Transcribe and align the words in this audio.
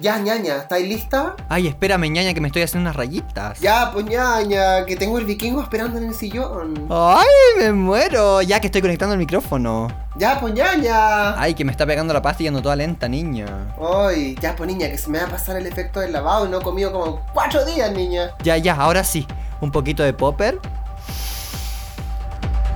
Ya, 0.00 0.16
ñaña, 0.18 0.58
¿estáis 0.58 0.86
lista? 0.88 1.34
Ay, 1.48 1.66
espérame, 1.66 2.08
ñaña, 2.08 2.32
que 2.32 2.40
me 2.40 2.46
estoy 2.48 2.62
haciendo 2.62 2.88
unas 2.88 2.96
rayitas. 2.96 3.58
Ya, 3.58 3.90
pues 3.92 4.06
ñaña, 4.06 4.84
que 4.86 4.96
tengo 4.96 5.18
el 5.18 5.24
vikingo 5.24 5.60
esperando 5.60 5.98
en 5.98 6.04
el 6.04 6.14
sillón. 6.14 6.86
Ay, 6.88 7.26
me 7.58 7.72
muero. 7.72 8.40
Ya 8.42 8.60
que 8.60 8.68
estoy 8.68 8.80
conectando 8.80 9.14
el 9.14 9.18
micrófono. 9.18 9.88
Ya, 10.16 10.38
pues 10.38 10.54
ñaña. 10.54 11.40
Ay, 11.40 11.54
que 11.54 11.64
me 11.64 11.72
está 11.72 11.84
pegando 11.84 12.14
la 12.14 12.22
pasta 12.22 12.44
y 12.44 12.46
ando 12.46 12.62
toda 12.62 12.76
lenta, 12.76 13.08
niña. 13.08 13.74
Ay, 13.80 14.36
ya, 14.40 14.54
pues 14.54 14.68
niña, 14.68 14.88
que 14.88 14.98
se 14.98 15.10
me 15.10 15.18
va 15.18 15.26
a 15.26 15.30
pasar 15.30 15.56
el 15.56 15.66
efecto 15.66 15.98
del 15.98 16.12
lavado 16.12 16.46
y 16.46 16.48
no 16.50 16.58
he 16.58 16.62
comido 16.62 16.92
como 16.92 17.26
cuatro 17.34 17.64
días, 17.64 17.90
niña. 17.92 18.30
Ya, 18.44 18.56
ya, 18.56 18.74
ahora 18.74 19.02
sí. 19.02 19.26
Un 19.60 19.72
poquito 19.72 20.04
de 20.04 20.12
popper. 20.12 20.60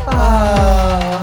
Ah. 0.09 1.22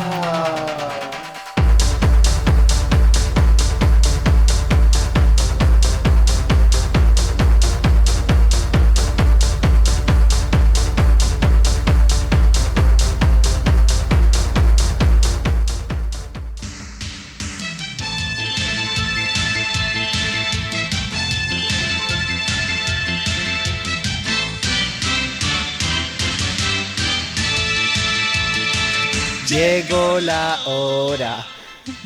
Llegó 29.90 30.20
la 30.20 30.60
hora 30.68 31.48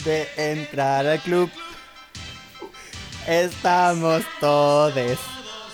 de 0.06 0.26
entrar 0.38 1.06
al 1.06 1.20
club. 1.20 1.52
Estamos 3.28 4.24
todos, 4.40 5.20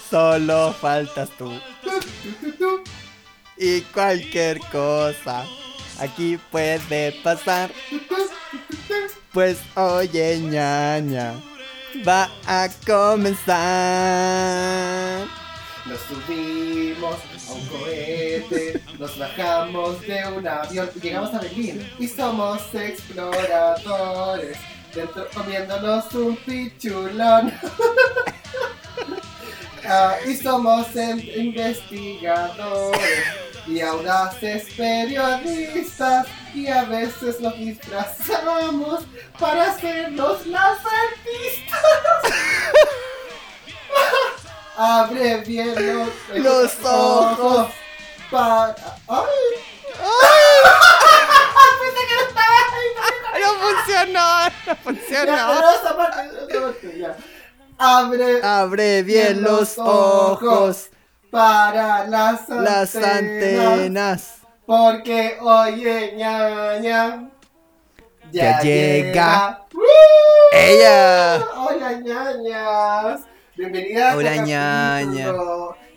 solo 0.09 0.73
faltas 0.81 1.29
tú. 1.37 1.53
Y 3.57 3.81
cualquier 3.81 4.59
cosa 4.71 5.45
aquí 5.99 6.39
puede 6.51 7.11
pasar. 7.23 7.69
Pues 9.31 9.59
oye, 9.75 10.39
ñaña, 10.39 11.35
va 12.07 12.27
a 12.47 12.69
comenzar. 12.87 13.57
Nos 15.85 15.99
subimos 16.07 17.17
a 17.49 17.53
un 17.53 17.65
cohete, 17.67 18.81
nos 18.97 19.17
bajamos 19.17 20.01
de 20.01 20.27
un 20.27 20.45
avión 20.47 20.89
llegamos 21.01 21.33
a 21.33 21.39
Berlín. 21.39 21.89
Y 21.99 22.07
somos 22.07 22.61
exploradores, 22.73 24.57
dentro 24.93 25.27
comiéndonos 25.33 26.13
un 26.13 26.35
pichulón. 26.37 27.53
Ah, 29.91 30.17
y 30.27 30.35
somos 30.35 30.85
investigadores 30.95 33.23
y 33.65 33.81
audaces 33.81 34.67
periodistas 34.75 36.27
y 36.53 36.67
a 36.67 36.83
veces 36.83 37.39
nos 37.39 37.57
disfrazamos 37.57 39.03
para 39.39 39.71
hacernos 39.71 40.45
las 40.45 40.77
artistas. 40.85 42.33
Abre 44.81 45.37
bien 45.39 45.75
los, 45.75 46.07
Los 46.41 46.85
ojos. 46.85 47.67
para. 48.31 48.73
¡Ay! 49.09 49.25
No 53.41 53.53
funcionó, 53.55 54.45
no 54.45 54.51
Ya, 54.67 54.75
funcionó. 54.75 55.25
pero 55.25 55.69
esa 55.71 55.97
parte, 55.97 56.21
esa 56.49 56.61
parte, 56.61 56.99
ya. 56.99 57.15
Abre 57.77 58.41
Abre 58.43 59.03
bien 59.03 59.41
los 59.41 59.77
ojos, 59.77 60.89
para 61.31 62.05
las 62.07 62.47
las 62.49 62.95
antenas. 62.95 64.35
Porque 64.65 65.37
oye, 65.41 66.13
ñaña. 66.15 67.29
Ya 68.31 68.59
llega. 68.61 69.61
¡Uh! 69.73 70.55
¡Ella! 70.55 71.43
Hola, 71.55 71.91
ñañas. 71.93 73.21
Bienvenidas. 73.59 74.13
a 74.13 74.15
Hola, 74.15 74.35
ñaña. 74.37 75.33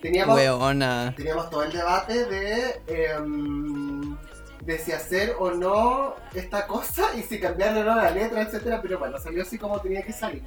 Teníamos, 0.00 0.34
Weona. 0.36 1.14
teníamos 1.16 1.48
todo 1.48 1.62
el 1.62 1.70
debate 1.72 2.24
de. 2.24 2.82
em, 2.88 4.16
de 4.62 4.78
si 4.78 4.90
hacer 4.90 5.36
o 5.38 5.52
no 5.52 6.16
esta 6.34 6.66
cosa 6.66 7.14
y 7.16 7.22
si 7.22 7.38
cambiar 7.38 7.76
o 7.78 7.84
no 7.84 7.94
la 7.94 8.10
letra, 8.10 8.42
etcétera, 8.42 8.80
pero 8.82 8.98
bueno, 8.98 9.16
salió 9.20 9.42
así 9.42 9.58
como 9.58 9.80
tenía 9.80 10.02
que 10.02 10.12
salir. 10.12 10.42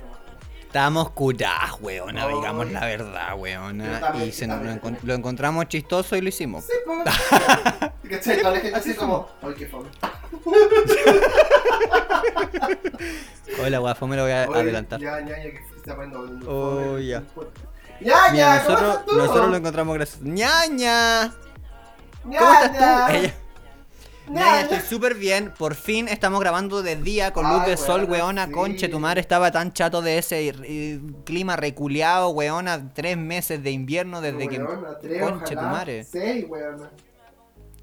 Estábamos 0.61 1.11
curadas, 1.11 1.79
weona, 1.79 2.27
digamos 2.27 2.69
la 2.69 2.81
verdad, 2.81 3.39
weona. 3.39 4.01
también, 4.01 4.27
Y 4.27 4.31
se 4.33 4.45
yo 4.45 4.57
nos 4.57 5.03
lo, 5.03 5.13
encontramos 5.13 5.69
chistoso 5.69 6.17
y 6.17 6.21
lo 6.21 6.27
hicimos. 6.27 6.65
Sí, 6.65 6.73
pues. 6.85 6.99
¿Cachai? 8.09 8.39
Toda 8.41 8.51
la 8.55 8.59
gente 8.59 8.75
así 8.77 8.93
como, 8.93 9.29
ay, 9.41 9.53
qué 9.57 9.67
fome. 9.67 9.87
Hola, 13.63 13.79
guapo, 13.79 14.05
me 14.05 14.17
lo 14.17 14.23
voy 14.23 14.33
a 14.33 14.49
Oye, 14.49 14.59
adelantar. 14.59 14.99
Ya, 14.99 15.21
ya, 15.21 15.37
ya, 15.37 15.43
que 15.43 15.59
se 15.69 15.74
está 15.85 15.95
poniendo. 15.95 16.51
Oh, 16.51 16.97
ya. 16.99 17.23
Ya, 18.01 18.15
Mira, 18.31 18.63
¿cómo 18.65 18.69
nosotros, 18.73 18.89
estás 18.91 19.05
tú? 19.05 19.15
nosotros 19.17 19.49
lo 19.49 19.55
encontramos 19.57 19.95
gracioso. 19.95 20.25
¡Ñaña! 20.25 21.33
¿Cómo 22.23 22.33
estás 22.53 22.71
tú? 23.09 23.15
Ella- 23.15 23.33
Ñaña, 24.27 24.61
estoy 24.61 24.79
súper 24.79 25.13
bien. 25.13 25.53
Por 25.57 25.75
fin 25.75 26.07
estamos 26.07 26.39
grabando 26.39 26.81
de 26.81 26.95
día 26.95 27.31
con 27.31 27.47
luz 27.47 27.61
Ay, 27.63 27.69
de 27.71 27.77
sol, 27.77 28.05
weona, 28.09 28.47
sí. 28.47 28.51
Conche, 28.53 28.89
tu 28.89 28.99
madre 28.99 29.21
estaba 29.21 29.51
tan 29.51 29.71
chato 29.71 30.01
de 30.01 30.17
ese 30.17 30.47
eh, 30.49 30.99
clima 31.25 31.55
reculeado, 31.55 32.29
weona. 32.29 32.91
Tres 32.93 33.17
meses 33.17 33.61
de 33.63 33.69
invierno 33.69 34.21
desde 34.21 34.47
que. 34.49 34.57
Weona, 34.57 34.97
tres, 34.99 35.21
Conche 35.21 35.53
tu 35.53 35.59
ojalá 35.59 35.71
madre. 35.71 36.03
Seis, 36.03 36.45
weona. 36.49 36.89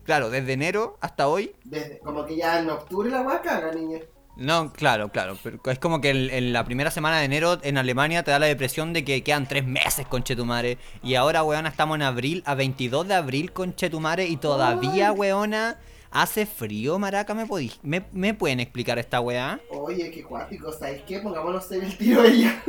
Claro, 0.05 0.31
desde 0.31 0.53
enero 0.55 0.99
hasta 1.01 1.29
hoy. 1.29 1.55
Desde, 1.65 2.01
como 2.01 2.27
que 2.27 2.34
ya 2.37 2.59
en 2.59 2.69
octubre 2.71 3.09
la 3.09 3.23
weá 3.23 3.41
caga, 3.41 3.71
niña. 3.73 4.01
No, 4.37 4.72
claro, 4.72 5.10
claro. 5.10 5.37
Pero 5.43 5.59
es 5.66 5.78
como 5.78 6.00
que 6.00 6.10
en, 6.10 6.31
en 6.31 6.53
la 6.53 6.65
primera 6.65 6.91
semana 6.91 7.19
de 7.19 7.26
enero 7.26 7.59
en 7.62 7.76
Alemania 7.76 8.22
te 8.22 8.31
da 8.31 8.38
la 8.38 8.47
depresión 8.47 8.93
de 8.93 9.04
que 9.04 9.22
quedan 9.22 9.47
tres 9.47 9.65
meses, 9.66 10.06
conchetumare. 10.06 10.78
Y 11.03 11.15
ahora, 11.16 11.43
weona, 11.44 11.69
estamos 11.69 11.97
en 11.97 12.03
abril, 12.03 12.42
a 12.47 12.54
22 12.54 13.09
de 13.09 13.15
abril, 13.15 13.53
conchetumare. 13.53 14.26
Y 14.26 14.38
todavía, 14.38 15.12
weona, 15.12 15.78
hace 16.10 16.47
frío, 16.47 16.98
maraca. 16.98 17.34
¿Me, 17.34 17.44
podí- 17.47 17.78
me, 17.82 18.04
me 18.12 18.32
pueden 18.32 18.60
explicar 18.60 18.98
esta 18.98 19.21
weá? 19.21 19.60
Oye, 19.71 20.10
qué 20.10 20.22
cuático, 20.25 20.72
¿sabes 20.72 21.03
qué? 21.03 21.19
Pongámonos 21.21 21.71
en 21.72 21.82
el 21.82 21.97
tiro 21.98 22.25
ella. 22.25 22.62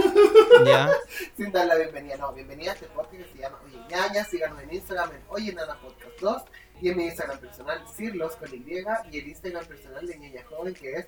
Ya. 0.66 0.90
Sin 1.38 1.52
dar 1.54 1.66
la 1.68 1.76
bienvenida. 1.76 2.18
No, 2.18 2.34
bienvenida 2.34 2.72
a 2.72 2.74
este 2.74 2.88
podcast 2.88 3.16
que 3.24 3.32
se 3.32 3.38
llama 3.40 3.58
Oye 3.66 3.78
Ñaña. 3.90 4.24
Síganos 4.26 4.62
en 4.62 4.74
Instagram 4.74 5.12
en 5.12 5.22
Oye 5.30 5.54
Nana 5.54 5.78
Podcast 5.80 6.20
2. 6.20 6.42
Y 6.82 6.90
en 6.90 6.98
mi 6.98 7.06
Instagram 7.06 7.40
personal, 7.40 7.82
Cirlos 7.96 8.36
con 8.36 8.54
Y. 8.54 8.64
Y 9.12 9.18
el 9.18 9.28
Instagram 9.28 9.66
personal 9.66 10.06
de 10.06 10.18
Niña 10.18 10.42
Joven, 10.50 10.74
que 10.74 10.94
es. 10.94 11.08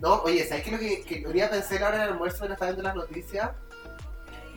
No, 0.00 0.22
oye, 0.22 0.46
¿sabes 0.46 0.64
qué 0.64 0.70
lo 0.70 0.78
que, 0.78 1.02
quería 1.02 1.50
pensar 1.50 1.82
ahora 1.82 1.96
en 1.96 2.02
el 2.02 2.08
almuerzo 2.10 2.38
cuando 2.38 2.54
estaba 2.54 2.72
viendo 2.72 2.88
las 2.88 2.96
noticias? 2.96 3.50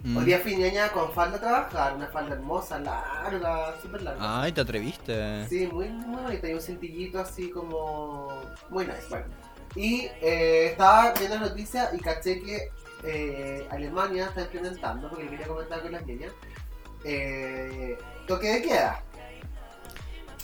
Mm. 0.03 0.17
Hoy 0.17 0.25
día 0.25 0.39
fui 0.39 0.55
ñaña 0.55 0.91
con 0.91 1.11
falda 1.11 1.37
a 1.37 1.39
trabajar, 1.39 1.95
una 1.95 2.07
falda 2.07 2.35
hermosa, 2.35 2.79
larga, 2.79 3.73
súper 3.81 4.03
larga. 4.03 4.41
Ay, 4.41 4.51
¿te 4.51 4.61
atreviste? 4.61 5.47
Sí, 5.47 5.67
muy, 5.67 5.89
muy 5.89 6.21
bonita, 6.21 6.47
y 6.47 6.53
un 6.53 6.61
cintillito 6.61 7.19
así 7.19 7.49
como... 7.49 8.41
Muy 8.69 8.85
nice, 8.85 9.05
bueno. 9.09 9.25
Y 9.75 10.09
eh, 10.21 10.67
estaba 10.71 11.13
viendo 11.13 11.39
las 11.39 11.49
noticias 11.49 11.93
y 11.93 11.99
caché 11.99 12.41
que 12.41 12.71
eh, 13.03 13.67
Alemania 13.71 14.25
está 14.25 14.41
implementando, 14.41 15.09
porque 15.09 15.27
quería 15.29 15.47
comentar 15.47 15.81
con 15.81 15.91
las 15.91 16.05
niñas, 16.05 16.31
eh, 17.03 17.97
toque 18.27 18.47
de 18.47 18.61
queda. 18.61 19.03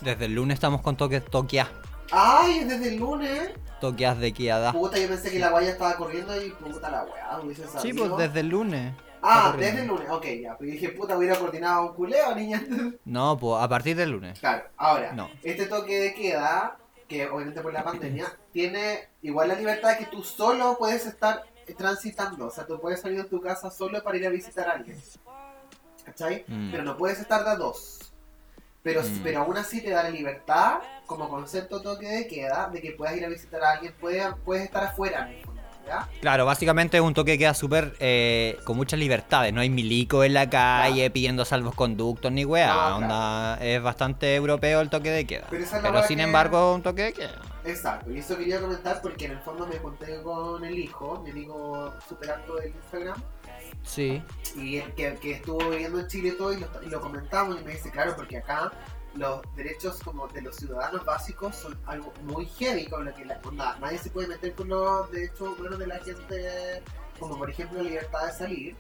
Desde 0.01 0.25
el 0.25 0.35
lunes 0.35 0.55
estamos 0.55 0.81
con 0.81 0.97
toques 0.97 1.23
toqueas. 1.25 1.69
¡Ay, 2.11 2.59
es 2.59 2.67
desde 2.69 2.89
el 2.89 2.97
lunes! 2.97 3.51
Toqueas 3.79 4.19
de 4.19 4.33
queda. 4.33 4.71
Puta, 4.71 4.97
yo 4.97 5.07
pensé 5.07 5.31
que 5.31 5.39
la 5.39 5.50
guaya 5.50 5.69
estaba 5.71 5.95
corriendo 5.97 6.33
y 6.41 6.50
puta 6.51 6.89
la 6.89 7.03
weá, 7.03 7.39
hubiese 7.41 7.63
sabido. 7.67 7.81
Sí, 7.81 7.94
pues 7.94 8.17
desde 8.17 8.39
el 8.41 8.47
lunes. 8.50 8.94
Ah, 9.21 9.56
desde 9.57 9.81
el 9.81 9.88
lunes, 9.88 10.09
ok, 10.09 10.25
ya. 10.41 10.57
Pues 10.57 10.71
dije, 10.71 10.89
puta, 10.89 11.17
hubiera 11.17 11.35
coordinado 11.38 11.88
un 11.89 11.94
culeo, 11.95 12.35
niña. 12.35 12.61
No, 13.06 13.38
pues 13.38 13.61
a 13.63 13.67
partir 13.69 13.95
del 13.95 14.11
lunes. 14.11 14.39
Claro, 14.39 14.63
ahora, 14.77 15.13
No. 15.13 15.29
este 15.44 15.65
toque 15.65 15.99
de 15.99 16.13
queda, 16.13 16.77
que 17.07 17.27
obviamente 17.29 17.61
por 17.61 17.73
la 17.73 17.83
pandemia, 17.83 18.25
tiene 18.51 19.07
igual 19.21 19.47
la 19.49 19.56
libertad 19.56 19.91
de 19.91 19.97
que 19.99 20.06
tú 20.11 20.23
solo 20.23 20.77
puedes 20.77 21.06
estar 21.06 21.44
transitando. 21.77 22.48
O 22.48 22.51
sea, 22.51 22.65
tú 22.65 22.80
puedes 22.80 23.01
salir 23.01 23.21
de 23.24 23.30
tu 23.30 23.39
casa 23.42 23.69
solo 23.71 24.04
para 24.04 24.18
ir 24.18 24.25
a 24.27 24.30
visitar 24.30 24.68
a 24.68 24.71
alguien. 24.74 24.98
¿Cachai? 26.06 26.44
Mm. 26.48 26.71
Pero 26.71 26.83
no 26.83 26.98
puedes 26.98 27.19
estar 27.19 27.44
de 27.44 27.50
a 27.51 27.56
dos. 27.56 28.00
Pero, 28.81 29.01
Mm. 29.01 29.19
pero 29.24 29.39
aún 29.42 29.56
así 29.57 29.81
te 29.81 29.92
da 29.92 30.04
la 30.04 30.10
libertad, 30.10 30.80
como 31.06 31.30
concepto 31.30 31.81
toque 31.81 32.06
de 32.07 32.27
queda, 32.27 32.69
de 32.71 32.81
que 32.81 32.92
puedas 32.92 33.15
ir 33.15 33.24
a 33.25 33.30
visitar 33.30 33.63
a 33.63 33.71
alguien, 33.71 33.94
puedes, 34.00 34.25
puedes 34.44 34.65
estar 34.65 34.83
afuera. 34.83 35.30
Claro, 36.21 36.45
básicamente 36.45 36.95
es 36.98 37.04
un 37.04 37.13
toque 37.13 37.33
que 37.33 37.39
queda 37.39 37.54
súper 37.54 37.94
eh, 38.00 38.57
con 38.63 38.77
muchas 38.77 38.98
libertades. 39.00 39.54
No 39.54 39.59
hay 39.59 39.69
milico 39.69 40.24
en 40.24 40.33
la 40.33 40.50
calle 40.50 41.09
pidiendo 41.12 41.44
salvoconductos 41.44 42.31
ni 42.31 42.45
weá. 42.45 42.74
No, 43.00 43.06
claro. 43.07 43.62
es 43.62 43.81
bastante 43.83 44.33
europeo 44.36 44.80
el 44.80 44.89
toque 44.89 45.12
de 45.12 45.25
queda. 45.27 45.48
Pero 45.50 46.04
sin 46.04 46.18
que- 46.18 46.24
embargo, 46.24 46.74
un 46.74 46.81
toque 46.83 47.04
de 47.04 47.13
queda. 47.13 47.36
Exacto, 47.65 48.12
y 48.12 48.19
eso 48.19 48.38
quería 48.38 48.60
comentar 48.60 49.01
porque 49.01 49.25
en 49.25 49.31
el 49.31 49.39
fondo 49.39 49.65
me 49.65 49.77
conté 49.77 50.21
con 50.21 50.63
el 50.65 50.77
hijo, 50.77 51.21
mi 51.24 51.31
amigo 51.31 51.94
super 52.07 52.31
alto 52.31 52.56
del 52.56 52.74
Instagram, 52.75 53.21
Sí. 53.83 54.21
y 54.56 54.77
él 54.77 54.94
que, 54.95 55.15
que 55.15 55.31
estuvo 55.33 55.69
viviendo 55.69 56.00
en 56.00 56.07
Chile 56.07 56.31
todo, 56.31 56.54
y 56.54 56.60
lo, 56.60 56.68
y 56.83 56.88
lo 56.89 57.00
comentamos, 57.01 57.60
y 57.60 57.63
me 57.63 57.71
dice, 57.74 57.89
claro, 57.92 58.15
porque 58.15 58.38
acá 58.38 58.71
los 59.15 59.42
derechos 59.56 60.00
como 60.04 60.27
de 60.27 60.42
los 60.42 60.56
ciudadanos 60.56 61.06
básicos 61.06 61.56
son 61.56 61.77
algo 61.86 62.12
muy 62.24 62.45
heavy, 62.48 62.88
con 62.88 63.06
lo 63.06 63.13
que 63.13 63.24
la 63.25 63.39
onda, 63.44 63.77
nadie 63.80 63.98
se 63.98 64.09
puede 64.09 64.27
meter 64.27 64.54
con 64.56 64.68
los 64.69 65.09
derechos 65.12 65.57
humanos 65.57 65.80
de 65.80 65.88
la 65.88 66.00
gente, 66.00 66.81
como 67.19 67.38
por 67.38 67.50
ejemplo 67.50 67.77
la 67.81 67.89
libertad 67.89 68.25
de 68.25 68.33
salir. 68.33 68.75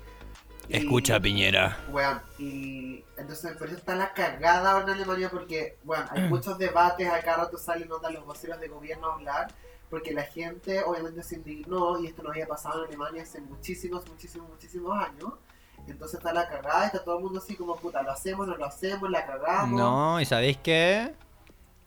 Y- 0.69 0.77
Escucha, 0.77 1.19
Piñera. 1.19 1.77
Weón, 1.89 2.21
y 2.39 3.03
entonces 3.17 3.55
por 3.57 3.67
eso 3.67 3.77
está 3.77 3.95
la 3.95 4.13
cagada 4.13 4.71
ahora 4.71 4.85
en 4.85 4.91
Alemania 4.91 5.29
porque, 5.29 5.77
bueno, 5.83 6.05
hay 6.11 6.23
muchos 6.29 6.57
debates, 6.57 7.09
a 7.09 7.21
cada 7.21 7.45
rato 7.45 7.57
salen 7.57 7.91
onda 7.91 8.09
los 8.09 8.25
voceros 8.25 8.59
de 8.59 8.67
gobierno 8.69 9.09
a 9.09 9.13
hablar, 9.15 9.47
porque 9.89 10.13
la 10.13 10.23
gente 10.23 10.81
obviamente 10.83 11.21
se 11.23 11.35
indignó 11.35 11.99
y 11.99 12.07
esto 12.07 12.23
no 12.23 12.29
había 12.29 12.47
pasado 12.47 12.81
en 12.83 12.87
Alemania 12.87 13.23
hace 13.23 13.41
muchísimos, 13.41 14.07
muchísimos, 14.07 14.49
muchísimos 14.49 14.97
años. 14.97 15.33
Entonces 15.87 16.17
está 16.19 16.31
la 16.31 16.47
cagada, 16.47 16.85
está 16.85 17.03
todo 17.03 17.17
el 17.17 17.23
mundo 17.25 17.39
así 17.39 17.55
como, 17.55 17.75
puta, 17.75 18.01
lo 18.01 18.11
hacemos, 18.11 18.47
no 18.47 18.55
lo 18.55 18.65
hacemos, 18.65 19.09
la 19.09 19.25
cagamos. 19.25 19.77
No, 19.79 20.21
¿y 20.21 20.25
sabéis 20.25 20.57
qué? 20.63 21.13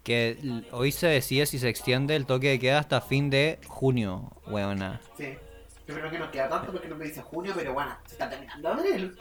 Que 0.04 0.62
hoy 0.70 0.92
se 0.92 1.06
decide 1.08 1.46
si 1.46 1.58
se 1.58 1.68
extiende 1.70 2.14
el 2.14 2.26
toque 2.26 2.50
de 2.50 2.58
queda 2.60 2.78
hasta 2.78 3.00
fin 3.00 3.30
de 3.30 3.58
junio, 3.66 4.30
weona. 4.46 5.00
Sí. 5.16 5.36
Yo 5.86 5.94
creo 5.94 6.10
que 6.10 6.18
no 6.18 6.30
queda 6.30 6.48
tanto 6.48 6.72
porque 6.72 6.88
no 6.88 6.96
me 6.96 7.04
dice 7.04 7.22
junio, 7.22 7.52
pero 7.54 7.72
bueno, 7.74 7.96
se 8.06 8.14
está 8.14 8.28
terminando 8.28 8.68
abril. 8.68 9.16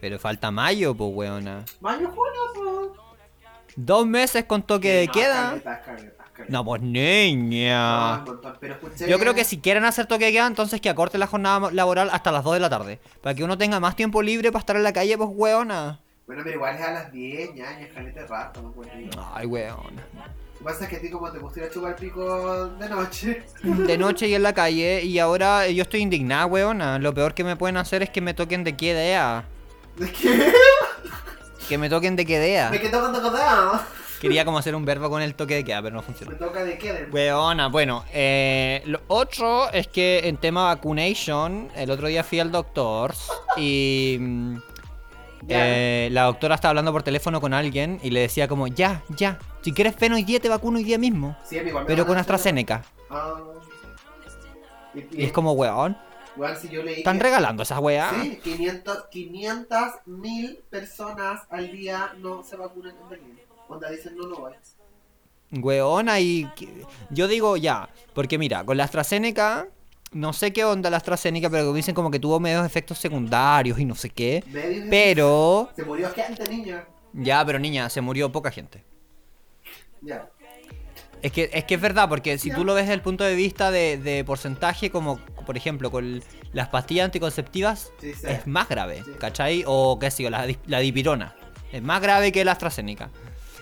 Pero 0.00 0.18
falta 0.18 0.50
mayo, 0.50 0.94
pues, 0.94 1.10
weona. 1.14 1.64
Mayo, 1.80 2.08
junio, 2.08 2.40
pues. 2.54 3.00
Dos 3.76 4.06
meses 4.06 4.44
con 4.44 4.62
toque 4.62 4.92
de 4.92 5.06
No, 5.06 5.12
queda. 5.12 5.48
caleta, 5.48 5.80
caleta, 5.82 6.24
caleta. 6.32 6.52
No, 6.52 6.64
pues 6.64 6.82
No, 6.82 6.88
niña. 6.88 8.24
pero 8.60 8.74
escuché... 8.74 9.08
Yo 9.08 9.18
creo 9.18 9.34
que 9.34 9.44
si 9.44 9.58
quieren 9.60 9.84
hacer 9.84 10.06
toque 10.06 10.26
de 10.26 10.32
queda, 10.32 10.46
entonces 10.46 10.80
que 10.80 10.90
acorten 10.90 11.20
la 11.20 11.26
jornada 11.26 11.70
laboral 11.72 12.10
hasta 12.12 12.30
las 12.30 12.44
2 12.44 12.54
de 12.54 12.60
la 12.60 12.70
tarde. 12.70 13.00
Para 13.22 13.34
que 13.34 13.42
uno 13.42 13.56
tenga 13.58 13.80
más 13.80 13.96
tiempo 13.96 14.22
libre 14.22 14.52
para 14.52 14.60
estar 14.60 14.76
en 14.76 14.82
la 14.82 14.92
calle, 14.92 15.16
pues, 15.16 15.30
weona. 15.32 16.00
Bueno, 16.26 16.42
pero 16.44 16.56
igual 16.56 16.76
es 16.76 16.82
a 16.82 16.92
las 16.92 17.12
10, 17.12 17.54
ya, 17.54 17.78
ya, 17.78 18.02
de 18.02 18.26
rato, 18.26 18.62
no 18.62 18.74
Ay, 19.34 19.46
weona. 19.46 20.02
Que 20.64 20.70
pasa 20.70 20.84
es 20.84 20.90
que 20.90 20.96
a 20.96 21.00
ti 21.02 21.10
como 21.10 21.30
te 21.30 21.38
gusta 21.38 21.60
ir 21.60 21.66
a 21.66 21.70
chupar 21.70 21.94
pico 21.94 22.68
de 22.68 22.88
noche. 22.88 23.42
De 23.62 23.98
noche 23.98 24.28
y 24.28 24.34
en 24.34 24.42
la 24.42 24.54
calle, 24.54 25.02
y 25.02 25.18
ahora 25.18 25.68
yo 25.68 25.82
estoy 25.82 26.00
indignada, 26.00 26.46
weona. 26.46 26.98
Lo 26.98 27.12
peor 27.12 27.34
que 27.34 27.44
me 27.44 27.54
pueden 27.54 27.76
hacer 27.76 28.02
es 28.02 28.08
que 28.08 28.22
me 28.22 28.32
toquen 28.32 28.64
de 28.64 28.74
quedea. 28.74 29.44
¿De 29.98 30.10
qué? 30.10 30.52
Que 31.68 31.76
me 31.76 31.90
toquen 31.90 32.16
de 32.16 32.24
quedea. 32.24 32.70
¿De 32.70 32.80
qué 32.80 32.88
toca 32.88 33.12
tocar? 33.12 33.82
Quería 34.22 34.46
como 34.46 34.56
hacer 34.56 34.74
un 34.74 34.86
verbo 34.86 35.10
con 35.10 35.20
el 35.20 35.34
toque 35.34 35.54
de 35.54 35.64
queda, 35.64 35.82
pero 35.82 35.96
no 35.96 36.00
Me 36.00 36.06
funciona. 36.06 36.38
toca 36.38 36.64
de 36.64 36.78
qué? 36.78 36.94
De... 36.94 37.10
Weona, 37.10 37.68
bueno, 37.68 38.02
eh, 38.14 38.80
lo 38.86 39.02
otro 39.08 39.70
es 39.70 39.86
que 39.88 40.22
en 40.24 40.38
tema 40.38 40.64
vacunation, 40.64 41.68
el 41.76 41.90
otro 41.90 42.08
día 42.08 42.24
fui 42.24 42.40
al 42.40 42.50
doctor 42.50 43.12
y 43.58 44.18
eh, 45.48 46.08
la 46.12 46.24
doctora 46.24 46.54
estaba 46.54 46.70
hablando 46.70 46.92
por 46.92 47.02
teléfono 47.02 47.40
con 47.40 47.52
alguien 47.54 47.98
y 48.02 48.10
le 48.10 48.20
decía 48.20 48.48
como, 48.48 48.66
ya, 48.66 49.02
ya, 49.10 49.38
si 49.62 49.72
quieres 49.72 49.94
fen 49.96 50.12
hoy 50.12 50.24
día 50.24 50.40
te 50.40 50.48
vacuno 50.48 50.78
hoy 50.78 50.84
día 50.84 50.98
mismo, 50.98 51.36
Sí, 51.44 51.58
a 51.58 51.62
mí 51.62 51.68
igual 51.68 51.84
me 51.84 51.88
pero 51.88 52.06
con 52.06 52.16
AstraZeneca. 52.18 52.82
Ah. 53.10 53.34
Y, 54.94 55.22
Y 55.22 55.24
es 55.24 55.32
como, 55.32 55.52
weón, 55.52 55.96
Igual 56.36 56.56
si 56.56 56.68
yo 56.68 56.82
leí... 56.82 56.98
están 56.98 57.18
que- 57.18 57.22
regalando 57.24 57.62
esas 57.62 57.78
weas. 57.78 58.12
Sí, 58.22 58.40
500, 58.42 59.06
500 59.10 59.78
mil 60.06 60.58
personas 60.68 61.42
al 61.50 61.70
día 61.70 62.12
no 62.18 62.42
se 62.42 62.56
vacunan 62.56 62.94
en 63.00 63.08
Berlín. 63.08 63.40
Onda 63.68 63.88
dicen 63.90 64.16
no, 64.16 64.26
no 64.26 64.36
voy. 64.36 64.52
Y 66.20 66.46
que- 66.56 66.84
yo 67.10 67.28
digo 67.28 67.56
ya, 67.56 67.88
porque 68.14 68.38
mira, 68.38 68.64
con 68.64 68.76
la 68.76 68.84
AstraZeneca, 68.84 69.68
no 70.14 70.32
sé 70.32 70.52
qué 70.52 70.64
onda 70.64 70.88
la 70.90 70.96
AstraZeneca, 70.96 71.50
pero 71.50 71.72
dicen 71.74 71.94
como 71.94 72.10
que 72.10 72.18
tuvo 72.18 72.40
medios 72.40 72.64
efectos 72.64 72.98
secundarios 72.98 73.78
y 73.78 73.84
no 73.84 73.94
sé 73.94 74.08
qué. 74.10 74.42
Medios- 74.46 74.86
Pero, 74.88 75.70
Se 75.76 75.82
murió 75.84 76.10
gente, 76.10 76.48
niña. 76.48 76.84
ya, 77.12 77.44
pero 77.44 77.58
niña, 77.58 77.88
se 77.90 78.00
murió 78.00 78.30
poca 78.32 78.50
gente. 78.50 78.84
Ya. 80.00 80.28
Es 81.22 81.32
que, 81.32 81.48
es 81.54 81.64
que 81.64 81.74
es 81.76 81.80
verdad, 81.80 82.08
porque 82.08 82.36
si 82.38 82.50
Ya. 82.50 82.54
tú 82.56 82.64
lo 82.64 82.74
ves 82.74 82.84
desde 82.84 82.94
el 82.94 83.00
punto 83.00 83.24
de 83.24 83.34
vista 83.34 83.70
de, 83.70 83.96
de 83.96 84.24
porcentaje, 84.24 84.90
como 84.90 85.18
por 85.46 85.56
ejemplo 85.56 85.90
con 85.90 86.22
las 86.52 86.68
pastillas 86.68 87.06
anticonceptivas, 87.06 87.90
Sí, 88.00 88.12
sí. 88.14 88.26
es 88.28 88.46
más 88.46 88.68
grave, 88.68 89.02
Sí. 89.04 89.12
¿cachai? 89.18 89.64
O 89.66 89.98
qué 89.98 90.10
sé 90.10 90.22
yo, 90.24 90.30
la, 90.30 90.44
di- 90.46 90.58
la 90.66 90.80
dipirona. 90.80 91.34
Es 91.72 91.82
más 91.82 92.00
grave 92.02 92.30
que 92.30 92.44
la 92.44 92.52
AstraZeneca. 92.52 93.10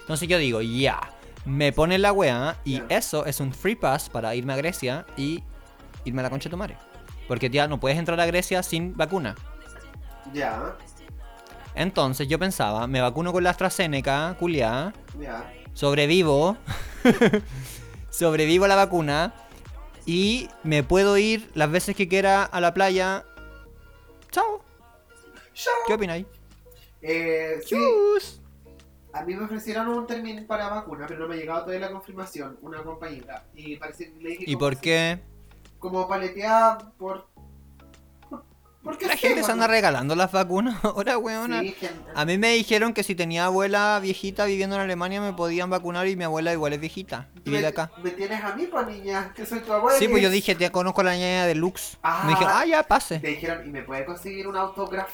Entonces 0.00 0.28
yo 0.28 0.38
digo, 0.38 0.60
ya, 0.60 1.00
me 1.44 1.72
ponen 1.72 2.02
la 2.02 2.12
wea 2.12 2.58
y 2.64 2.82
eso 2.88 3.26
es 3.26 3.38
un 3.40 3.54
free 3.54 3.76
pass 3.76 4.08
para 4.10 4.34
irme 4.34 4.52
a 4.52 4.56
Grecia 4.56 5.06
y 5.16 5.42
irme 6.04 6.20
a 6.20 6.24
la 6.24 6.30
concha 6.30 6.48
de 6.48 6.50
tu 6.50 6.56
madre. 6.56 6.76
Porque 7.28 7.50
ya 7.50 7.68
no 7.68 7.78
puedes 7.80 7.98
entrar 7.98 8.18
a 8.20 8.26
Grecia 8.26 8.62
sin 8.62 8.96
vacuna. 8.96 9.34
Ya. 10.32 10.76
Entonces 11.74 12.28
yo 12.28 12.38
pensaba, 12.38 12.86
me 12.86 13.00
vacuno 13.00 13.32
con 13.32 13.44
la 13.44 13.50
AstraZeneca, 13.50 14.36
culiá, 14.38 14.92
Ya. 15.18 15.52
sobrevivo, 15.72 16.56
sobrevivo 18.10 18.66
a 18.66 18.68
la 18.68 18.76
vacuna 18.76 19.32
y 20.04 20.48
me 20.62 20.82
puedo 20.82 21.16
ir 21.16 21.50
las 21.54 21.70
veces 21.70 21.96
que 21.96 22.08
quiera 22.08 22.44
a 22.44 22.60
la 22.60 22.74
playa. 22.74 23.24
Chao. 24.30 24.62
Chao. 25.54 25.72
¿Qué 25.86 25.94
opináis? 25.94 26.26
Eh, 27.00 27.60
sí, 27.66 27.76
a 29.12 29.24
mí 29.24 29.34
me 29.34 29.44
ofrecieron 29.44 29.88
un 29.88 30.06
término 30.06 30.46
para 30.46 30.68
vacuna, 30.68 31.06
pero 31.06 31.20
no 31.20 31.28
me 31.28 31.34
ha 31.34 31.38
llegado 31.38 31.60
todavía 31.64 31.86
la 31.86 31.92
confirmación, 31.92 32.58
una 32.62 32.82
compañera. 32.82 33.44
Y 33.54 33.76
parece 33.76 34.12
que 34.12 34.20
le 34.20 34.30
dije 34.30 34.44
¿Y 34.46 34.56
por 34.56 34.78
qué? 34.78 35.20
Como 35.82 36.06
paleteada 36.06 36.78
por... 36.96 37.26
por 38.30 38.44
porque 38.84 39.06
La 39.06 39.16
gente 39.16 39.42
se 39.42 39.50
anda 39.50 39.66
regalando 39.66 40.14
las 40.14 40.30
vacunas 40.30 40.76
ahora, 40.84 41.18
weona. 41.18 41.60
Sí. 41.60 41.76
A 42.14 42.24
mí 42.24 42.38
me 42.38 42.52
dijeron 42.52 42.94
que 42.94 43.02
si 43.02 43.16
tenía 43.16 43.46
abuela 43.46 43.98
viejita 44.00 44.44
viviendo 44.44 44.76
en 44.76 44.82
Alemania 44.82 45.20
me 45.20 45.32
podían 45.32 45.70
vacunar 45.70 46.06
y 46.06 46.14
mi 46.14 46.22
abuela 46.22 46.52
igual 46.52 46.72
es 46.72 46.80
viejita. 46.80 47.28
Y 47.44 47.50
vive 47.50 47.62
me, 47.62 47.66
acá. 47.66 47.90
me 48.00 48.10
tienes 48.12 48.42
a 48.44 48.54
mí, 48.54 48.66
pues 48.66 48.86
niña, 48.86 49.32
que 49.34 49.44
soy 49.44 49.58
tu 49.60 49.72
abuela. 49.72 49.98
Sí, 49.98 50.06
pues 50.06 50.22
yo 50.22 50.30
dije, 50.30 50.54
te 50.54 50.70
conozco 50.70 51.00
a 51.00 51.04
la 51.04 51.16
ñaña 51.16 51.46
de 51.46 51.56
Lux. 51.56 51.98
Ah. 52.02 52.22
Me 52.24 52.30
dijeron, 52.30 52.52
ah, 52.56 52.64
ya, 52.64 52.82
pase. 52.84 53.18
Me 53.20 53.30
dijeron, 53.30 53.66
¿y 53.66 53.70
me 53.70 53.82
puede 53.82 54.04
conseguir 54.04 54.46
un 54.46 54.56
autógrafo? 54.56 55.12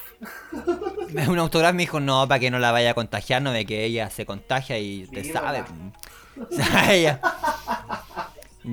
Un 1.29 1.39
autógrafo 1.39 1.75
me 1.75 1.83
dijo, 1.83 2.01
no, 2.01 2.29
para 2.29 2.39
que 2.39 2.51
no 2.51 2.59
la 2.59 2.71
vaya 2.71 2.91
a 2.91 2.95
contagiar, 2.95 3.41
no 3.41 3.53
ve 3.53 3.65
que 3.65 3.85
ella 3.85 4.11
se 4.11 4.27
contagia 4.27 4.79
y 4.79 5.07
te 5.07 5.25
sabe. 5.33 5.65
O 6.39 6.47
sea, 6.55 6.93
ella... 6.93 7.21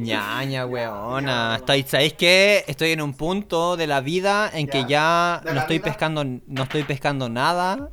Ñaña, 0.04 0.66
weona. 0.66 1.56
Estoy, 1.58 1.84
¿Sabéis 1.84 2.14
qué? 2.14 2.64
Estoy 2.68 2.92
en 2.92 3.02
un 3.02 3.14
punto 3.14 3.78
de 3.78 3.88
la 3.88 4.02
vida 4.02 4.50
en 4.54 4.68
que 4.68 4.86
ya 4.86 5.42
¿De 5.44 5.54
no 5.54 5.62
estoy 5.62 5.80
pescando, 5.80 6.24
no 6.24 6.64
estoy 6.64 6.84
pescando 6.84 7.30
nada 7.30 7.90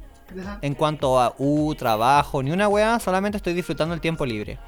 en 0.63 0.75
cuanto 0.75 1.21
a 1.21 1.35
uh, 1.39 1.75
trabajo, 1.75 2.43
ni 2.43 2.51
una 2.51 2.67
wea, 2.69 2.99
solamente 2.99 3.37
estoy 3.37 3.53
disfrutando 3.55 3.95
el 3.95 4.01
tiempo 4.01 4.25
libre. 4.27 4.59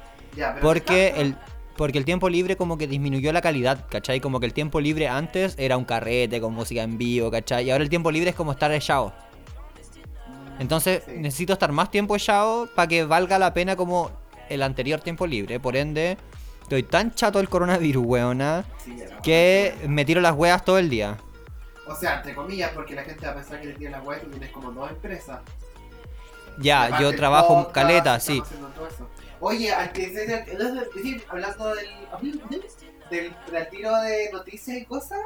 Porque 0.61 1.13
el, 1.17 1.35
porque 1.75 1.97
el 1.97 2.05
tiempo 2.05 2.29
libre 2.29 2.55
como 2.55 2.77
que 2.77 2.87
disminuyó 2.87 3.33
la 3.33 3.41
calidad, 3.41 3.85
¿cachai? 3.89 4.19
Como 4.19 4.39
que 4.39 4.45
el 4.45 4.53
tiempo 4.53 4.79
libre 4.79 5.07
antes 5.07 5.55
era 5.57 5.75
un 5.77 5.85
carrete 5.85 6.39
con 6.39 6.53
música 6.53 6.83
en 6.83 6.97
vivo, 6.97 7.31
¿cachai? 7.31 7.65
Y 7.65 7.71
ahora 7.71 7.83
el 7.83 7.89
tiempo 7.89 8.11
libre 8.11 8.29
es 8.29 8.35
como 8.35 8.51
estar 8.51 8.71
echado. 8.71 9.13
encanta. 9.13 10.55
Entonces 10.59 11.03
Sí. 11.05 11.13
necesito 11.17 11.53
estar 11.53 11.71
más 11.71 11.91
tiempo 11.91 12.15
echado 12.15 12.69
para 12.75 12.87
que 12.87 13.03
valga 13.03 13.39
la 13.39 13.53
pena 13.53 13.75
como 13.75 14.11
el 14.49 14.61
anterior 14.61 15.01
tiempo 15.01 15.25
libre. 15.27 15.59
Por 15.59 15.75
ende, 15.75 16.17
estoy 16.65 16.81
tan 16.83 17.13
chato 17.13 17.37
del 17.37 17.47
coronavirus, 17.47 18.03
weona, 18.05 18.65
Sí, 18.83 18.97
que 19.21 19.75
me 19.87 20.03
tiro 20.03 20.19
las 20.19 20.33
weas 20.33 20.65
todo 20.65 20.79
el 20.79 20.89
día. 20.89 21.15
O 21.87 21.95
sea, 21.95 22.15
entre 22.15 22.33
comillas, 22.33 22.71
porque 22.73 22.95
la 22.95 23.03
gente 23.03 23.23
va 23.25 23.33
a 23.33 23.35
pensar 23.35 23.61
que 23.61 23.67
le 23.67 23.73
tiene 23.73 23.91
la 23.91 24.01
web 24.01 24.19
y 24.25 24.29
tienes 24.31 24.49
como 24.51 24.71
dos 24.71 24.89
empresas. 24.89 25.39
Ya, 26.57 26.99
yo 26.99 27.15
trabajo 27.15 27.55
podcast, 27.65 27.73
caleta, 27.75 28.19
sí. 28.19 28.41
Oye, 29.41 29.71
antes 29.73 30.13
de- 30.15 31.23
hablando 31.29 31.75
del, 31.75 31.87
del, 33.11 33.33
del 33.51 33.69
tiro 33.69 33.95
de 34.01 34.29
noticias 34.31 34.77
y 34.77 34.85
cosas, 34.85 35.19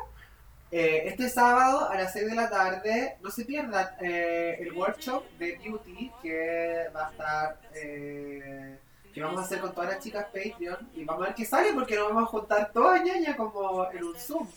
eh, 0.72 1.04
este 1.06 1.30
sábado 1.30 1.90
a 1.90 1.96
las 1.96 2.12
6 2.14 2.28
de 2.30 2.36
la 2.36 2.50
tarde, 2.50 3.16
no 3.22 3.30
se 3.32 3.46
pierdan 3.46 3.88
eh, 4.02 4.58
el 4.60 4.74
workshop 4.74 5.24
de 5.38 5.58
Beauty 5.64 6.12
que 6.22 6.86
va 6.96 7.08
a 7.08 7.12
estar, 7.12 7.62
eh, 7.76 8.79
que 9.20 9.26
vamos 9.26 9.42
a 9.42 9.46
hacer 9.46 9.60
con 9.60 9.74
todas 9.74 9.90
las 9.90 10.04
chicas 10.04 10.28
Patreon 10.34 10.78
y 10.96 11.04
vamos 11.04 11.24
a 11.24 11.26
ver 11.28 11.36
qué 11.36 11.46
sale 11.46 11.74
porque 11.74 11.96
nos 11.96 12.08
vamos 12.08 12.24
a 12.24 12.26
juntar 12.28 12.72
todas 12.74 13.04
ñaña 13.04 13.36
como 13.36 13.86
en 13.92 14.04
un 14.04 14.16
Zoom. 14.16 14.48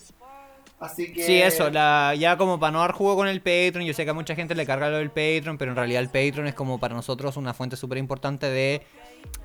Así 0.79 1.13
que... 1.13 1.25
Sí, 1.25 1.41
eso, 1.41 1.71
la, 1.71 2.15
ya 2.17 2.37
como 2.37 2.59
para 2.59 2.73
no 2.73 2.81
dar 2.81 2.93
jugo 2.93 3.17
con 3.17 3.29
el 3.29 3.41
Patreon, 3.41 3.85
yo 3.85 3.93
sé 3.93 4.05
que 4.05 4.11
a 4.11 4.15
mucha 4.15 4.35
gente 4.35 4.55
le 4.55 4.65
carga 4.65 4.89
lo 4.89 4.99
del 4.99 5.11
Patreon, 5.11 5.59
pero 5.59 5.73
en 5.73 5.77
realidad 5.77 6.01
el 6.03 6.09
Patreon 6.09 6.47
es 6.47 6.55
como 6.55 6.79
para 6.79 6.95
nosotros 6.95 7.37
una 7.37 7.55
fuente 7.55 7.77
súper 7.77 7.99
importante 7.99 8.51
de 8.51 8.83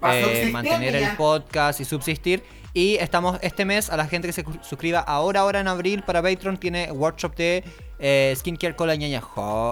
eh, 0.04 0.50
mantener 0.52 0.96
el 0.96 1.16
podcast 1.16 1.80
y 1.80 1.86
subsistir. 1.86 2.44
Y 2.74 2.96
estamos 2.98 3.40
este 3.42 3.66
mes, 3.66 3.90
a 3.90 3.98
la 3.98 4.08
gente 4.08 4.28
que 4.28 4.34
se 4.34 4.46
suscriba 4.62 5.00
ahora, 5.00 5.40
ahora 5.40 5.60
en 5.60 5.68
abril 5.68 6.04
para 6.04 6.22
Patreon, 6.22 6.58
tiene 6.58 6.92
workshop 6.92 7.36
de 7.36 7.64
eh, 8.00 8.34
Skincare 8.36 8.76
con 8.76 8.88
la 8.88 8.96
ñaña 8.96 9.24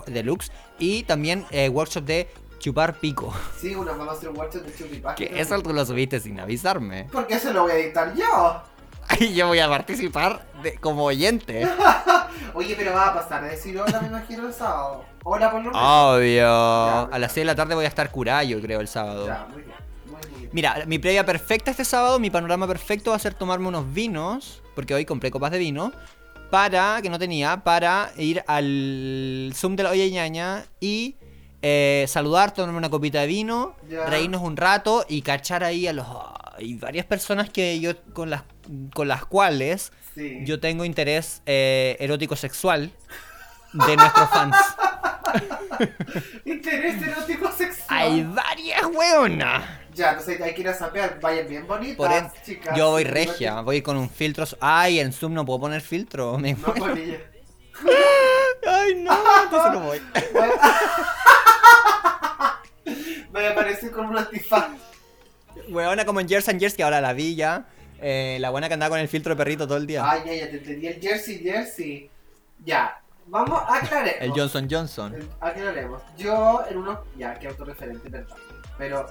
Deluxe 0.08 0.52
y 0.80 1.04
también 1.04 1.46
eh, 1.52 1.70
workshop 1.70 2.04
de 2.04 2.28
chupar 2.66 2.96
pico. 2.96 3.32
Sí, 3.60 3.76
una 3.76 3.92
vamos 3.92 4.08
a 4.08 4.12
hacer 4.14 4.30
un 4.30 4.38
workshop 4.40 4.64
de 4.64 4.76
chupipasta. 4.76 5.16
Que 5.16 5.40
eso 5.40 5.62
tú 5.62 5.72
lo 5.72 5.86
subiste 5.86 6.20
sin 6.20 6.40
avisarme. 6.40 7.08
Porque 7.12 7.36
eso 7.36 7.54
lo 7.54 7.62
voy 7.62 7.74
a 7.74 7.76
editar 7.76 8.16
yo. 8.16 8.64
Y 9.20 9.36
yo 9.36 9.46
voy 9.46 9.60
a 9.60 9.70
participar 9.70 10.44
de, 10.64 10.76
como 10.80 11.06
oyente. 11.06 11.70
Oye, 12.56 12.74
pero 12.76 12.94
va 12.94 13.10
a 13.10 13.14
pasar 13.14 13.44
a 13.44 13.48
decir 13.48 13.80
hola, 13.80 14.02
me 14.02 14.08
imagino, 14.08 14.48
el 14.48 14.54
sábado. 14.54 15.06
Hola, 15.24 15.52
por 15.52 15.64
lo 15.64 15.72
menos. 15.72 15.80
Obvio. 15.80 16.42
Ya. 16.42 17.02
A 17.04 17.20
las 17.20 17.34
6 17.34 17.44
de 17.44 17.46
la 17.46 17.56
tarde 17.56 17.76
voy 17.76 17.86
a 17.86 17.88
estar 17.88 18.10
curado, 18.10 18.42
yo 18.48 18.60
creo, 18.60 18.82
el 18.82 18.88
sábado. 18.88 19.28
Ya, 19.28 19.46
muy 19.52 19.62
bien. 19.62 19.78
Muy, 20.08 20.32
muy 20.32 20.40
bien. 20.40 20.50
Mira, 20.52 20.84
mi 20.88 20.98
previa 20.98 21.24
perfecta 21.24 21.70
este 21.70 21.86
sábado, 21.86 22.18
mi 22.18 22.32
panorama 22.32 22.68
perfecto 22.68 23.12
va 23.12 23.18
a 23.18 23.20
ser 23.20 23.36
tomarme 23.36 23.68
unos 23.68 23.94
vinos, 23.94 24.64
porque 24.74 24.96
hoy 24.96 25.06
compré 25.06 25.30
copas 25.30 25.52
de 25.52 25.60
vino, 25.60 25.92
para, 26.50 27.00
que 27.04 27.12
no 27.12 27.20
tenía, 27.20 27.64
para 27.64 28.12
ir 28.18 28.44
al 28.48 29.52
Zoom 29.54 29.76
de 29.76 29.84
la 29.84 29.92
olla 29.92 30.08
ñaña 30.08 30.66
y 30.80 31.18
eh, 31.68 32.06
saludar, 32.08 32.54
tomarme 32.54 32.78
una 32.78 32.92
copita 32.92 33.22
de 33.22 33.28
vino, 33.28 33.76
reírnos 34.08 34.44
un 34.44 34.56
rato 34.56 35.04
y 35.10 35.24
cachar 35.24 35.64
ahí 35.64 35.88
a 35.88 35.94
los... 35.94 36.06
Hay 36.58 36.76
varias 36.76 37.08
personas 37.08 37.50
que 37.50 37.80
yo 37.80 37.94
con 38.14 38.30
las, 38.30 38.44
con 38.94 39.08
las 39.08 39.26
cuales 39.26 39.92
Sí. 40.14 40.42
yo 40.46 40.60
tengo 40.60 40.86
interés 40.86 41.42
eh, 41.48 41.98
erótico 42.00 42.36
sexual 42.36 42.92
de 43.74 43.98
nuestros 43.98 44.30
fans. 44.30 44.56
Interés 46.46 47.02
erótico 47.02 47.52
sexual. 47.52 47.86
Hay 47.90 48.24
varias 48.24 48.86
weonas. 48.94 49.64
Ya, 49.94 50.12
entonces 50.12 50.40
hay 50.42 50.54
que 50.54 50.62
ir 50.62 50.70
a 50.70 50.74
sapear. 50.74 51.20
Vayan 51.22 51.48
bien 51.50 51.68
bonitas, 51.68 51.98
Por 51.98 52.12
en- 52.12 52.32
chicas. 52.46 52.78
Yo 52.78 52.92
voy 52.92 53.04
regia, 53.04 53.62
voy 53.62 53.82
con 53.82 53.98
un 53.98 54.10
filtro. 54.10 54.46
Ay, 54.60 55.00
en 55.00 55.12
Zoom 55.12 55.34
no 55.34 55.46
puedo 55.46 55.60
poner 55.60 55.82
filtro. 55.82 56.38
Me 56.38 56.54
No. 56.54 56.74
Ay, 58.68 58.96
no, 58.96 59.14
entonces 59.44 59.72
no 59.74 59.80
voy. 59.82 60.02
Me 63.32 63.48
aparece 63.48 63.92
con 63.92 64.08
un 64.08 64.18
antifaz. 64.18 64.70
Weona 65.70 66.06
como 66.06 66.20
en 66.20 66.28
Years 66.28 66.48
and 66.50 66.60
Years, 66.60 66.76
que 66.76 66.84
ahora 66.84 67.02
la 67.02 67.14
vi 67.14 67.36
ya. 67.36 67.66
Eh, 68.02 68.38
la 68.40 68.50
buena 68.50 68.68
que 68.68 68.74
andaba 68.76 68.92
con 68.92 69.00
el 69.00 69.08
filtro 69.08 69.34
de 69.34 69.38
perrito 69.38 69.66
todo 69.68 69.78
el 69.78 69.88
día. 69.88 70.10
Ay, 70.10 70.22
ya, 70.26 70.34
ya 70.34 70.50
te 70.52 70.58
entendí. 70.58 70.88
El 70.88 71.02
jersey, 71.02 71.40
jersey. 71.40 72.10
Ya. 72.64 73.02
Vamos 73.28 73.62
a 73.68 73.78
aclarar. 73.78 74.16
El 74.20 74.32
Johnson 74.32 74.68
Johnson. 74.70 75.16
El- 75.16 75.28
Aclaremos. 75.42 76.02
Yo 76.18 76.64
en 76.70 76.78
unos. 76.78 77.00
Ya, 77.18 77.34
qué 77.40 77.48
autorreferente, 77.48 78.08
verdad. 78.10 78.36
Pero 78.78 79.08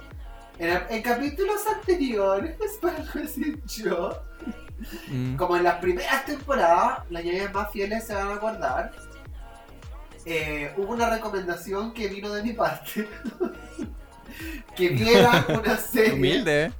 en, 0.59 0.69
el- 0.69 0.83
en 0.89 1.01
capítulos 1.01 1.61
anteriores, 1.67 2.55
para 2.81 3.03
decir 3.13 3.59
yo, 3.67 4.17
Mm. 5.07 5.35
como 5.37 5.55
en 5.55 5.63
las 5.63 5.75
primeras 5.75 6.25
temporadas, 6.25 6.99
las 7.09 7.23
ñañas 7.23 7.53
más 7.53 7.71
fieles 7.71 8.05
se 8.05 8.13
van 8.13 8.27
a 8.29 8.33
acordar. 8.35 8.91
eh, 10.25 10.73
hubo 10.77 10.93
una 10.93 11.09
recomendación 11.09 11.93
que 11.93 12.07
vino 12.07 12.29
de 12.33 12.43
mi 12.43 12.53
parte. 12.53 13.07
que 14.75 14.89
vieran 14.89 15.45
una 15.49 15.77
serie. 15.91 16.13
Humilde. 16.13 16.71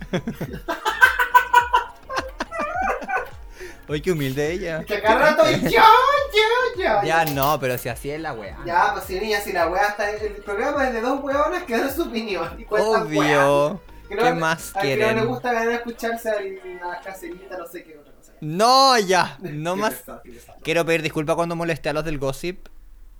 Uy, 3.87 4.01
qué 4.01 4.11
humilde 4.11 4.51
ella. 4.51 4.83
Que 4.83 4.99
rato 4.99 5.43
yo, 5.51 5.69
yo, 5.69 6.81
yo. 6.83 7.03
Ya 7.03 7.23
no, 7.25 7.59
pero 7.59 7.77
si 7.77 7.87
así 7.87 8.09
es 8.09 8.19
la 8.19 8.33
wea. 8.33 8.57
Ya, 8.65 8.89
pues 8.93 9.05
si 9.05 9.19
niña, 9.19 9.39
si 9.41 9.53
la 9.53 9.67
wea 9.67 9.89
está. 9.89 10.09
El 10.09 10.33
programa 10.37 10.87
es 10.87 10.93
de 10.93 11.01
dos 11.01 11.23
weonas 11.23 11.63
que 11.63 11.77
dan 11.77 11.93
su 11.93 12.03
opinión. 12.03 12.49
Y 12.59 12.63
cuentan 12.65 13.07
weas. 13.15 13.73
¿Qué 14.09 14.33
más 14.33 14.75
al 14.75 14.81
que 14.81 14.89
no 14.89 14.95
quieren? 14.95 15.15
le 15.17 15.25
gusta 15.25 15.53
ganar 15.53 15.71
escucharse 15.73 16.29
a 16.29 16.41
la 16.87 17.01
caserita, 17.01 17.57
no 17.57 17.67
sé 17.67 17.83
qué 17.83 17.97
otra 17.97 18.13
cosa. 18.13 18.33
No, 18.41 18.97
ya. 18.99 19.37
No 19.41 19.75
más. 19.75 19.93
pesado, 19.95 20.21
qué 20.23 20.31
pesado. 20.31 20.59
Quiero 20.63 20.85
pedir 20.85 21.01
disculpas 21.01 21.35
cuando 21.35 21.55
molesté 21.55 21.89
a 21.89 21.93
los 21.93 22.05
del 22.05 22.17
gossip. 22.19 22.67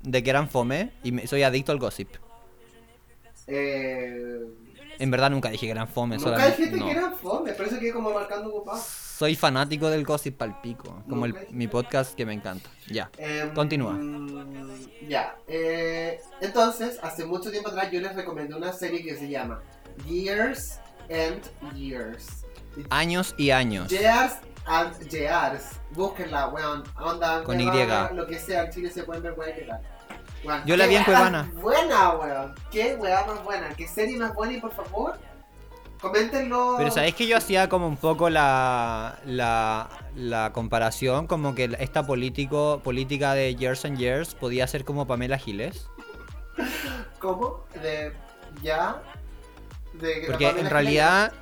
De 0.02 0.22
que 0.22 0.30
eran 0.30 0.50
fome. 0.50 0.92
Y 1.04 1.12
me- 1.12 1.26
soy 1.28 1.42
adicto 1.44 1.72
al 1.72 1.80
gossip. 1.80 2.10
Eh, 3.48 4.42
En 5.00 5.12
verdad 5.12 5.30
nunca 5.30 5.50
dije 5.50 5.66
que 5.66 5.72
eran 5.72 5.88
fome. 5.88 6.18
nunca 6.18 6.30
solamente- 6.32 6.58
dijiste 6.58 6.78
no. 6.80 6.86
que 6.86 6.92
eran 6.92 7.16
fome, 7.16 7.52
por 7.54 7.66
eso 7.66 7.80
quedé 7.80 7.92
como 7.92 8.12
marcando 8.14 8.50
ocupado. 8.50 8.80
Soy 8.82 9.36
fanático 9.36 9.90
del 9.90 10.04
gossip 10.06 10.38
pal 10.38 10.60
pico. 10.62 11.04
Como 11.10 11.26
el- 11.26 11.36
mi 11.52 11.68
podcast 11.68 12.16
que 12.16 12.26
me 12.26 12.34
encanta. 12.34 12.70
Ya. 12.88 13.10
Em, 13.18 13.54
Continúa. 13.54 13.98
Ya. 15.08 15.36
eh, 15.48 16.20
entonces, 16.42 17.00
hace 17.02 17.26
mucho 17.26 17.50
tiempo 17.52 17.70
atrás 17.70 17.92
yo 17.92 18.00
les 18.02 18.16
recomendé 18.16 18.56
una 18.56 18.74
serie 18.74 19.04
que 19.04 19.16
se 19.16 19.28
llama 19.30 19.62
Years 20.08 20.80
and 21.10 21.42
Years. 21.76 22.46
Años 22.90 23.34
y 23.38 23.52
años. 23.52 23.90
Years 23.90 24.34
and 24.66 25.10
Years. 25.10 25.80
Búsquenla, 25.92 26.50
weón. 26.50 26.84
Onda, 27.00 27.44
Con 27.44 27.60
Y. 27.60 27.66
Lo 28.14 28.28
que 28.28 28.38
sea, 28.40 28.66
en 28.66 28.72
Chile 28.72 28.90
se 28.90 29.04
pueden 29.04 29.24
ver 29.24 29.34
weón 29.34 30.66
Yo 30.66 30.78
la 30.78 30.88
vi 30.88 30.96
en 30.96 31.04
Cuevana. 31.04 31.52
Buena, 31.62 32.12
weón. 32.12 32.56
Qué 32.72 32.96
weá 32.96 33.26
más 33.26 33.44
buena. 33.44 33.70
Qué 33.70 33.88
serie 33.88 34.18
más 34.18 34.34
buena 34.34 34.54
y 34.54 34.62
por 34.62 34.74
favor, 34.74 35.18
coméntenlo. 36.02 36.76
Pero 36.78 36.92
sabéis 36.92 37.16
que 37.16 37.28
yo 37.28 37.38
hacía 37.38 37.70
como 37.70 37.88
un 37.88 37.98
poco 37.98 38.30
la, 38.30 39.20
la, 39.26 39.90
la 40.16 40.52
comparación, 40.54 41.28
como 41.28 41.56
que 41.56 41.76
esta 41.80 42.06
político, 42.06 42.82
política 42.84 43.34
de 43.34 43.56
Years 43.56 43.86
and 43.86 43.98
Years 43.98 44.36
podía 44.36 44.68
ser 44.68 44.84
como 44.86 45.08
Pamela 45.08 45.38
Giles. 45.38 45.90
¿Cómo? 47.20 47.66
De. 47.82 48.14
Ya. 48.62 49.02
De 50.02 50.24
Porque 50.26 50.50
en 50.50 50.70
realidad, 50.70 51.34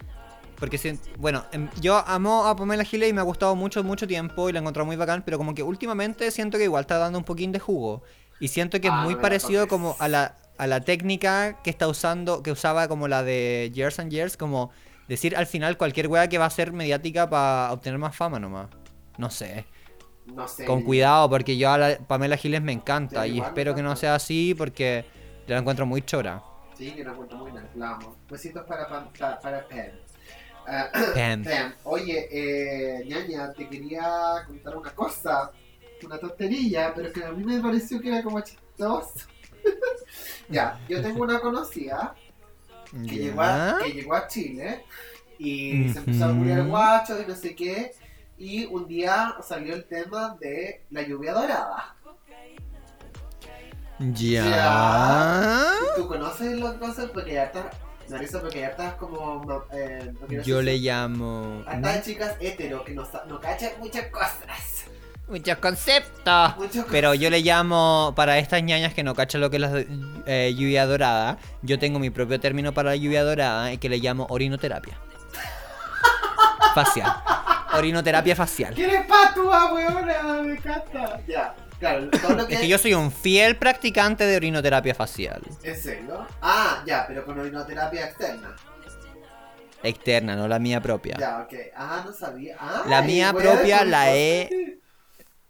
porque 0.60 0.78
si- 0.78 1.00
bueno, 1.18 1.46
em, 1.52 1.70
yo 1.82 1.98
amo 2.08 2.46
a 2.46 2.56
Pamela 2.56 2.84
Giles 2.84 3.10
y 3.10 3.14
me 3.14 3.22
ha 3.22 3.24
gustado 3.24 3.56
mucho, 3.56 3.84
mucho 3.84 4.08
tiempo 4.08 4.50
y 4.50 4.54
la 4.54 4.60
he 4.60 4.62
encontrado 4.62 4.86
muy 4.86 4.96
bacán, 4.96 5.24
pero 5.26 5.38
como 5.38 5.54
que 5.56 5.64
últimamente 5.64 6.30
siento 6.32 6.58
que 6.58 6.66
igual 6.66 6.82
está 6.82 6.98
dando 6.98 7.18
un 7.18 7.26
poquín 7.26 7.52
de 7.52 7.60
jugo. 7.60 8.04
Y 8.40 8.48
siento 8.50 8.80
que 8.82 8.88
es 8.88 8.94
Ah, 8.94 9.02
muy 9.04 9.16
parecido 9.16 9.68
como 9.68 9.96
a 10.00 10.08
la, 10.08 10.36
a 10.58 10.68
la 10.68 10.82
técnica 10.82 11.62
que 11.64 11.70
está 11.70 11.88
usando, 11.88 12.44
que 12.44 12.52
usaba 12.52 12.88
como 12.88 13.08
la 13.08 13.24
de 13.24 13.72
Years 13.74 14.00
and 14.00 14.12
Years, 14.12 14.38
como 14.38 14.72
decir 15.08 15.36
al 15.36 15.48
final 15.48 15.78
cualquier 15.78 16.08
wea 16.08 16.28
que 16.30 16.38
va 16.38 16.46
a 16.46 16.50
ser 16.50 16.72
mediática 16.74 17.30
para 17.30 17.72
obtener 17.74 18.00
más 18.00 18.16
fama 18.16 18.40
nomás. 18.40 18.68
No 19.18 19.30
sé. 19.30 19.66
No 20.26 20.48
sé. 20.48 20.64
Con 20.66 20.82
cuidado, 20.82 21.30
porque 21.30 21.58
yo 21.58 21.70
a 21.72 21.78
la 21.78 21.98
Pamela 21.98 22.38
Giles 22.38 22.62
me 22.62 22.72
encanta 22.72 23.28
y 23.28 23.40
espero 23.40 23.76
que 23.76 23.84
no 23.84 23.96
sea 23.96 24.16
así 24.16 24.56
porque 24.58 25.06
yo 25.48 25.54
la 25.56 25.60
encuentro 25.60 25.86
muy 25.86 26.02
chora. 26.02 26.42
Sí, 26.78 26.92
que 26.92 27.04
la 27.04 27.12
encuentro 27.12 27.38
muy 27.38 27.52
nice. 27.52 27.70
La 27.76 27.92
amo. 27.92 28.16
Besitos 28.30 28.66
para, 28.66 28.88
Pam- 28.90 29.12
pa- 29.18 29.40
para 29.40 29.68
Pam. 29.68 29.92
Ah, 30.68 30.90
Pam. 31.14 31.44
Pam, 31.44 31.74
oye, 31.84 32.28
eh, 32.32 33.06
ñaña, 33.06 33.52
te 33.54 33.68
quería 33.70 34.44
contar 34.48 34.78
una 34.78 34.92
cosa. 34.94 35.52
Una 36.06 36.18
tontería, 36.18 36.92
pero 36.94 37.14
que 37.14 37.24
a 37.24 37.32
mí 37.32 37.44
me 37.46 37.62
pareció 37.62 38.02
que 38.02 38.10
era 38.10 38.22
como 38.22 38.42
chistoso. 38.42 39.14
ya, 40.50 40.78
yo 40.90 41.02
tengo 41.02 41.24
una 41.24 41.40
conocida 41.40 42.14
que, 42.92 43.16
llegó 43.16 43.42
a, 43.42 43.78
que 43.82 43.92
llegó 43.94 44.14
a 44.14 44.28
Chile 44.28 44.84
y 45.40 45.88
se 45.94 46.00
empezó 46.00 46.26
a 46.26 46.34
culiar 46.36 46.68
guachos 46.68 47.22
y 47.22 47.26
no 47.30 47.36
sé 47.36 47.56
qué. 47.56 47.94
Y 48.38 48.66
un 48.66 48.86
día 48.88 49.36
salió 49.42 49.74
el 49.76 49.86
tema 49.86 50.36
de 50.42 50.84
la 50.90 51.04
lluvia 51.04 51.32
dorada. 51.32 51.96
Ya. 54.12 55.66
¿Tú 55.96 56.08
conoces 56.08 56.60
los 56.60 56.74
cosas? 56.76 57.06
Porque 57.14 57.34
ya 57.34 57.44
estás. 57.46 57.66
Marisa, 58.10 58.42
porque 58.42 58.60
ya 58.60 58.68
estás 58.68 58.96
como. 58.96 59.64
Eh, 59.72 60.12
no 60.20 60.28
Yo 60.28 60.58
decir- 60.58 60.64
le 60.64 60.78
llamo. 60.80 61.64
Estas 61.72 62.04
chicas 62.04 62.36
hetero 62.40 62.84
que 62.84 62.94
no, 62.94 63.08
no 63.28 63.40
cachan 63.40 63.72
muchas 63.80 64.08
cosas. 64.08 64.86
Muchos 65.30 65.58
conceptos. 65.60 66.58
Muchas 66.58 66.86
Pero 66.92 67.14
yo 67.14 67.30
le 67.30 67.40
llamo, 67.40 68.12
para 68.16 68.38
estas 68.40 68.62
ñañas 68.62 68.94
que 68.94 69.04
no 69.04 69.16
cachan 69.16 69.40
lo 69.40 69.50
que 69.50 69.56
es 69.56 69.62
la 69.62 69.84
eh, 70.26 70.54
lluvia 70.54 70.86
dorada, 70.86 71.38
yo 71.62 71.80
tengo 71.80 71.98
mi 71.98 72.10
propio 72.10 72.40
término 72.42 72.74
para 72.74 72.90
la 72.90 72.96
lluvia 72.98 73.24
dorada 73.24 73.72
y 73.72 73.78
que 73.78 73.88
le 73.88 74.00
llamo 74.00 74.28
orinoterapia. 74.30 74.98
Facial. 76.76 77.12
Orinoterapia 77.74 78.36
facial. 78.36 78.74
¿Quién 78.76 78.90
es 78.90 79.06
patua, 79.06 79.74
weona? 79.74 80.42
Me 80.44 80.54
encanta. 80.56 81.20
Ya, 81.28 81.56
claro, 81.84 82.10
todo 82.10 82.34
lo 82.36 82.48
que. 82.48 82.54
Es 82.54 82.60
que 82.62 82.68
yo 82.68 82.78
soy 82.78 82.94
un 82.94 83.12
fiel 83.12 83.58
practicante 83.58 84.26
de 84.26 84.36
orinoterapia 84.38 84.96
facial. 84.96 85.42
¿En 85.64 85.76
serio? 85.80 86.26
Ah, 86.42 86.84
ya, 86.86 87.06
pero 87.08 87.26
con 87.26 87.38
orinoterapia 87.40 88.06
externa. 88.06 88.56
Externa, 89.84 90.36
no 90.36 90.48
la 90.48 90.60
mía 90.60 90.80
propia. 90.82 91.18
Ya, 91.20 91.42
ok. 91.42 91.54
Ah, 91.76 92.04
no 92.06 92.14
sabía. 92.14 92.56
Ah, 92.60 92.84
La 92.88 93.02
mía 93.02 93.34
propia 93.38 93.84
la 93.84 94.16
he- 94.16 94.80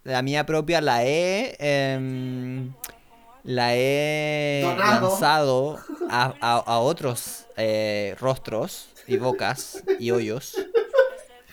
La 0.03 0.21
mía 0.21 0.45
propia 0.45 0.81
la 0.81 1.03
he. 1.05 1.55
em, 1.59 2.73
la 3.43 3.75
he 3.75 4.61
Donado. 4.63 5.07
lanzado 5.09 5.79
a, 6.09 6.33
a- 6.41 6.63
a 6.65 6.79
otros 6.79 7.45
eh, 7.57 8.15
rostros 8.19 8.89
y 9.07 9.17
bocas 9.17 9.83
y 9.99 10.09
hoyos. 10.11 10.55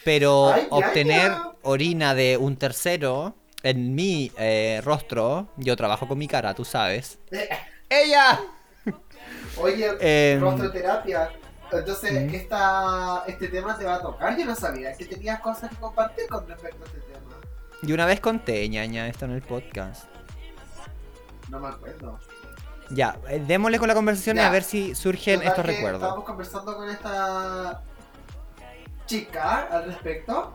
Pero 0.05 0.53
Ay, 0.55 0.63
ya, 0.63 0.77
obtener 0.77 1.31
ya. 1.33 1.53
orina 1.63 2.15
de 2.15 2.39
un 2.39 2.57
tercero 2.57 3.35
en 3.63 3.95
mi 3.95 4.33
eh, 4.39 4.81
rostro, 4.85 5.49
yo 5.57 5.77
trabajo 5.77 6.07
con 6.09 6.19
mi 6.19 6.27
cara, 6.29 6.55
tú 6.55 6.65
sabes. 6.65 7.19
¡Ella! 7.89 8.41
Oye, 9.59 9.91
Em, 10.01 10.41
rostroterapia. 10.41 11.31
Entonces, 11.73 12.13
Mm. 12.31 12.35
esta, 12.35 13.23
este 13.27 13.49
tema 13.49 13.77
te 13.79 13.85
va 13.85 13.97
a 13.97 14.03
tocar. 14.03 14.37
Yo 14.37 14.45
no 14.45 14.55
sabía 14.57 14.93
que 14.95 15.05
tenías 15.05 15.41
cosas 15.41 15.71
que 15.71 15.77
compartir 15.77 16.27
con 16.29 16.47
respecto 16.49 16.83
a 16.83 16.87
este 16.87 16.99
tema. 17.01 17.21
Y 17.83 17.93
una 17.93 18.07
vez 18.07 18.21
conté, 18.21 18.69
ñaña, 18.69 19.07
esto 19.09 19.25
en 19.27 19.33
el 19.33 19.43
podcast. 19.43 20.05
No 21.49 21.61
me 21.61 21.69
acuerdo. 21.69 22.19
Ya, 22.91 23.17
eh, 23.29 23.43
démosle 23.47 23.79
con 23.79 23.87
la 23.89 23.95
conversación 23.95 24.37
y 24.39 24.41
a 24.41 24.51
ver 24.51 24.65
si 24.65 24.95
surgen 24.97 25.37
Total 25.37 25.49
estos 25.51 25.67
recuerdos. 25.67 26.03
Estábamos 26.03 26.25
conversando 26.25 26.77
con 26.77 26.89
esta 26.91 27.83
chica 29.07 29.69
al 29.71 29.85
respecto. 29.87 30.55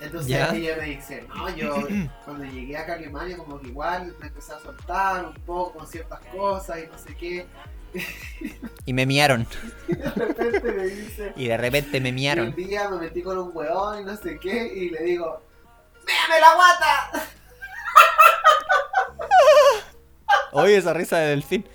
Entonces 0.00 0.28
Ya. 0.28 0.50
ella 0.54 0.76
me 0.78 0.84
dice, 0.86 1.24
no, 1.28 1.48
yo 1.54 1.76
cuando 2.24 2.44
llegué 2.44 2.76
a 2.76 2.86
Calimania 2.86 3.36
como 3.36 3.60
que 3.60 3.68
igual 3.68 4.14
me 4.18 4.26
empecé 4.28 4.52
a 4.54 4.58
soltar 4.60 5.24
un 5.26 5.34
poco 5.34 5.78
con 5.78 5.86
ciertas 5.86 6.20
cosas 6.34 6.78
y 6.78 6.86
no 6.86 6.98
sé 6.98 7.14
qué. 7.16 7.46
Y 8.86 8.92
me 8.92 9.04
miaron. 9.06 9.46
Y 9.88 9.94
de 9.96 10.10
repente 10.10 10.72
me 10.72 10.84
dice, 10.84 11.32
Y 11.36 11.48
de 11.48 11.56
repente 11.56 12.00
me 12.00 12.08
y 12.08 12.12
un 12.12 12.16
miaron. 12.16 12.54
día 12.56 12.88
me 12.88 12.98
metí 12.98 13.22
con 13.22 13.36
un 13.38 13.50
huevón 13.54 14.00
y 14.00 14.04
no 14.04 14.16
sé 14.16 14.38
qué 14.38 14.66
y 14.74 14.90
le 14.90 15.02
digo, 15.02 15.42
¡Méame 16.06 16.40
la 16.40 16.54
guata! 16.54 17.26
Oye, 20.52 20.76
esa 20.76 20.92
risa 20.92 21.18
de 21.18 21.28
delfín. 21.30 21.68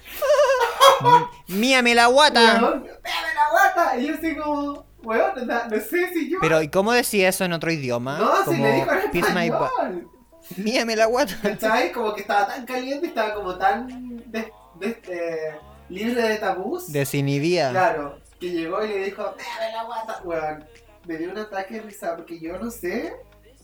Míame 1.48 1.96
la 1.96 2.08
guata. 2.08 2.60
¡Méame 2.60 3.34
la 3.36 3.50
guata! 3.52 3.98
Y 3.98 4.08
yo 4.08 4.16
así 4.16 4.36
como, 4.36 4.85
sea, 5.14 5.68
no 5.70 5.80
sé 5.80 6.10
si 6.14 6.30
yo... 6.30 6.40
Pero, 6.42 6.62
¿y 6.62 6.70
cómo 6.70 6.92
decía 6.92 7.30
eso 7.30 7.46
en 7.46 7.54
otro 7.54 7.72
idioma? 7.72 8.18
no, 8.18 8.38
si 8.40 8.44
Como, 8.46 8.64
le 8.66 8.74
dijo 8.74 8.92
en 8.92 8.98
español. 9.18 10.10
Míame 10.58 10.96
la 10.96 11.06
guata. 11.08 11.36
¿Cachai? 11.42 11.92
Como 11.92 12.14
que 12.14 12.22
estaba 12.22 12.48
tan 12.48 12.66
caliente, 12.66 13.08
estaba 13.08 13.34
como 13.34 13.58
tan 13.58 14.18
de- 14.32 14.52
de- 14.80 15.02
eh, 15.08 15.56
libre 15.90 16.22
de 16.22 16.36
tabús. 16.38 16.92
Desinhibida. 16.92 17.72
Claro, 17.72 18.20
que 18.40 18.52
llegó 18.52 18.84
y 18.84 18.90
le 18.90 19.06
dijo, 19.06 19.34
déjame 19.38 19.72
la 19.74 19.84
guata. 19.84 20.22
Weón, 20.24 20.66
me 21.08 21.18
dio 21.18 21.32
un 21.32 21.38
ataque 21.40 21.76
de 21.76 21.82
risa 21.82 22.16
porque 22.16 22.40
yo 22.40 22.58
no 22.60 22.70
sé. 22.70 23.14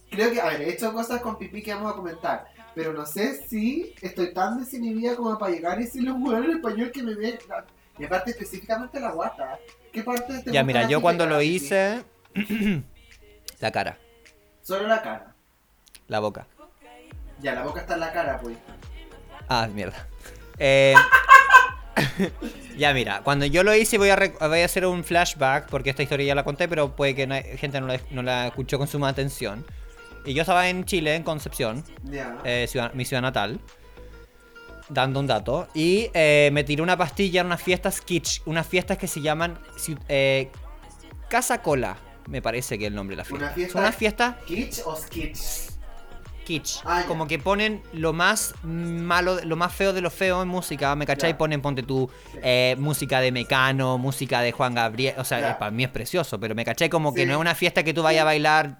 Creo 0.10 0.31
que, 0.31 0.41
a 0.41 0.45
ver, 0.48 0.62
he 0.63 0.69
hecho 0.71 0.91
cosas 0.91 1.21
con 1.21 1.38
pipí 1.38 1.62
que 1.62 1.74
vamos 1.74 1.93
a 1.93 1.95
comentar. 1.95 2.45
Pero 2.74 2.93
no 2.93 3.05
sé 3.05 3.45
si 3.48 3.93
estoy 4.01 4.33
tan 4.33 4.60
desinhibida 4.60 5.15
como 5.15 5.38
para 5.38 5.51
llegar 5.51 5.79
y 5.79 5.83
decirle 5.86 6.12
un 6.12 6.25
weón 6.25 6.45
en 6.45 6.51
español 6.51 6.91
que 6.91 7.03
me 7.03 7.13
ve. 7.15 7.38
Y 8.00 8.05
aparte, 8.05 8.31
específicamente 8.31 9.00
la 9.00 9.12
guata. 9.12 9.60
¿Qué 9.91 10.03
parte 10.03 10.39
te 10.43 10.51
Ya, 10.51 10.63
mira, 10.63 10.88
yo 10.88 11.01
cuando 11.01 11.25
lo 11.25 11.41
hice. 11.41 12.03
la 13.60 13.71
cara, 13.71 13.98
Solo 14.62 14.88
la 14.88 15.01
cara. 15.01 15.33
la 16.07 16.19
boca. 16.19 16.48
Ya, 17.41 17.53
la 17.55 17.63
boca 17.63 17.81
está 17.81 17.95
en 17.95 18.00
la 18.01 18.13
cara, 18.13 18.39
pues. 18.39 18.55
Ah, 19.50 19.67
mierda. 19.74 20.07
Eh, 20.60 20.93
ya, 22.77 22.93
mira, 22.93 23.21
cuando 23.24 23.45
yo 23.45 23.63
lo 23.63 23.75
hice 23.75 23.98
voy 23.98 24.10
a, 24.10 24.15
voy 24.39 24.62
a 24.62 24.65
hacer 24.65 24.86
un 24.86 25.03
flashback, 25.03 25.67
porque 25.69 25.89
esta 25.89 26.03
historia 26.03 26.27
ya 26.27 26.36
la 26.36 26.43
conté, 26.43 26.67
pero 26.67 26.95
puede 26.95 27.15
que 27.15 27.27
na- 27.27 27.41
gente 27.41 27.81
no 27.81 27.88
la, 27.88 28.00
no 28.12 28.21
la 28.21 28.48
escuchó 28.48 28.77
con 28.77 28.88
suma 28.88 29.10
atención. 29.10 29.65
Y 30.25 30.33
yo 30.36 30.41
estaba 30.41 30.69
en 30.69 30.86
Chile, 30.86 31.15
en 31.15 31.24
Concepción, 31.24 31.83
eh, 32.43 32.67
ciudad- 32.69 32.93
mi 32.93 33.05
ciudad 33.05 33.24
natal, 33.24 33.60
dando 34.91 35.19
un 35.19 35.27
dato, 35.27 35.67
y 35.74 36.10
eh, 36.13 36.50
me 36.53 36.63
tiré 36.63 36.81
una 36.81 36.98
pastilla 36.98 37.41
en 37.41 37.48
unas 37.48 37.62
fiestas 37.62 38.01
kitsch, 38.01 38.41
unas 38.45 38.67
fiestas 38.67 38.98
que 38.98 39.07
se 39.07 39.21
llaman 39.21 39.57
eh, 40.10 40.50
Casa 41.29 41.62
Cola, 41.62 41.98
me 42.27 42.41
parece 42.41 42.77
que 42.77 42.86
es 42.86 42.89
el 42.89 42.95
nombre 42.95 43.15
de 43.15 43.17
la 43.17 43.25
fiesta. 43.25 43.45
Una 43.45 43.53
fiesta- 43.53 43.74
Son 43.74 43.81
unas 43.81 43.95
fiestas 43.95 44.36
¿Kitsch 44.45 44.81
o 44.86 44.95
skitch? 44.95 45.39
kitsch. 46.45 46.81
Ah, 46.86 47.03
como 47.07 47.27
que 47.27 47.38
ponen 47.39 47.81
lo 47.93 48.13
más 48.13 48.53
malo, 48.63 49.39
lo 49.43 49.55
más 49.55 49.74
feo 49.74 49.93
de 49.93 50.01
lo 50.01 50.10
feo 50.10 50.41
en 50.41 50.48
música, 50.48 50.95
¿me 50.95 51.05
cachai? 51.05 51.31
Ya. 51.31 51.38
Ponen, 51.38 51.62
ponte 51.62 51.83
tú, 51.83 52.10
eh, 52.41 52.75
música 52.79 53.21
de 53.21 53.31
Mecano, 53.31 53.98
música 53.98 54.41
de 54.41 54.51
Juan 54.51 54.74
Gabriel. 54.74 55.15
O 55.17 55.24
sea, 55.24 55.57
para 55.60 55.71
mí 55.71 55.83
es 55.83 55.89
precioso, 55.89 56.39
pero 56.39 56.55
me 56.55 56.65
cachai 56.65 56.89
como 56.89 57.13
que 57.13 57.25
no 57.25 57.33
es 57.33 57.39
una 57.39 57.55
fiesta 57.55 57.83
que 57.83 57.93
tú 57.93 58.01
vayas 58.03 58.24
a 58.24 58.25
bailar. 58.25 58.79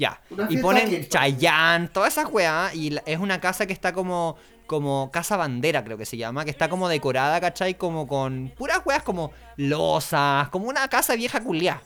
Ya. 0.00 0.18
Y 0.48 0.56
ponen 0.56 1.06
Chayanne, 1.08 1.88
todas 1.88 2.14
esas 2.14 2.32
weas. 2.32 2.74
Y 2.74 2.96
es 3.04 3.18
una 3.18 3.38
casa 3.40 3.66
que 3.66 3.74
está 3.74 3.92
como. 3.92 4.36
Como 4.66 5.10
casa 5.10 5.36
bandera, 5.36 5.82
creo 5.82 5.98
que 5.98 6.06
se 6.06 6.16
llama, 6.16 6.44
que 6.44 6.52
está 6.52 6.68
como 6.68 6.88
decorada, 6.88 7.40
¿cachai? 7.40 7.74
Como 7.74 8.06
con 8.06 8.52
puras 8.56 8.80
weas 8.84 9.02
como 9.02 9.32
losas, 9.56 10.48
como 10.50 10.68
una 10.68 10.86
casa 10.86 11.16
vieja 11.16 11.40
culiá. 11.40 11.82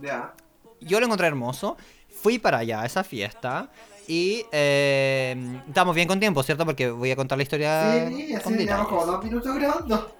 Ya. 0.00 0.32
Yo 0.80 0.98
lo 0.98 1.04
encontré 1.04 1.26
hermoso. 1.26 1.76
Fui 2.08 2.38
para 2.38 2.56
allá 2.56 2.80
a 2.80 2.86
esa 2.86 3.04
fiesta. 3.04 3.68
Y 4.08 4.46
eh, 4.50 5.60
estamos 5.68 5.94
bien 5.94 6.08
con 6.08 6.18
tiempo, 6.18 6.42
¿cierto? 6.42 6.64
Porque 6.64 6.88
voy 6.88 7.10
a 7.10 7.16
contar 7.16 7.36
la 7.36 7.42
historia 7.42 8.08
Sí, 8.08 8.34
con 8.42 8.54
así 8.54 8.64
llevamos 8.64 8.88
como 8.88 9.04
dos 9.04 9.22
minutos 9.22 9.54
grabando. 9.54 10.16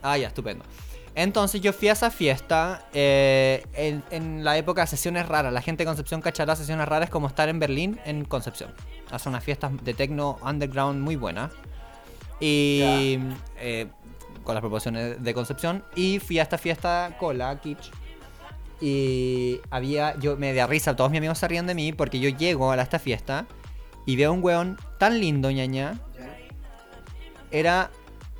Ah, 0.00 0.16
ya, 0.16 0.28
estupendo. 0.28 0.64
Entonces 1.14 1.60
yo 1.60 1.72
fui 1.72 1.88
a 1.88 1.92
esa 1.92 2.10
fiesta 2.10 2.86
eh, 2.92 3.64
en, 3.74 4.02
en 4.10 4.44
la 4.44 4.58
época 4.58 4.80
de 4.80 4.86
sesiones 4.88 5.28
raras. 5.28 5.52
La 5.52 5.62
gente 5.62 5.84
de 5.84 5.86
Concepción 5.86 6.20
cachará 6.20 6.56
sesiones 6.56 6.88
raras 6.88 7.08
como 7.08 7.28
estar 7.28 7.48
en 7.48 7.60
Berlín 7.60 8.00
en 8.04 8.24
Concepción. 8.24 8.72
Hacen 9.10 9.30
unas 9.30 9.44
fiestas 9.44 9.72
de 9.84 9.94
techno 9.94 10.38
underground 10.42 11.00
muy 11.00 11.16
buenas. 11.16 11.52
Y 12.40 13.18
eh, 13.58 13.86
con 14.42 14.54
las 14.54 14.60
proporciones 14.60 15.22
de 15.22 15.34
Concepción. 15.34 15.84
Y 15.94 16.18
fui 16.18 16.38
a 16.38 16.42
esta 16.42 16.58
fiesta 16.58 17.16
cola, 17.18 17.60
kitsch. 17.60 17.90
Y 18.80 19.60
había, 19.70 20.18
yo 20.18 20.36
me 20.36 20.52
da 20.52 20.66
risa, 20.66 20.96
todos 20.96 21.10
mis 21.10 21.18
amigos 21.18 21.38
se 21.38 21.48
ríen 21.48 21.66
de 21.66 21.74
mí 21.74 21.92
porque 21.92 22.18
yo 22.18 22.28
llego 22.28 22.70
a 22.72 22.82
esta 22.82 22.98
fiesta 22.98 23.46
y 24.04 24.16
veo 24.16 24.32
un 24.32 24.42
weón 24.42 24.78
tan 24.98 25.20
lindo, 25.20 25.50
ñaña. 25.50 25.98
Era 27.50 27.90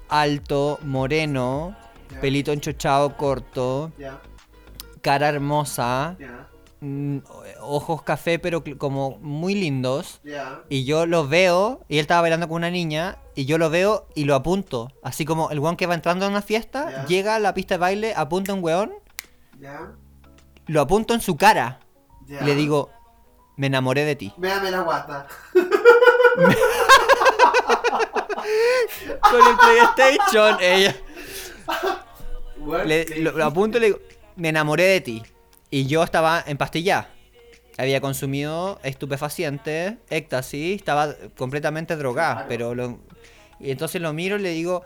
alto, 0.09 0.79
moreno, 0.83 1.77
pelito 2.21 2.53
enchochado 2.53 3.17
corto, 3.17 3.93
cara 5.01 5.29
hermosa, 5.29 6.17
mm, 6.81 7.19
ojos 7.61 8.03
café 8.03 8.39
pero 8.39 8.63
como 8.79 9.19
muy 9.21 9.55
lindos. 9.55 10.21
Y 10.69 10.85
yo 10.85 11.07
lo 11.07 11.27
veo, 11.29 11.81
y 11.89 11.97
él 11.97 12.03
estaba 12.03 12.23
bailando 12.23 12.49
con 12.49 12.57
una 12.57 12.71
niña, 12.71 13.19
y 13.35 13.45
yo 13.47 13.59
lo 13.59 13.71
veo 13.71 14.07
y 14.15 14.25
lo 14.25 14.35
apunto. 14.35 14.93
Así 15.03 15.25
como 15.25 15.51
el 15.51 15.59
weón 15.59 15.77
que 15.77 15.87
va 15.87 15.95
entrando 15.95 16.27
a 16.27 16.29
una 16.29 16.43
fiesta, 16.43 17.07
llega 17.07 17.35
a 17.37 17.39
la 17.39 17.55
pista 17.55 17.75
de 17.75 17.79
baile, 17.79 18.15
apunta 18.17 18.53
a 18.53 18.55
un 18.55 18.65
weón, 18.65 18.93
lo 20.67 20.81
apunto 20.81 21.15
en 21.15 21.21
su 21.21 21.37
cara. 21.37 21.81
Y 22.27 22.45
le 22.45 22.55
digo, 22.55 22.91
me 23.57 23.67
enamoré 23.67 24.05
de 24.05 24.17
ti. 24.17 24.33
Véame 24.37 24.71
la 24.71 24.81
guata. 24.81 25.27
Con 29.31 29.41
el 29.47 29.57
PlayStation, 29.57 30.57
ella. 30.61 30.95
Le- 32.85 33.05
lo, 33.21 33.33
lo 33.33 33.45
apunto 33.45 33.79
y 33.79 33.81
le 33.81 33.87
digo, 33.89 33.99
me 34.37 34.49
enamoré 34.51 34.85
de 34.85 35.01
ti. 35.01 35.23
Y 35.71 35.87
yo 35.87 36.03
estaba 36.03 36.43
en 36.47 36.57
pastilla. 36.57 37.09
Había 37.77 38.01
consumido 38.01 38.79
estupefacientes, 38.85 39.95
éxtasis, 40.11 40.77
estaba 40.77 41.15
completamente 41.37 41.97
drogada. 41.97 42.35
Claro. 42.35 42.49
Pero 42.49 42.75
lo, 42.75 42.99
y 43.59 43.71
entonces 43.71 44.01
lo 44.01 44.13
miro 44.13 44.37
y 44.37 44.43
le 44.43 44.51
digo, 44.51 44.85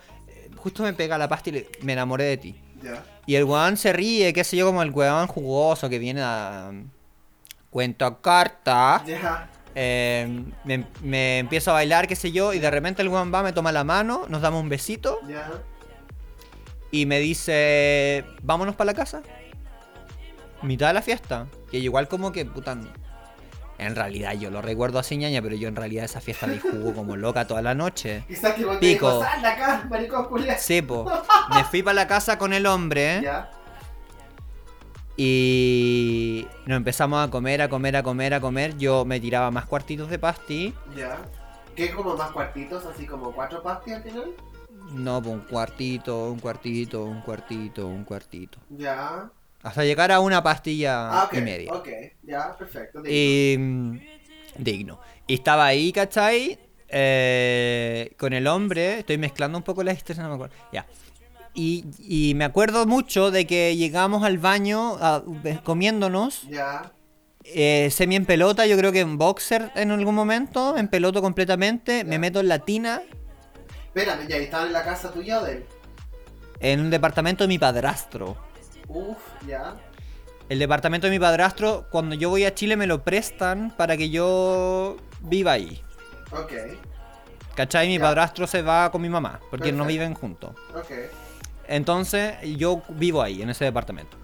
justo 0.56 0.82
me 0.82 0.92
pega 0.94 1.18
la 1.18 1.28
pasta 1.28 1.50
y 1.50 1.52
le 1.52 1.68
me 1.82 1.92
enamoré 1.92 2.24
de 2.24 2.36
ti. 2.38 2.54
Y 3.26 3.34
el 3.34 3.44
weón 3.44 3.76
se 3.76 3.92
ríe, 3.92 4.32
qué 4.32 4.42
sé 4.44 4.56
yo, 4.56 4.66
como 4.66 4.82
el 4.82 4.90
weón 4.90 5.26
jugoso 5.26 5.88
que 5.90 5.98
viene 5.98 6.22
a... 6.22 6.70
Cuento 7.70 8.20
carta. 8.22 9.02
ya. 9.06 9.50
Eh, 9.74 10.42
me, 10.64 10.86
me 11.02 11.38
empiezo 11.40 11.70
a 11.70 11.74
bailar, 11.74 12.08
qué 12.08 12.16
sé 12.16 12.32
yo, 12.32 12.54
y 12.54 12.58
de 12.58 12.70
repente 12.70 13.02
el 13.02 13.08
weón 13.08 13.32
va, 13.32 13.42
me 13.42 13.52
toma 13.52 13.70
la 13.70 13.84
mano, 13.84 14.24
nos 14.28 14.40
damos 14.40 14.62
un 14.62 14.68
besito. 14.70 15.18
Y 16.90 17.06
me 17.06 17.18
dice, 17.20 18.24
vámonos 18.42 18.74
para 18.76 18.92
la 18.92 18.94
casa. 18.94 19.22
Mitad 20.62 20.88
de 20.88 20.94
la 20.94 21.02
fiesta. 21.02 21.46
Que 21.70 21.78
igual 21.78 22.08
como 22.08 22.32
que, 22.32 22.44
puta, 22.44 22.76
en 23.78 23.94
realidad 23.94 24.32
yo 24.34 24.50
lo 24.50 24.60
recuerdo 24.62 24.98
así, 24.98 25.16
ñaña, 25.16 25.40
pero 25.42 25.54
yo 25.54 25.68
en 25.68 25.76
realidad 25.76 26.04
esa 26.04 26.20
fiesta 26.20 26.46
le 26.46 26.58
jugo 26.58 26.94
como 26.94 27.16
loca 27.16 27.46
toda 27.46 27.62
la 27.62 27.74
noche. 27.74 28.24
Te 28.26 28.34
Pico. 28.34 28.78
dijo, 28.80 29.22
sal 29.22 29.42
de 29.42 29.48
acá, 29.48 29.86
maricón 29.88 30.24
culiao". 30.26 30.56
Sí, 30.58 30.82
po. 30.82 31.04
Me 31.54 31.62
fui 31.64 31.82
para 31.82 31.94
la 31.94 32.06
casa 32.08 32.38
con 32.38 32.52
el 32.52 32.66
hombre 32.66 33.20
Ya, 33.22 33.50
y 35.16 36.46
nos 36.66 36.76
empezamos 36.76 37.26
a 37.26 37.30
comer, 37.30 37.60
a 37.62 37.68
comer, 37.68 37.96
a 37.96 38.02
comer, 38.02 38.34
a 38.34 38.40
comer. 38.40 38.76
Yo 38.78 39.04
me 39.04 39.18
tiraba 39.18 39.50
más 39.50 39.66
cuartitos 39.66 40.08
de 40.08 40.18
pasti. 40.18 40.72
ya. 40.96 41.18
¿Qué 41.74 41.92
como 41.92 42.16
más 42.16 42.30
cuartitos? 42.32 42.84
Así 42.86 43.06
como 43.06 43.30
cuatro 43.32 43.62
pastis 43.62 43.94
al 43.94 44.02
final. 44.02 44.30
No, 44.92 45.22
pues 45.22 45.34
un 45.34 45.40
cuartito, 45.42 46.30
un 46.30 46.38
cuartito, 46.40 47.04
un 47.04 47.20
cuartito, 47.22 47.86
un 47.86 48.04
cuartito. 48.04 48.58
Ya. 48.70 49.30
Hasta 49.62 49.84
llegar 49.84 50.10
a 50.12 50.20
una 50.20 50.42
pastilla 50.42 51.10
Ah, 51.10 51.24
ok. 51.24 51.34
y 51.34 51.40
media. 51.42 51.72
Ok, 51.72 51.88
ya, 52.22 52.56
perfecto. 52.56 53.02
digno. 53.02 53.14
Y. 53.14 53.56
mm, 53.58 53.98
digno. 54.58 55.00
Y 55.26 55.34
estaba 55.34 55.66
ahí, 55.66 55.92
¿cachai? 55.92 56.58
Eh, 56.88 58.12
con 58.18 58.32
el 58.32 58.46
hombre. 58.46 59.00
Estoy 59.00 59.18
mezclando 59.18 59.58
un 59.58 59.64
poco 59.64 59.82
las 59.82 59.96
historias, 59.96 60.22
no 60.22 60.28
me 60.30 60.34
acuerdo. 60.36 60.54
Ya. 60.72 60.86
Y, 61.54 61.84
y 61.98 62.34
me 62.34 62.44
acuerdo 62.44 62.86
mucho 62.86 63.30
de 63.30 63.46
que 63.46 63.76
llegamos 63.76 64.22
al 64.24 64.38
baño 64.38 64.96
a- 65.00 65.22
comiéndonos. 65.64 66.42
Ya. 66.48 66.92
eh, 67.44 67.88
semi 67.90 68.14
en 68.16 68.26
pelota, 68.26 68.66
yo 68.66 68.76
creo 68.76 68.92
que 68.92 69.00
en 69.00 69.16
boxer 69.18 69.70
en 69.74 69.90
algún 69.90 70.14
momento. 70.14 70.76
En 70.78 70.88
peloto 70.88 71.20
completamente. 71.20 72.04
Me 72.04 72.18
meto 72.18 72.40
en 72.40 72.48
la 72.48 72.60
tina. 72.60 73.02
Espérame, 73.98 74.28
ya 74.28 74.36
estaban 74.36 74.68
en 74.68 74.72
la 74.74 74.84
casa 74.84 75.10
tuya 75.10 75.40
o 75.40 75.44
de 75.44 75.52
él. 75.54 75.66
En 76.60 76.80
un 76.80 76.88
departamento 76.88 77.42
de 77.42 77.48
mi 77.48 77.58
padrastro. 77.58 78.36
Uf, 78.86 79.18
ya. 79.44 79.74
El 80.48 80.60
departamento 80.60 81.08
de 81.08 81.10
mi 81.10 81.18
padrastro, 81.18 81.88
cuando 81.90 82.14
yo 82.14 82.30
voy 82.30 82.44
a 82.44 82.54
Chile, 82.54 82.76
me 82.76 82.86
lo 82.86 83.02
prestan 83.02 83.72
para 83.76 83.96
que 83.96 84.08
yo 84.08 84.98
viva 85.22 85.50
ahí. 85.52 85.82
Ok. 86.30 86.52
¿Cachai? 87.56 87.88
Mi 87.88 87.98
Ya. 87.98 88.02
padrastro 88.04 88.46
se 88.46 88.62
va 88.62 88.88
con 88.92 89.02
mi 89.02 89.08
mamá, 89.08 89.40
porque 89.50 89.72
no 89.72 89.84
viven 89.84 90.14
juntos. 90.14 90.50
Ok. 90.76 90.92
Entonces, 91.66 92.36
yo 92.56 92.82
vivo 92.90 93.20
ahí, 93.20 93.42
en 93.42 93.50
ese 93.50 93.64
departamento. 93.64 94.16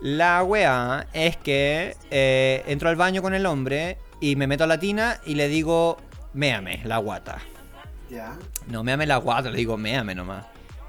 La 0.00 0.42
wea 0.42 1.06
es 1.12 1.36
que 1.36 1.96
eh, 2.10 2.64
entro 2.66 2.88
al 2.88 2.96
baño 2.96 3.22
con 3.22 3.32
el 3.32 3.46
hombre 3.46 3.96
y 4.20 4.34
me 4.34 4.48
meto 4.48 4.64
a 4.64 4.66
la 4.66 4.80
tina 4.80 5.20
y 5.24 5.36
le 5.36 5.46
digo, 5.46 5.98
méame 6.34 6.82
la 6.84 6.98
guata. 6.98 7.38
Ya. 8.10 8.36
No, 8.66 8.82
méame 8.82 9.06
la 9.06 9.16
guata, 9.18 9.50
le 9.50 9.56
digo, 9.58 9.76
méame 9.76 10.14
nomás. 10.14 10.46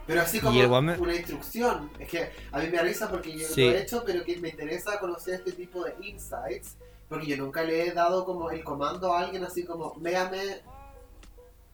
Pero 0.08 0.22
así 0.22 0.40
como 0.40 0.60
una 0.60 1.16
instrucción. 1.16 1.92
Es 2.00 2.10
que 2.10 2.32
a 2.52 2.60
mí 2.60 2.68
me 2.70 2.80
risa 2.82 3.10
porque 3.10 3.38
yo 3.38 3.48
Sí. 3.48 3.66
lo 3.66 3.72
he 3.72 3.82
hecho, 3.82 4.04
pero 4.06 4.24
que 4.24 4.38
me 4.38 4.50
interesa 4.50 5.00
conocer 5.00 5.36
este 5.36 5.52
tipo 5.52 5.84
de 5.84 5.94
insights. 6.02 6.78
Porque 7.08 7.28
yo 7.28 7.38
nunca 7.38 7.64
le 7.64 7.88
he 7.88 7.92
dado 7.94 8.26
como 8.26 8.50
el 8.52 8.64
comando 8.64 9.14
a 9.14 9.20
alguien 9.22 9.44
así 9.44 9.66
como, 9.66 9.94
véame 10.00 10.62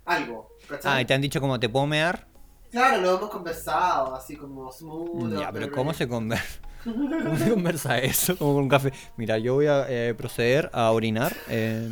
algo. 0.06 0.50
¿cachai? 0.68 0.92
Ah, 0.94 1.02
y 1.02 1.06
te 1.06 1.14
han 1.14 1.22
dicho 1.22 1.40
como, 1.42 1.60
¿te 1.60 1.70
puedo 1.70 1.86
mear? 1.88 2.28
Claro, 2.72 3.02
lo 3.02 3.18
hemos 3.18 3.30
conversado, 3.30 4.16
así 4.16 4.36
como 4.36 4.72
smooth. 4.72 5.40
Ya, 5.40 5.52
pero 5.52 5.68
very- 5.68 5.72
¿cómo 5.76 5.94
se 5.94 6.08
conversa? 6.08 6.60
¿Cómo 6.84 7.38
se 7.38 7.50
conversa 7.50 7.98
eso? 8.00 8.38
Como 8.38 8.54
con 8.56 8.64
un 8.64 8.70
café. 8.70 8.92
Mira, 9.18 9.38
yo 9.38 9.54
voy 9.56 9.68
a 9.68 9.86
eh, 9.90 10.14
proceder 10.14 10.70
a 10.74 10.92
orinar 10.92 11.36
eh, 11.50 11.90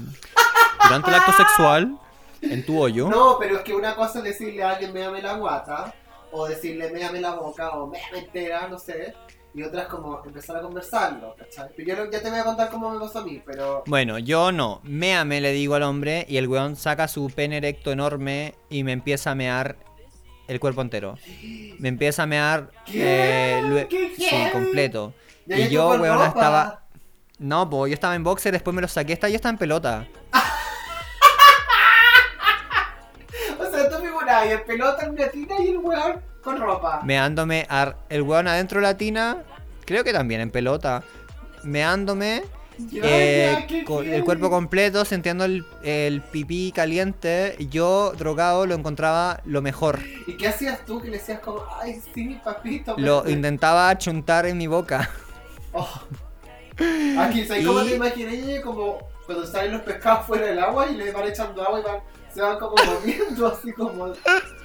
durante 0.83 1.09
el 1.09 1.15
acto 1.15 1.31
sexual 1.33 1.97
en 2.43 2.65
tu 2.65 2.79
hoyo. 2.79 3.09
No, 3.09 3.37
pero 3.39 3.57
es 3.57 3.63
que 3.63 3.73
una 3.73 3.95
cosa 3.95 4.19
es 4.19 4.25
decirle 4.25 4.63
a 4.63 4.71
alguien, 4.71 4.93
méame 4.93 5.21
la 5.21 5.33
guata, 5.33 5.93
o 6.31 6.47
decirle, 6.47 6.91
méame 6.91 7.19
la 7.21 7.35
boca, 7.35 7.71
o 7.71 7.87
méame 7.87 8.19
entera, 8.19 8.67
no 8.67 8.77
sé. 8.79 9.13
Y 9.55 9.61
otra 9.61 9.83
es 9.83 9.87
como 9.87 10.19
empezar 10.25 10.57
a 10.57 10.61
conversarlo, 10.61 11.35
¿cachai? 11.37 11.69
Pero 11.77 11.87
yo 11.87 11.95
no- 12.05 12.11
ya 12.11 12.21
te 12.23 12.29
voy 12.31 12.39
a 12.39 12.43
contar 12.43 12.69
cómo 12.71 12.89
me 12.89 12.99
pasó 12.99 13.19
a 13.19 13.23
mí, 13.23 13.39
pero... 13.45 13.83
Bueno, 13.85 14.17
yo 14.17 14.51
no. 14.51 14.79
Méame, 14.83 15.41
le 15.41 15.51
digo 15.51 15.75
al 15.75 15.83
hombre, 15.83 16.25
y 16.27 16.37
el 16.37 16.47
weón 16.47 16.75
saca 16.75 17.07
su 17.07 17.27
pene 17.29 17.57
erecto 17.57 17.91
enorme 17.91 18.55
y 18.71 18.83
me 18.83 18.93
empieza 18.93 19.29
a 19.31 19.35
mear 19.35 19.75
el 20.47 20.59
cuerpo 20.59 20.81
entero. 20.81 21.17
Me 21.77 21.87
empieza 21.89 22.23
a 22.23 22.25
mear. 22.25 22.71
¿Qué? 22.85 23.59
eh, 23.59 23.61
lue- 23.63 23.87
¿Qué 23.87 24.13
sí, 24.17 24.25
completo. 24.51 25.13
Ya 25.45 25.59
Y 25.59 25.69
yo, 25.69 25.87
weón, 25.89 26.21
estaba. 26.23 26.85
No, 27.37 27.69
pues 27.69 27.91
yo 27.91 27.93
estaba 27.93 28.15
en 28.15 28.23
boxer, 28.23 28.53
después 28.53 28.73
me 28.75 28.81
lo 28.81 28.87
saqué, 28.87 29.13
esta 29.13 29.29
ya 29.29 29.35
está 29.35 29.49
en 29.49 29.57
pelota. 29.59 30.07
Y 34.45 34.49
el 34.49 34.61
pelota 34.63 35.05
en 35.05 35.11
una 35.11 35.27
tina 35.27 35.55
y 35.59 35.69
el 35.69 35.77
weón 35.77 36.21
con 36.43 36.59
ropa. 36.59 37.01
Meándome 37.03 37.65
ar- 37.69 37.97
el 38.09 38.21
weón 38.23 38.47
adentro 38.47 38.79
de 38.79 38.83
la 38.87 38.97
tina, 38.97 39.43
creo 39.85 40.03
que 40.03 40.11
también 40.13 40.41
en 40.41 40.51
pelota. 40.51 41.03
Meándome 41.63 42.43
eh, 43.01 43.83
con 43.85 44.05
el 44.11 44.23
cuerpo 44.25 44.49
completo, 44.49 45.05
sintiendo 45.05 45.45
el, 45.45 45.65
el 45.83 46.21
pipí 46.21 46.71
caliente. 46.73 47.55
Yo, 47.69 48.13
drogado, 48.17 48.65
lo 48.65 48.75
encontraba 48.75 49.39
lo 49.45 49.61
mejor. 49.61 49.99
¿Y 50.27 50.35
qué 50.35 50.47
hacías 50.49 50.83
tú 50.85 50.99
que 51.01 51.09
le 51.09 51.17
decías 51.19 51.39
como, 51.39 51.63
ay, 51.81 52.01
sí, 52.13 52.39
papito? 52.43 52.95
Lo 52.97 53.27
intentaba 53.29 53.97
chuntar 53.97 54.45
en 54.45 54.57
mi 54.57 54.67
boca. 54.67 55.09
Oh. 55.71 55.89
Aquí, 57.19 57.45
¿sabes 57.45 57.65
cómo 57.65 57.81
Y- 57.83 57.89
te 57.89 57.95
imaginé? 57.95 58.61
Como 58.61 58.99
cuando 59.25 59.45
salen 59.47 59.71
los 59.73 59.81
pescados 59.83 60.25
fuera 60.25 60.47
del 60.47 60.59
agua 60.59 60.87
y 60.89 60.95
le 60.95 61.11
van 61.11 61.27
echando 61.27 61.63
agua 61.63 61.79
y 61.79 61.83
van, 61.83 61.99
se 62.33 62.41
van 62.41 62.57
como 62.59 62.75
moviendo, 62.83 63.47
así 63.47 63.71
como, 63.73 64.05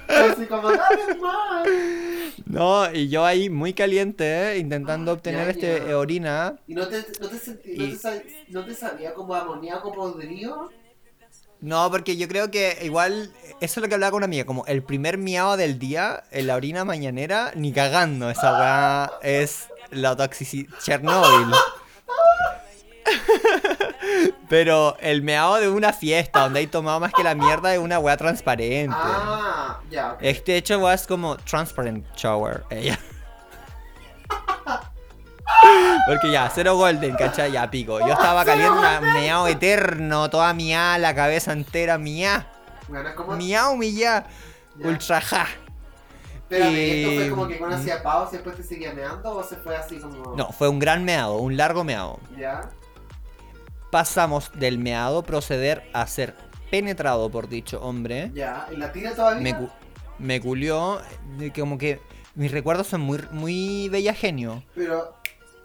así 0.07 0.45
como, 0.47 0.69
dale 0.71 1.15
más. 1.21 1.67
No, 2.45 2.91
y 2.91 3.09
yo 3.09 3.25
ahí 3.25 3.49
muy 3.49 3.73
caliente, 3.73 4.53
eh, 4.53 4.57
intentando 4.57 5.11
Ah, 5.11 5.13
obtener 5.15 5.45
ya, 5.45 5.51
este 5.51 5.87
ya. 5.89 5.97
orina. 5.97 6.55
¿Y 6.67 6.73
no 6.73 6.87
te, 6.87 7.05
no 7.19 7.27
te, 7.29 7.37
sentí, 7.37 7.77
no 7.77 7.89
te, 7.89 7.95
sa- 7.97 8.23
no 8.49 8.65
te 8.65 8.73
sabía 8.75 9.13
como 9.13 9.35
amoníaco 9.35 9.93
podrido? 9.93 10.71
No, 11.61 11.91
porque 11.91 12.15
yo 12.15 12.27
creo 12.29 12.49
que 12.49 12.77
igual, 12.83 13.31
eso 13.59 13.79
es 13.79 13.83
lo 13.83 13.87
que 13.89 13.93
hablaba 13.93 14.11
con 14.11 14.19
una 14.19 14.25
amiga, 14.25 14.45
como 14.45 14.65
el 14.65 14.81
primer 14.81 15.17
miado 15.17 15.57
del 15.57 15.77
día 15.77 16.23
en 16.31 16.47
la 16.47 16.55
orina 16.55 16.85
mañanera, 16.85 17.51
ni 17.55 17.73
cagando, 17.73 18.29
esa 18.29 18.53
weá 18.57 19.11
es 19.21 19.67
la 19.91 20.15
toxicidad, 20.15 20.73
Chernobyl. 20.81 21.53
Pero 24.49 24.97
el 24.99 25.21
meado 25.21 25.55
de 25.55 25.69
una 25.69 25.93
fiesta 25.93 26.41
donde 26.41 26.59
hay 26.59 26.67
tomado 26.67 26.99
más 26.99 27.13
que 27.13 27.23
la 27.23 27.35
mierda 27.35 27.69
de 27.69 27.79
una 27.79 27.99
weá 27.99 28.17
transparente. 28.17 28.95
Ah, 28.97 29.79
ya. 29.89 30.13
ok. 30.13 30.19
Este 30.21 30.57
hecho 30.57 30.79
weá 30.79 30.93
es 30.93 31.07
como 31.07 31.37
transparent 31.37 32.05
shower. 32.15 32.63
Ella. 32.69 32.99
Porque 36.07 36.31
ya, 36.31 36.49
cero 36.53 36.75
golden, 36.75 37.15
¿cachai? 37.15 37.51
Ya 37.51 37.69
pico. 37.69 37.99
Yo 37.99 38.13
estaba 38.13 38.45
caliente, 38.45 38.79
meao 39.13 39.47
eterno, 39.47 40.29
toda 40.29 40.53
mía, 40.53 40.97
la 40.97 41.13
cabeza 41.13 41.51
entera 41.51 41.97
mía. 41.97 42.47
Miau, 43.37 43.75
mía. 43.75 44.25
Ya. 44.77 44.87
Ultra 44.87 45.21
ja. 45.21 45.47
¿esto 46.49 47.15
fue 47.15 47.29
como 47.29 47.47
que 47.47 47.57
cuando 47.57 47.77
hacía 47.77 48.01
pausa 48.01 48.31
y 48.31 48.37
después 48.37 48.55
te 48.55 48.63
seguía 48.63 48.93
meando 48.93 49.35
o 49.35 49.43
se 49.43 49.55
fue 49.57 49.75
así 49.75 49.99
como... 49.99 50.35
No, 50.35 50.51
fue 50.51 50.67
un 50.67 50.79
gran 50.79 51.05
meado, 51.05 51.37
un 51.37 51.55
largo 51.57 51.83
meado. 51.83 52.19
Ya, 52.37 52.69
Pasamos 53.91 54.51
del 54.53 54.77
meado 54.77 55.23
proceder 55.23 55.83
a 55.93 56.05
ser 56.07 56.35
penetrado 56.69 57.29
por 57.31 57.49
dicho 57.49 57.81
hombre. 57.81 58.31
ya. 58.33 58.67
¿En 58.71 58.79
la 58.79 58.91
tina 58.91 59.13
todavía? 59.15 59.41
Me, 59.41 59.55
cu- 59.57 59.69
me 60.19 60.39
culió, 60.39 61.01
como 61.57 61.77
que 61.77 61.99
mis 62.35 62.51
recuerdos 62.51 62.87
son 62.87 63.01
muy, 63.01 63.19
muy 63.31 63.89
bella 63.89 64.13
genio. 64.13 64.63
Pero, 64.75 65.15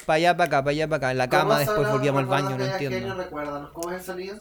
Para 0.06 0.16
allá, 0.16 0.36
para 0.36 0.46
acá, 0.46 0.62
para 0.64 0.70
allá, 0.70 0.88
para 0.88 0.96
acá. 0.96 1.10
En 1.10 1.18
la 1.18 1.28
¿cómo 1.28 1.42
cama, 1.42 1.58
después 1.58 1.90
volvíamos 1.90 2.20
al 2.20 2.26
baño, 2.26 2.56
no 2.56 2.64
entiendo. 2.64 3.14
Recuérdanos, 3.14 3.70
¿cómo 3.72 3.90
es 3.90 3.98
el 4.00 4.04
sonido? 4.04 4.36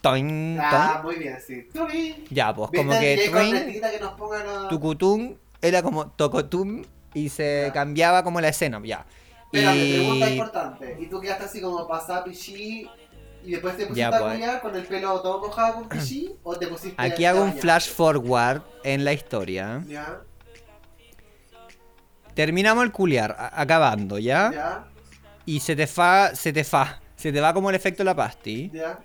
Toin, 0.00 0.58
Ah, 0.60 1.00
muy 1.02 1.16
bien, 1.16 1.38
sí. 1.44 1.68
Turín. 1.72 2.24
Ya, 2.30 2.54
pues 2.54 2.70
¿Viste 2.70 2.86
como 2.86 2.98
que 2.98 3.14
a... 3.14 4.68
tucutum, 4.68 5.36
era 5.60 5.82
como 5.82 6.08
tocotum 6.12 6.84
y 7.14 7.28
se 7.30 7.64
Ya. 7.66 7.72
cambiaba 7.72 8.22
como 8.22 8.40
la 8.40 8.48
escena, 8.48 8.80
ya. 8.84 9.06
Espérate, 9.52 9.94
pregunta 9.94 10.30
importante. 10.30 10.96
¿Y 11.00 11.06
tú 11.06 11.20
quedaste 11.20 11.44
así 11.44 11.60
como 11.60 11.86
pasada 11.88 12.24
pichí 12.24 12.88
y 13.44 13.50
después 13.52 13.76
te 13.76 13.86
pusiste 13.86 14.00
Ya, 14.00 14.08
a 14.08 14.18
pues. 14.20 14.60
con 14.60 14.74
el 14.76 14.84
pelo 14.84 15.20
todo 15.22 15.40
mojado 15.40 15.74
con 15.74 15.88
pichí 15.88 16.34
o 16.42 16.56
te 16.56 16.66
pusiste 16.66 17.00
aquí 17.00 17.24
hago 17.24 17.42
un 17.42 17.54
flash 17.54 17.88
forward 17.88 18.62
en 18.84 19.04
la 19.04 19.12
historia. 19.12 19.82
Ya, 19.86 20.20
Terminamos 22.34 22.84
el 22.84 22.92
culiar, 22.92 23.36
acabando, 23.52 24.18
¿ya? 24.18 24.50
ya, 24.52 24.88
Y 25.44 25.58
se 25.60 25.74
te 25.74 25.86
fa, 25.88 26.34
se 26.36 26.52
te 26.52 26.62
fa, 26.62 27.00
se 27.16 27.32
te 27.32 27.40
va 27.40 27.52
como 27.52 27.68
el 27.70 27.74
efecto 27.76 27.98
de 28.02 28.04
la 28.04 28.14
pasti. 28.14 28.70
ya. 28.72 29.00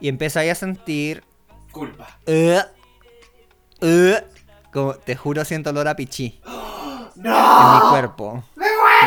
Y 0.00 0.08
empezáis 0.08 0.52
a 0.52 0.54
sentir. 0.54 1.24
Culpa. 1.72 2.18
"Uh, 2.26 2.60
uh", 3.84 4.14
como 4.72 4.94
te 4.94 5.14
juro 5.16 5.44
siento 5.44 5.70
olor 5.70 5.88
a 5.88 5.96
pichí 5.96 6.40
en 6.46 7.22
mi 7.22 7.28
¡No! 7.28 7.90
cuerpo. 7.90 8.44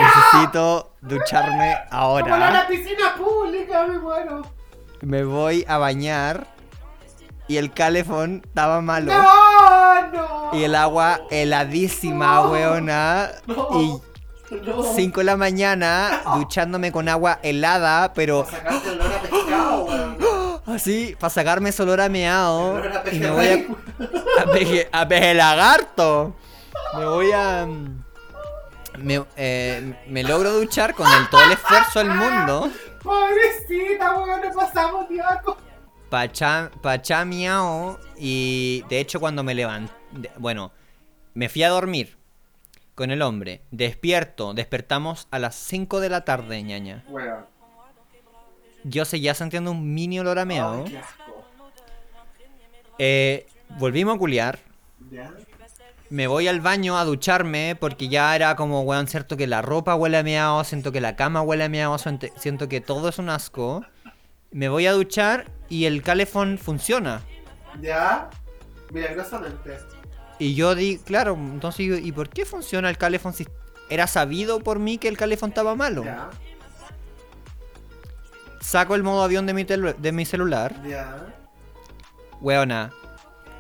Necesito 0.02 0.92
ducharme 1.02 1.76
Como 1.90 2.20
en 2.20 2.32
ahora. 2.32 2.52
la 2.52 2.68
piscina 2.68 3.16
pública, 3.18 3.86
me 3.88 3.98
muero. 4.00 4.42
Me 5.02 5.24
voy 5.24 5.66
a 5.68 5.78
bañar. 5.78 6.48
Y 7.48 7.58
el 7.58 7.74
calefón 7.74 8.42
estaba 8.46 8.82
malo. 8.82 9.12
¡No! 9.12 10.08
¡No! 10.14 10.50
Y 10.54 10.64
el 10.64 10.76
agua 10.76 11.22
heladísima, 11.32 12.36
No. 12.36 12.52
weona. 12.52 13.30
No. 13.48 13.68
Y 13.82 14.02
No. 14.66 14.84
5 14.84 15.20
de 15.22 15.24
la 15.24 15.38
mañana 15.38 16.22
duchándome 16.36 16.92
con 16.92 17.08
agua 17.10 17.40
helada, 17.42 18.14
pero 18.14 18.44
Para 18.46 18.58
sacarte 18.58 18.90
el 18.90 19.00
olor 19.02 19.14
a 19.14 19.22
pescado, 19.22 19.84
weón. 19.86 20.18
así, 20.68 21.16
para 21.20 21.30
sacarme 21.32 21.70
ese 21.70 21.84
olor 21.84 22.02
a 22.02 22.10
meao. 22.10 22.78
El 22.78 22.86
olor 22.88 23.04
a 23.08 23.14
Y 23.16 23.20
me 23.20 23.32
voy 23.32 23.48
a, 23.48 24.42
a, 24.44 24.46
peje, 24.52 24.90
a 24.92 25.08
peje 25.08 25.34
lagarto. 25.34 26.36
Me 26.98 27.06
voy 27.06 27.32
a. 27.32 27.66
Me, 29.04 29.24
eh, 29.36 29.96
me 30.08 30.24
logro 30.24 30.54
duchar 30.54 30.94
con 30.94 31.08
el, 31.12 31.30
todo 31.30 31.44
el 31.44 31.52
esfuerzo 31.54 32.00
del 32.00 32.10
mundo. 32.10 32.72
Pobrecita, 33.02 34.20
weón, 34.20 34.42
no 34.42 34.54
pasamos 34.54 35.10
diaco. 35.10 35.58
Pachá, 36.10 36.72
pachá 36.82 37.26
miau. 37.26 37.98
Y 38.18 38.84
de 38.90 39.00
hecho, 39.00 39.20
cuando 39.20 39.44
me 39.44 39.56
levanté. 39.56 40.32
Bueno, 40.38 40.72
me 41.34 41.50
fui 41.50 41.64
a 41.64 41.70
dormir 41.70 42.18
con 42.96 43.12
el 43.12 43.22
hombre. 43.22 43.62
Despierto. 43.72 44.54
Despertamos 44.54 45.28
a 45.32 45.40
las 45.40 45.56
5 45.56 46.00
de 46.00 46.10
la 46.10 46.26
tarde, 46.26 46.62
ñaña. 46.62 47.04
Weón. 47.08 47.46
Yo 48.84 49.06
seguía 49.06 49.34
sintiendo 49.34 49.72
un 49.72 49.94
mini 49.94 50.20
olor 50.20 50.40
a. 50.40 50.46
Eh, 52.98 53.48
volvimos 53.80 54.16
a 54.16 54.20
culiar. 54.20 54.60
¿Ya? 55.10 55.34
Me 56.12 56.28
voy 56.28 56.50
al 56.50 56.60
baño 56.60 56.98
a 56.98 57.06
ducharme 57.06 57.78
porque 57.80 58.10
ya 58.10 58.36
era 58.36 58.58
como, 58.58 58.82
weón, 58.82 59.08
cierto 59.08 59.38
que 59.38 59.48
la 59.48 59.62
ropa 59.62 59.96
huele 59.96 60.18
a 60.18 60.24
meao, 60.24 60.62
siento 60.66 60.92
que 60.92 61.00
la 61.00 61.16
cama 61.16 61.42
huele 61.42 61.64
a 61.64 61.70
meao, 61.70 61.98
siento 61.98 62.28
siento 62.36 62.68
que 62.68 62.82
todo 62.82 63.08
es 63.08 63.18
un 63.18 63.30
asco. 63.30 63.86
Me 64.52 64.68
voy 64.68 64.88
a 64.88 64.92
duchar 64.92 65.50
y 65.70 65.86
el 65.86 66.04
calefón 66.04 66.58
funciona. 66.58 67.22
¿Ya? 67.80 68.30
Milagrosamente. 68.92 69.78
Y 70.38 70.54
yo 70.54 70.76
di, 70.76 70.98
claro, 70.98 71.36
entonces 71.36 71.78
digo, 71.78 71.96
¿y 71.96 72.12
por 72.12 72.28
qué 72.28 72.44
funciona 72.44 72.90
el 72.90 72.98
calefón 72.98 73.32
si 73.32 73.48
era 73.90 74.06
sabido 74.06 74.60
por 74.60 74.80
mí 74.80 74.98
que 74.98 75.08
el 75.08 75.18
calefón 75.18 75.52
estaba 75.52 75.76
malo? 75.76 76.04
¿Ya? 76.04 76.30
Saco 78.60 78.96
el 78.96 79.04
modo 79.04 79.24
avión 79.24 79.46
de 79.46 79.54
mi, 79.54 79.64
de 79.64 80.12
mi 80.12 80.26
celular 80.26 80.76
¿Ya? 80.86 81.34
Weona, 82.42 82.92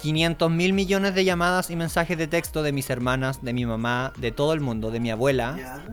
500 0.01 0.49
mil 0.51 0.73
millones 0.73 1.13
de 1.15 1.23
llamadas 1.25 1.69
y 1.69 1.75
mensajes 1.75 2.17
de 2.17 2.27
texto 2.27 2.63
de 2.63 2.71
mis 2.71 2.89
hermanas, 2.89 3.41
de 3.43 3.53
mi 3.53 3.65
mamá, 3.65 4.13
de 4.17 4.31
todo 4.31 4.53
el 4.53 4.59
mundo, 4.61 4.91
de 4.91 4.99
mi 4.99 5.11
abuela. 5.11 5.55
Ya. 5.57 5.83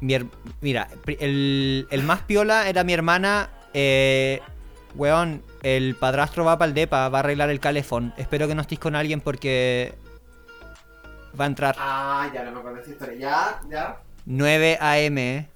Mi 0.00 0.14
her- 0.14 0.26
mira, 0.60 0.88
el, 1.20 1.86
el 1.90 2.02
más 2.02 2.20
piola 2.22 2.68
era 2.68 2.84
mi 2.84 2.92
hermana. 2.92 3.50
Eh, 3.74 4.40
weón, 4.94 5.42
el 5.62 5.94
padrastro 5.94 6.44
va 6.44 6.58
para 6.58 6.68
el 6.68 6.74
depa, 6.74 7.08
va 7.08 7.18
a 7.18 7.20
arreglar 7.20 7.50
el 7.50 7.60
calefón. 7.60 8.12
Espero 8.16 8.48
que 8.48 8.54
no 8.54 8.62
estés 8.62 8.78
con 8.78 8.96
alguien 8.96 9.20
porque 9.20 9.94
va 11.38 11.44
a 11.44 11.48
entrar 11.48 11.76
Ah, 11.78 12.28
ya 12.34 12.42
no 12.44 12.52
me 12.52 12.58
acuerdo 12.58 12.76
de 12.78 12.82
esa 12.82 12.90
historia. 12.92 13.18
Ya, 13.18 13.60
ya. 13.70 13.96
9 14.26 14.78
am, 14.80 15.46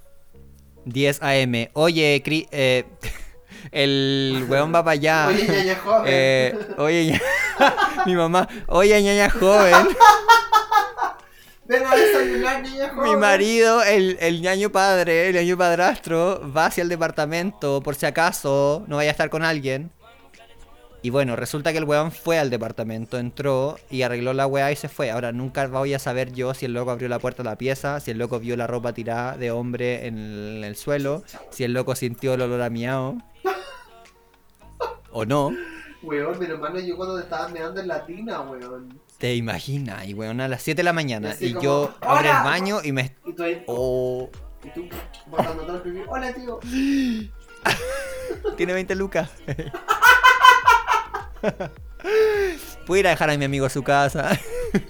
10 0.84 1.22
am. 1.22 1.52
Oye, 1.72 2.22
Cri- 2.24 2.48
eh, 2.52 2.84
el 3.72 4.46
weón 4.48 4.74
va 4.74 4.84
para 4.84 4.92
allá. 4.92 5.26
Oye, 5.30 5.46
ñaña 5.48 5.76
joven. 5.76 6.02
Eh, 6.06 6.58
oye, 6.78 7.12
ña- 7.12 7.22
mi 8.06 8.14
mamá, 8.14 8.48
oye, 8.66 9.02
ñaña 9.02 9.30
joven. 9.30 9.88
Ven 11.66 11.82
a 11.86 11.96
desayunar, 11.96 12.62
niña 12.62 12.90
joven. 12.94 13.10
Mi 13.12 13.16
marido, 13.16 13.82
el, 13.82 14.18
el 14.20 14.42
ñaño 14.42 14.70
padre, 14.70 15.28
el 15.28 15.34
ñaño 15.34 15.56
padrastro, 15.56 16.42
va 16.54 16.66
hacia 16.66 16.82
el 16.82 16.88
departamento 16.90 17.80
por 17.82 17.94
si 17.94 18.04
acaso 18.04 18.84
no 18.86 18.96
vaya 18.96 19.10
a 19.10 19.12
estar 19.12 19.30
con 19.30 19.42
alguien. 19.44 19.90
Y 21.00 21.10
bueno, 21.10 21.36
resulta 21.36 21.70
que 21.72 21.78
el 21.78 21.84
weón 21.84 22.12
fue 22.12 22.38
al 22.38 22.48
departamento, 22.48 23.18
entró 23.18 23.76
y 23.90 24.02
arregló 24.02 24.32
la 24.32 24.46
weá 24.46 24.72
y 24.72 24.76
se 24.76 24.88
fue. 24.88 25.10
Ahora 25.10 25.32
nunca 25.32 25.66
voy 25.66 25.92
a 25.92 25.98
saber 25.98 26.32
yo 26.32 26.54
si 26.54 26.64
el 26.64 26.72
loco 26.72 26.90
abrió 26.92 27.08
la 27.10 27.18
puerta 27.18 27.42
de 27.42 27.48
la 27.50 27.56
pieza, 27.58 28.00
si 28.00 28.10
el 28.10 28.16
loco 28.18 28.40
vio 28.40 28.56
la 28.56 28.66
ropa 28.66 28.94
tirada 28.94 29.36
de 29.36 29.50
hombre 29.50 30.06
en 30.06 30.16
el, 30.18 30.64
el 30.64 30.76
suelo, 30.76 31.22
si 31.50 31.64
el 31.64 31.74
loco 31.74 31.94
sintió 31.94 32.34
el 32.34 32.40
olor 32.42 32.62
a 32.62 32.70
miau. 32.70 33.18
O 35.16 35.24
no. 35.24 35.52
Weón, 36.02 36.38
mi 36.40 36.46
hermano 36.46 36.80
yo 36.80 36.96
cuando 36.96 37.16
te 37.16 37.22
estaba 37.22 37.48
meando 37.48 37.80
en 37.80 37.86
la 37.86 38.04
tina, 38.04 38.40
weón. 38.40 39.00
Te 39.16 39.36
imaginas, 39.36 40.06
y 40.08 40.12
weón, 40.12 40.40
a 40.40 40.48
las 40.48 40.60
7 40.62 40.78
de 40.78 40.82
la 40.82 40.92
mañana. 40.92 41.28
Y 41.28 41.32
así 41.32 41.46
Y 41.46 41.52
como, 41.52 41.62
yo 41.62 41.94
abro 42.00 42.28
el 42.28 42.44
baño 42.44 42.80
y 42.82 42.90
me... 42.90 43.14
Y 43.24 43.32
tú 43.32 43.44
ahí, 43.44 43.62
Oh, 43.68 44.28
y 44.64 44.70
tú 44.70 44.88
todo 45.30 45.76
el 45.76 45.82
pipí. 45.82 46.00
Hola, 46.08 46.32
tío. 46.34 46.58
Tiene 48.56 48.72
20 48.72 48.94
lucas. 48.96 49.30
Puedo 52.86 53.00
ir 53.00 53.06
a 53.06 53.10
dejar 53.10 53.30
a 53.30 53.38
mi 53.38 53.44
amigo 53.44 53.64
a 53.66 53.70
su 53.70 53.84
casa. 53.84 54.36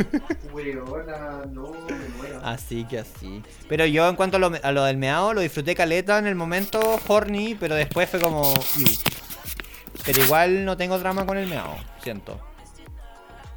Weona, 0.55 1.45
no, 1.53 1.71
me 1.87 2.09
muero. 2.17 2.41
Así 2.43 2.87
que 2.87 3.01
así. 3.01 3.43
Pero 3.69 3.85
yo 3.85 4.09
en 4.09 4.17
cuanto 4.17 4.39
a 4.39 4.41
lo, 4.41 4.53
a 4.63 4.73
lo 4.73 4.85
del 4.85 4.97
meao, 4.97 5.35
lo 5.35 5.43
disfruté 5.43 5.75
caleta 5.75 6.19
en 6.19 6.27
el 6.27 6.35
momento 6.35 6.81
horny, 7.09 7.55
pero 7.57 7.75
después 7.75 8.09
fue 8.09 8.21
como... 8.21 8.55
"Iu". 8.79 8.89
Pero 10.05 10.21
igual 10.21 10.64
no 10.64 10.77
tengo 10.77 10.99
drama 10.99 11.25
con 11.27 11.38
el 11.38 11.47
meao, 11.49 11.77
siento. 12.03 12.40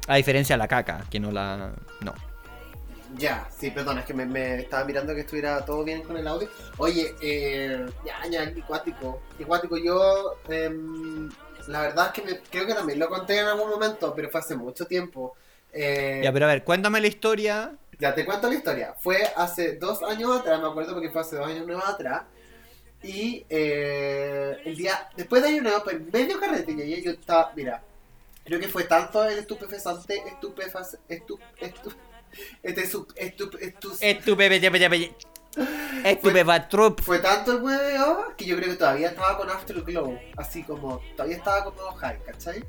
A 0.06 0.16
diferencia 0.16 0.54
de 0.54 0.58
la 0.58 0.68
caca, 0.68 1.04
que 1.10 1.20
no 1.20 1.30
la... 1.30 1.72
No. 2.00 2.14
Ya, 3.16 3.48
sí, 3.56 3.70
perdón, 3.70 3.98
es 3.98 4.04
que 4.04 4.14
me, 4.14 4.26
me 4.26 4.56
estaba 4.60 4.84
mirando 4.84 5.14
que 5.14 5.20
estuviera 5.22 5.64
todo 5.64 5.82
bien 5.84 6.02
con 6.02 6.16
el 6.16 6.26
audio. 6.28 6.48
Oye, 6.76 7.14
eh, 7.22 7.86
ya, 8.04 8.26
ya, 8.30 8.52
qué 8.54 8.62
cuático. 8.62 9.22
Qué 9.36 9.44
cuático. 9.44 9.76
Yo, 9.78 10.34
em, 10.48 11.28
la 11.68 11.80
verdad 11.82 12.06
es 12.06 12.12
que 12.12 12.22
me- 12.22 12.40
creo 12.40 12.66
que 12.66 12.74
también 12.74 12.98
lo 12.98 13.08
conté 13.08 13.38
en 13.40 13.46
algún 13.46 13.70
momento, 13.70 14.14
pero 14.14 14.28
fue 14.30 14.40
hace 14.40 14.56
mucho 14.56 14.86
tiempo. 14.86 15.34
Eh, 15.72 16.20
Ya, 16.22 16.32
pero 16.32 16.44
a 16.46 16.48
ver, 16.48 16.64
cuéntame 16.64 17.00
la 17.00 17.06
historia. 17.08 17.72
Ya 17.98 18.14
te 18.14 18.24
cuento 18.24 18.48
la 18.48 18.54
historia. 18.54 18.94
Fue 19.00 19.18
hace 19.36 19.76
dos 19.76 20.02
años 20.02 20.38
atrás, 20.40 20.60
me 20.60 20.68
acuerdo 20.68 20.92
porque 20.94 21.10
fue 21.10 21.22
hace 21.22 21.36
dos 21.36 21.46
años 21.46 21.82
atrás. 21.84 22.22
Y 23.02 23.44
eh, 23.48 24.56
el 24.64 24.76
día, 24.76 25.08
después 25.16 25.42
de 25.42 25.60
nuevo, 25.60 25.84
pues 25.84 25.96
medio 26.12 26.40
carrete, 26.40 26.74
ya, 26.76 26.84
ya 26.84 27.02
yo 27.02 27.10
estaba, 27.12 27.52
mira, 27.54 27.82
creo 28.44 28.58
que 28.58 28.68
fue 28.68 28.84
tanto 28.84 29.24
el 29.24 29.38
estupefacante, 29.38 30.22
estupefaz, 30.26 30.96
estu, 31.08 31.38
estu, 31.60 31.92
este 32.62 32.86
su, 32.86 33.06
estu, 33.16 33.50
estu, 33.60 33.96
Estupe, 34.00 34.60
Estupefatrup. 36.04 37.00
fue 37.00 37.18
tanto 37.20 37.52
el 37.52 37.62
hueveo 37.62 38.34
que 38.36 38.44
yo 38.44 38.56
creo 38.56 38.70
que 38.70 38.76
todavía 38.76 39.08
estaba 39.08 39.36
con 39.36 39.48
Afterglow, 39.50 40.18
así 40.36 40.62
como, 40.62 41.00
todavía 41.16 41.36
estaba 41.36 41.64
como 41.64 41.92
high, 41.92 42.18
¿cachai? 42.24 42.64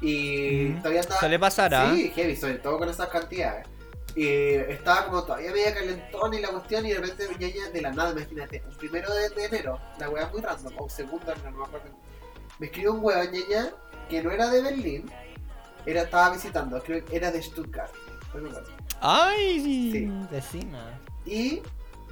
Y 0.00 0.68
Mm, 0.70 0.78
todavía 0.78 1.00
estaba... 1.00 1.20
suele 1.20 1.38
pasar, 1.38 1.74
¿ah? 1.74 1.92
Sí, 1.94 2.10
heavy, 2.14 2.36
sobre 2.36 2.54
todo 2.54 2.78
con 2.78 2.88
esas 2.88 3.08
cantidades. 3.08 3.66
Y 4.14 4.26
estaba 4.28 5.06
como 5.06 5.24
todavía 5.24 5.52
media 5.52 5.72
calentón 5.74 6.34
y 6.34 6.40
la 6.40 6.48
cuestión 6.48 6.84
y 6.84 6.90
de 6.92 6.98
repente 6.98 7.28
ñaña 7.38 7.70
de 7.70 7.80
la 7.80 7.92
nada, 7.92 8.12
imagínate, 8.12 8.62
un 8.68 8.76
primero 8.76 9.12
de, 9.14 9.30
de 9.30 9.44
enero, 9.46 9.78
la 9.98 10.10
weá 10.10 10.28
muy 10.28 10.42
random, 10.42 10.74
o 10.76 10.84
un 10.84 10.90
segundo 10.90 11.34
no 11.44 11.50
me 11.50 11.64
acuerdo. 11.64 11.88
Me 12.58 12.66
escribió 12.66 12.92
un 12.92 13.02
weón 13.02 13.30
ñaña 13.32 13.70
que 14.10 14.22
no 14.22 14.30
era 14.30 14.50
de 14.50 14.60
Berlín, 14.60 15.10
era, 15.86 16.02
estaba 16.02 16.30
visitando, 16.30 16.80
creo 16.82 17.02
que 17.04 17.16
era 17.16 17.30
de 17.30 17.42
Stuttgart. 17.42 17.90
no 18.34 18.40
me 18.42 18.48
acuerdo. 18.50 18.70
Ay, 19.00 19.60
Sí. 19.92 20.08
vecina. 20.30 21.00
Y 21.24 21.62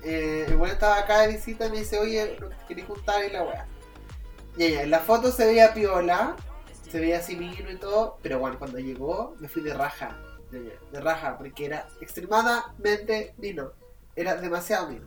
eh, 0.02 0.46
el 0.48 0.56
weón 0.56 0.70
estaba 0.72 0.98
acá 1.00 1.20
de 1.20 1.34
visita 1.34 1.66
y 1.66 1.70
me 1.70 1.78
dice, 1.80 1.98
oye, 1.98 2.38
¿no 2.40 2.48
te 2.48 2.56
querés 2.66 2.86
juntar 2.86 3.22
y 3.24 3.30
la 3.30 3.42
weá? 3.42 3.66
Ñaña, 4.56 4.82
en 4.82 4.90
la 4.90 5.00
foto 5.00 5.30
se 5.30 5.44
veía 5.46 5.74
piola, 5.74 6.34
se 6.90 6.98
veía 6.98 7.18
así 7.18 7.36
mino 7.36 7.70
y 7.70 7.76
todo, 7.76 8.18
pero 8.22 8.38
bueno, 8.38 8.58
cuando 8.58 8.78
llegó 8.78 9.36
me 9.38 9.48
fui 9.48 9.62
de 9.62 9.74
raja, 9.74 10.18
de 10.50 11.00
raja, 11.00 11.36
porque 11.38 11.66
era 11.66 11.88
extremadamente 12.00 13.34
vino, 13.38 13.72
era 14.16 14.36
demasiado 14.36 14.88
vino. 14.88 15.06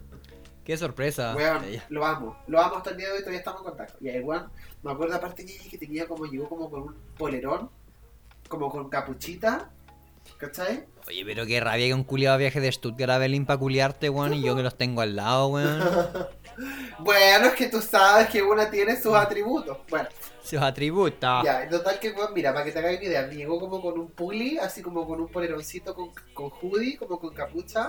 Qué 0.63 0.77
sorpresa. 0.77 1.36
Weón, 1.36 1.63
Ella. 1.65 1.86
lo 1.89 2.06
amo, 2.06 2.38
lo 2.47 2.62
amo 2.62 2.77
hasta 2.77 2.91
el 2.91 2.97
día 2.97 3.08
de 3.08 3.13
hoy, 3.15 3.19
todavía 3.19 3.39
estamos 3.39 3.62
en 3.62 3.67
contacto. 3.67 3.97
Y 3.99 4.10
el 4.10 4.23
weón, 4.23 4.49
me 4.82 4.91
acuerdo 4.91 5.15
aparte 5.15 5.45
que 5.45 5.77
tenía 5.77 6.08
como, 6.08 6.25
llegó 6.25 6.47
como 6.47 6.69
con 6.69 6.84
un 6.84 6.95
polerón, 7.17 7.69
como 8.47 8.71
con 8.71 8.89
capuchita, 8.89 9.69
¿cachai? 10.38 10.86
Oye, 11.08 11.25
pero 11.25 11.45
qué 11.45 11.60
rabia 11.60 11.88
que 11.88 11.93
un 11.93 12.06
culiado 12.06 12.38
viaje 12.38 12.62
de 12.62 12.71
Stuttgart 12.71 13.12
a 13.12 13.17
Berlín 13.17 13.45
para 13.45 13.60
culiarte, 13.60 14.10
weón, 14.10 14.34
y 14.36 14.41
yo 14.41 14.56
que 14.56 14.63
los 14.63 14.77
tengo 14.77 15.01
al 15.01 15.15
lado, 15.15 15.47
weón. 15.47 15.84
Bueno, 16.99 17.47
es 17.47 17.53
que 17.53 17.67
tú 17.67 17.82
sabes 17.82 18.29
que 18.29 18.43
una 18.43 18.69
tiene 18.69 18.95
sus 18.95 19.15
atributos. 19.15 19.79
Bueno, 19.89 20.08
Sus 20.43 20.62
atributos. 20.62 21.43
Ya, 21.43 21.63
en 21.63 21.69
total 21.69 21.99
que, 21.99 22.12
bueno, 22.12 22.29
mira, 22.36 22.53
para 22.53 22.65
que 22.65 22.71
te 22.71 22.79
hagas 22.79 22.97
una 22.97 23.03
idea, 23.03 23.27
me 23.27 23.36
llegó 23.36 23.60
como 23.60 23.82
con 23.82 23.97
un 23.97 24.12
puli, 24.12 24.58
así 24.58 24.82
como 24.82 25.08
con 25.08 25.21
un 25.21 25.29
poleroncito 25.29 25.95
con, 25.95 26.12
con 26.34 26.51
hoodie, 26.62 26.97
como 26.97 27.17
con 27.19 27.34
capucha, 27.34 27.88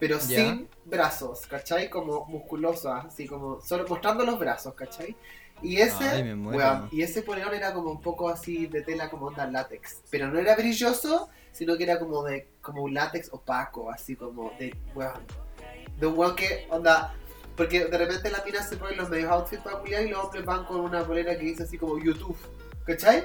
pero 0.00 0.18
Ya. 0.18 0.24
sin 0.24 0.68
brazos, 0.84 1.46
¿cachai? 1.46 1.90
Como 1.90 2.24
musculoso, 2.26 2.92
así 2.92 3.26
como, 3.26 3.60
solo 3.60 3.84
mostrando 3.88 4.24
los 4.24 4.38
brazos, 4.38 4.74
¿cachai? 4.74 5.14
Y 5.62 5.76
ese, 5.76 6.04
Ay, 6.04 6.32
weón, 6.34 6.88
y 6.90 7.02
ese 7.02 7.22
polerón 7.22 7.54
era 7.54 7.72
como 7.72 7.90
un 7.90 8.00
poco 8.00 8.28
así 8.28 8.66
de 8.66 8.82
tela 8.82 9.08
como 9.08 9.26
onda 9.26 9.46
látex, 9.46 10.02
pero 10.10 10.28
no 10.28 10.38
era 10.38 10.56
brilloso, 10.56 11.28
sino 11.52 11.76
que 11.76 11.84
era 11.84 11.98
como 11.98 12.22
de, 12.24 12.48
como 12.60 12.82
un 12.82 12.92
látex 12.94 13.32
opaco, 13.32 13.90
así 13.90 14.16
como 14.16 14.50
de, 14.58 14.74
weón, 14.94 15.24
de 15.98 16.06
un 16.06 16.18
weón 16.18 16.34
que, 16.34 16.66
onda, 16.70 17.14
porque 17.56 17.84
de 17.84 17.98
repente 17.98 18.30
las 18.30 18.44
minas 18.44 18.68
se 18.68 18.76
ponen 18.76 18.96
los 18.98 19.08
medios 19.08 19.30
outfits 19.30 19.62
para 19.62 19.78
culiar 19.78 20.02
y 20.02 20.08
los 20.10 20.24
hombres 20.24 20.44
van 20.44 20.64
con 20.64 20.80
una 20.80 21.04
polera 21.04 21.32
que 21.38 21.44
dice 21.44 21.62
así 21.64 21.78
como 21.78 21.98
YouTube, 21.98 22.36
¿cachai? 22.84 23.24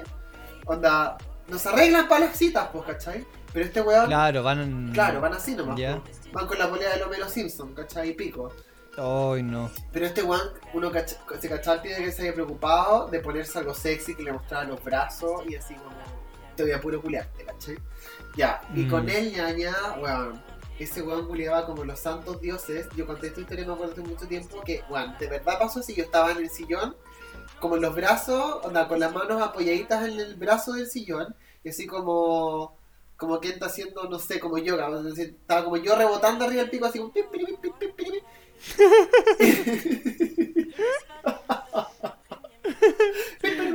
Onda, 0.66 1.16
nos 1.48 1.66
arreglan 1.66 2.08
para 2.08 2.26
las 2.26 2.36
citas, 2.36 2.68
pues, 2.72 2.84
¿cachai? 2.84 3.26
Pero 3.52 3.64
este 3.66 3.80
weón, 3.82 4.06
claro, 4.06 4.42
Claro, 4.42 4.42
van. 5.20 5.20
van 5.22 5.34
así 5.34 5.54
nomás, 5.56 5.76
Ya. 5.78 6.00
pues. 6.00 6.32
van 6.32 6.46
con 6.46 6.58
la 6.58 6.68
polera 6.70 6.94
de 6.96 7.02
Homero 7.02 7.28
Simpson, 7.28 7.74
¿cachai? 7.74 8.10
Y 8.10 8.12
pico. 8.14 8.52
Ay, 8.96 9.42
no. 9.42 9.70
Pero 9.92 10.06
este 10.06 10.22
weón, 10.22 10.50
uno 10.74 10.90
cacha- 10.92 11.16
se 11.40 11.48
cachaba 11.48 11.76
al 11.76 11.82
pie 11.82 11.96
de 11.96 12.04
que 12.04 12.12
se 12.12 12.22
había 12.22 12.34
preocupado 12.34 13.08
de 13.08 13.18
ponerse 13.20 13.58
algo 13.58 13.74
sexy 13.74 14.14
que 14.14 14.22
le 14.22 14.32
mostraba 14.32 14.64
los 14.64 14.82
brazos 14.84 15.42
y 15.48 15.56
así 15.56 15.74
como, 15.74 15.96
te 16.56 16.62
voy 16.62 16.72
a 16.72 16.80
puro 16.80 17.00
culiarte, 17.00 17.44
¿cachai? 17.44 17.76
Ya, 18.36 18.60
y 18.74 18.82
Mm. 18.84 18.90
con 18.90 19.08
él, 19.08 19.32
ñaña, 19.32 19.72
weón, 20.00 20.40
ese 20.84 21.02
weón 21.02 21.26
culiaba 21.26 21.66
como 21.66 21.84
los 21.84 21.98
santos 21.98 22.40
dioses. 22.40 22.86
Yo 22.96 23.06
conté 23.06 23.28
esta 23.28 23.40
historia, 23.40 23.66
me 23.66 23.74
acuerdo 23.74 23.92
hace 23.92 24.02
mucho 24.02 24.26
tiempo, 24.26 24.60
que, 24.62 24.82
weón, 24.88 25.14
de 25.18 25.26
verdad 25.26 25.58
pasó 25.58 25.80
así, 25.80 25.94
yo 25.94 26.04
estaba 26.04 26.32
en 26.32 26.38
el 26.38 26.50
sillón, 26.50 26.96
como 27.58 27.76
en 27.76 27.82
los 27.82 27.94
brazos, 27.94 28.64
onda, 28.64 28.88
con 28.88 28.98
las 28.98 29.12
manos 29.12 29.42
apoyaditas 29.42 30.08
en 30.08 30.18
el 30.18 30.34
brazo 30.36 30.72
del 30.72 30.86
sillón, 30.86 31.34
y 31.62 31.68
así 31.68 31.86
como, 31.86 32.78
como 33.16 33.40
que 33.40 33.50
está 33.50 33.66
haciendo, 33.66 34.08
no 34.08 34.18
sé, 34.18 34.40
como 34.40 34.56
yoga, 34.58 34.88
o 34.88 35.14
sea, 35.14 35.24
estaba 35.24 35.64
como 35.64 35.76
yo 35.76 35.94
rebotando 35.96 36.46
arriba 36.46 36.62
del 36.62 36.70
pico, 36.70 36.86
así 36.86 36.98
como, 36.98 37.12
pip, 37.12 37.26
pip, 37.30 37.96
pip. 37.96 38.24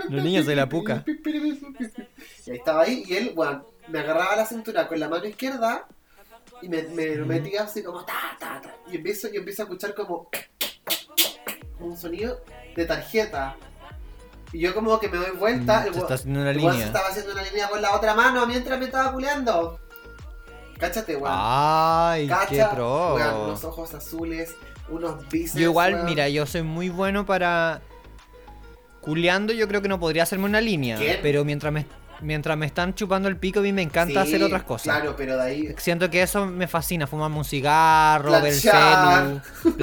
Los 0.09 0.23
niños 0.23 0.45
de 0.45 0.55
la 0.55 0.67
puca. 0.69 1.03
Y 2.45 2.51
ahí 2.51 2.57
estaba 2.57 2.81
ahí, 2.81 3.03
y 3.05 3.15
él, 3.15 3.33
bueno, 3.35 3.65
me 3.89 3.99
agarraba 3.99 4.35
la 4.35 4.45
cintura 4.45 4.87
con 4.87 4.99
la 4.99 5.07
mano 5.07 5.25
izquierda 5.25 5.87
y 6.61 6.69
me, 6.69 6.83
me 6.83 7.15
lo 7.15 7.25
metía 7.25 7.63
así 7.63 7.83
como 7.83 8.03
ta, 8.05 8.13
ta, 8.39 8.61
ta. 8.61 8.75
Y 8.91 8.95
empiezo, 8.97 9.27
yo 9.31 9.39
empiezo 9.39 9.63
a 9.63 9.65
escuchar 9.65 9.93
como, 9.93 10.29
como 11.77 11.89
un 11.91 11.97
sonido 11.97 12.41
de 12.75 12.85
tarjeta. 12.85 13.55
Y 14.53 14.59
yo 14.59 14.73
como 14.73 14.99
que 14.99 15.09
me 15.09 15.17
doy 15.17 15.31
vuelta, 15.37 15.81
Mm, 15.81 15.87
el 15.87 15.91
Te 15.93 15.97
weón- 15.99 16.01
está 16.03 16.13
haciendo 16.15 16.41
una 16.41 16.51
el 16.51 16.57
weón 16.57 16.69
se 16.71 16.77
línea. 16.77 16.87
estaba 16.87 17.07
haciendo 17.09 17.31
una 17.33 17.43
línea 17.43 17.67
con 17.69 17.81
la 17.81 17.95
otra 17.95 18.13
mano 18.13 18.45
mientras 18.47 18.79
me 18.79 18.85
estaba 18.85 19.11
culeando. 19.11 19.79
Cáchate, 20.77 21.15
weón. 21.15 21.33
Ay, 21.35 22.27
Cacha, 22.27 22.47
qué 22.49 22.65
pro. 22.75 23.15
weón, 23.15 23.35
unos 23.45 23.63
ojos 23.63 23.93
azules, 23.93 24.55
unos 24.89 25.27
bíceps. 25.29 25.55
Yo 25.59 25.69
igual, 25.69 25.93
weón. 25.95 26.05
mira, 26.05 26.29
yo 26.29 26.45
soy 26.45 26.63
muy 26.63 26.89
bueno 26.89 27.25
para... 27.25 27.81
Culeando 29.01 29.53
yo 29.53 29.67
creo 29.67 29.81
que 29.83 29.87
no 29.87 29.99
podría 29.99 30.23
hacerme 30.23 30.45
una 30.45 30.61
línea. 30.61 30.97
¿Quién? 30.97 31.19
Pero 31.21 31.45
mientras 31.45 31.71
me, 31.71 31.85
mientras 32.21 32.57
me 32.57 32.65
están 32.65 32.93
chupando 32.93 33.27
el 33.27 33.37
pico, 33.37 33.59
a 33.59 33.63
mí 33.63 33.73
me 33.73 33.81
encanta 33.81 34.23
Sí, 34.23 34.29
hacer 34.29 34.43
otras 34.43 34.63
cosas. 34.63 34.95
Claro, 34.95 35.15
pero 35.15 35.37
de 35.37 35.43
ahí. 35.43 35.75
Siento 35.77 36.09
que 36.09 36.21
eso 36.21 36.45
me 36.45 36.67
fascina, 36.67 37.07
fumarme 37.07 37.37
un 37.37 37.45
cigarro, 37.45 38.31
ver 38.31 38.45
el 38.45 38.53
celu, 38.53 39.41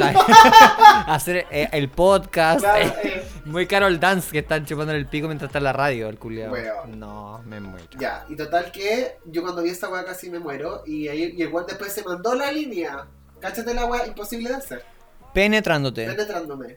hacer 1.07 1.47
eh, 1.51 1.68
el 1.73 1.88
podcast. 1.88 2.61
Claro, 2.61 2.95
eh, 3.03 3.25
Muy 3.45 3.66
caro 3.66 3.87
el 3.87 3.99
dance 4.01 4.31
que 4.31 4.38
están 4.38 4.64
chupando 4.64 4.92
el 4.92 5.07
pico 5.07 5.27
mientras 5.27 5.49
está 5.49 5.59
en 5.59 5.64
la 5.64 5.73
radio, 5.73 6.09
el 6.09 6.18
culiao. 6.18 6.53
Weón. 6.53 6.99
No, 6.99 7.42
me 7.47 7.61
muero. 7.61 7.87
Ya, 7.99 8.25
y 8.29 8.37
total 8.37 8.71
que 8.73 9.18
yo 9.27 9.42
cuando 9.42 9.62
vi 9.62 9.71
esta 9.71 9.88
weá 9.88 10.05
casi 10.05 10.31
me 10.31 10.38
muero. 10.38 10.83
Y, 10.87 11.09
ahí, 11.09 11.35
y 11.37 11.42
el 11.42 11.53
weón 11.53 11.66
después 11.66 11.92
se 11.92 12.03
mandó 12.03 12.35
la 12.35 12.51
línea. 12.53 13.07
Cáchate 13.40 13.75
la 13.75 13.87
weá, 13.87 14.07
imposible 14.07 14.49
de 14.51 14.57
hacer. 14.57 14.85
Penetrándote. 15.35 16.07
Penetrándome. 16.07 16.77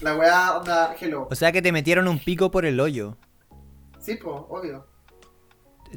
La 0.00 0.14
weá 0.14 0.58
onda, 0.58 0.94
hello. 1.00 1.26
O 1.30 1.34
sea 1.34 1.52
que 1.52 1.62
te 1.62 1.72
metieron 1.72 2.06
un 2.06 2.18
pico 2.18 2.50
por 2.50 2.66
el 2.66 2.78
hoyo. 2.80 3.16
Sí, 4.06 4.14
po, 4.16 4.46
obvio. 4.50 4.86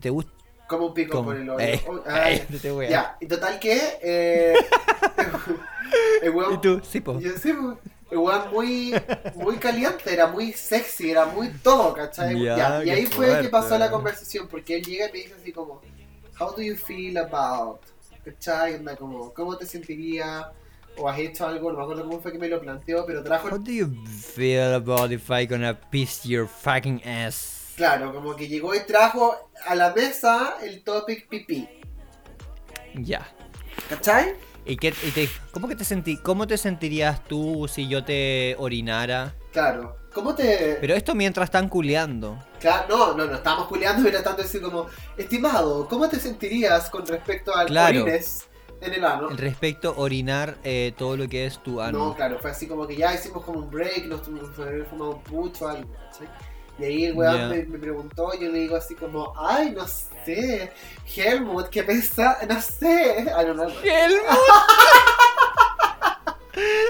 ¿Te 0.01 0.09
gusta? 0.09 0.31
Como 0.67 0.87
un 0.87 0.93
pico 0.93 1.13
¿Cómo? 1.17 1.25
por 1.29 1.37
el 1.37 1.49
hoyo. 1.49 1.59
Eh, 1.65 1.81
Oh, 1.87 1.97
eh, 2.09 2.45
ya. 2.51 2.59
te 2.59 2.71
voy 2.71 2.85
a- 2.87 2.89
Ya, 2.89 3.17
y 3.21 3.27
total 3.27 3.59
que. 3.59 3.79
Eh, 4.01 4.53
el 6.21 6.29
weón. 6.31 6.53
¿Y 6.55 6.57
tú? 6.61 6.81
Sí, 6.87 6.99
po. 7.01 7.19
Yo 7.19 7.31
sí, 7.37 7.53
po. 7.53 7.77
el 8.11 8.17
weón 8.17 8.51
muy, 8.51 8.93
muy 9.35 9.57
caliente, 9.57 10.11
era 10.13 10.27
muy 10.27 10.51
sexy, 10.53 11.11
era 11.11 11.25
muy 11.25 11.49
todo, 11.63 11.93
¿cachai? 11.93 12.39
Ya, 12.43 12.57
Ya, 12.57 12.83
y 12.83 12.89
ahí 12.89 13.05
fue 13.05 13.27
fuerte. 13.27 13.43
que 13.43 13.49
pasó 13.49 13.77
la 13.77 13.89
conversación, 13.91 14.47
porque 14.47 14.75
él 14.77 14.83
llega 14.83 15.07
y 15.09 15.11
me 15.11 15.17
dice 15.19 15.35
así 15.39 15.51
como, 15.51 15.81
How 16.39 16.51
do 16.55 16.61
you 16.61 16.75
feel 16.75 17.17
about? 17.17 17.79
¿Cachai? 18.23 18.75
Anda 18.75 18.95
como, 18.95 19.33
¿cómo 19.33 19.57
te 19.57 19.65
sentirías? 19.65 20.45
O 20.97 21.07
has 21.07 21.17
hecho 21.19 21.47
algo, 21.47 21.71
no 21.71 21.77
me 21.77 21.83
acuerdo 21.83 22.03
cómo 22.03 22.19
fue 22.19 22.31
que 22.31 22.37
me 22.39 22.47
lo 22.49 22.59
planteó, 22.59 23.05
pero 23.05 23.23
trajo 23.23 23.47
How 23.47 23.57
do 23.57 23.71
you 23.71 23.87
feel 24.35 24.73
about 24.73 25.11
if 25.11 25.29
I 25.31 25.45
gonna 25.47 25.73
piss 25.89 26.23
your 26.23 26.47
fucking 26.47 27.01
ass? 27.05 27.58
Claro, 27.79 28.13
como 28.13 28.35
que 28.35 28.49
llegó 28.49 28.75
y 28.75 28.81
trajo 28.81 29.37
a 29.65 29.73
la 29.73 29.93
mesa 29.93 30.57
el 30.61 30.83
topic 30.83 31.29
pipí. 31.29 31.65
Ya. 32.95 33.25
¿Cachai? 33.87 34.35
¿Y 34.65 34.75
qué, 34.75 34.93
y 35.07 35.11
te, 35.11 35.29
cómo, 35.51 35.65
que 35.69 35.77
te 35.77 35.85
sentí, 35.85 36.17
¿Cómo 36.17 36.45
te 36.45 36.57
sentirías 36.57 37.23
tú 37.23 37.69
si 37.73 37.87
yo 37.87 38.03
te 38.03 38.53
orinara? 38.59 39.33
Claro. 39.53 39.95
¿Cómo 40.13 40.35
te...? 40.35 40.77
Pero 40.81 40.93
esto 40.93 41.15
mientras 41.15 41.45
están 41.45 41.69
culeando. 41.69 42.37
Claro, 42.59 42.85
no, 42.89 43.13
no, 43.15 43.25
no, 43.27 43.35
estábamos 43.35 43.67
culiando 43.67 44.09
y 44.09 44.11
tanto 44.23 44.35
decir 44.43 44.61
como, 44.61 44.87
estimado, 45.15 45.87
¿cómo 45.87 46.09
te 46.09 46.19
sentirías 46.19 46.89
con 46.89 47.07
respecto 47.07 47.55
al 47.55 47.67
Claro. 47.67 48.01
orines 48.03 48.49
en 48.81 48.93
el 48.93 49.05
ano? 49.05 49.29
El 49.29 49.37
respecto 49.37 49.93
orinar 49.95 50.57
eh, 50.65 50.93
todo 50.97 51.15
lo 51.15 51.29
que 51.29 51.45
es 51.45 51.63
tu 51.63 51.75
No, 51.75 51.81
ano. 51.81 52.13
claro, 52.13 52.39
fue 52.39 52.51
así 52.51 52.67
como 52.67 52.85
que 52.85 52.97
ya 52.97 53.15
hicimos 53.15 53.45
como 53.45 53.59
un 53.59 53.69
break, 53.71 54.07
nos 54.07 54.21
tuvimos 54.21 54.49
que 54.49 54.63
haber 54.63 54.85
fumado 54.85 55.11
un 55.11 55.23
pucho 55.23 55.65
algo, 55.69 55.89
¿cachai? 55.93 56.27
Y 56.79 56.83
ahí 56.85 57.05
el 57.05 57.13
weón 57.13 57.49
me, 57.49 57.63
me 57.65 57.77
preguntó, 57.77 58.31
yo 58.39 58.49
le 58.49 58.59
digo 58.59 58.75
así 58.75 58.95
como, 58.95 59.33
ay, 59.37 59.71
no 59.71 59.85
sé, 59.85 60.71
Helmut, 61.15 61.67
¿qué 61.69 61.83
pesa? 61.83 62.37
No 62.47 62.61
sé. 62.61 63.25
Ay, 63.35 63.45
no, 63.47 63.53
no, 63.53 63.65
no. 63.65 63.81
¡Helmut! 63.83 64.23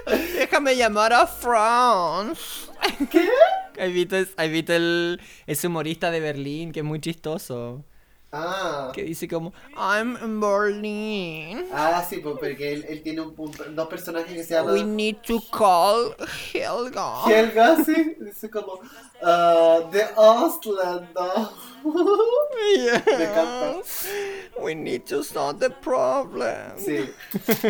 Déjame 0.35 0.75
llamar 0.75 1.13
a 1.13 1.27
Franz. 1.27 2.69
¿Qué? 3.09 3.29
¿Has 3.79 3.93
visto, 3.93 4.15
has 4.15 4.49
visto 4.49 4.73
el, 4.73 5.21
ese 5.47 5.67
humorista 5.67 6.11
de 6.11 6.19
Berlín 6.19 6.71
que 6.71 6.79
es 6.81 6.85
muy 6.85 6.99
chistoso? 6.99 7.85
Ah. 8.31 8.91
Que 8.93 9.03
dice 9.03 9.27
como, 9.27 9.53
I'm 9.75 10.15
in 10.23 10.39
Berlin. 10.39 11.65
Ah, 11.73 12.05
sí, 12.07 12.17
pues 12.17 12.35
porque 12.39 12.73
él, 12.73 12.85
él 12.87 13.01
tiene 13.01 13.21
un, 13.21 13.33
un- 13.37 13.75
dos 13.75 13.87
personajes 13.87 14.31
que 14.31 14.43
se 14.43 14.53
llaman... 14.53 14.73
We 14.75 14.83
need 14.83 15.17
to 15.25 15.41
call 15.51 16.15
Helga. 16.53 17.23
Helga, 17.27 17.83
sí, 17.83 18.15
dice 18.19 18.49
como, 18.51 18.79
ah, 19.23 19.79
The 19.91 20.09
Ostlander. 20.15 21.49
Yes. 22.75 23.05
Me 23.07 23.23
encanta. 23.23 23.75
We 24.61 24.75
need 24.75 25.05
to 25.05 25.23
solve 25.23 25.59
the 25.59 25.69
problem. 25.69 26.77
Sí. 26.77 27.09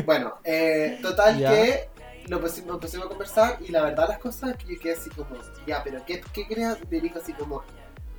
Bueno, 0.05 0.39
eh, 0.43 0.99
total 1.01 1.37
Ya. 1.39 1.51
que 1.51 1.89
lo 2.27 2.39
pusimos, 2.41 2.67
nos 2.71 2.79
pusimos 2.81 3.05
a 3.05 3.09
conversar 3.09 3.57
y 3.61 3.71
la 3.71 3.81
verdad 3.83 4.07
las 4.09 4.19
cosas 4.19 4.55
que 4.57 4.73
yo 4.75 4.79
quedé 4.81 4.93
así 4.93 5.09
como, 5.09 5.29
ya, 5.65 5.81
pero 5.83 6.03
¿qué, 6.05 6.21
qué 6.33 6.45
creas? 6.47 6.77
Me 6.89 6.99
dijo 6.99 7.19
así 7.19 7.33
como, 7.33 7.63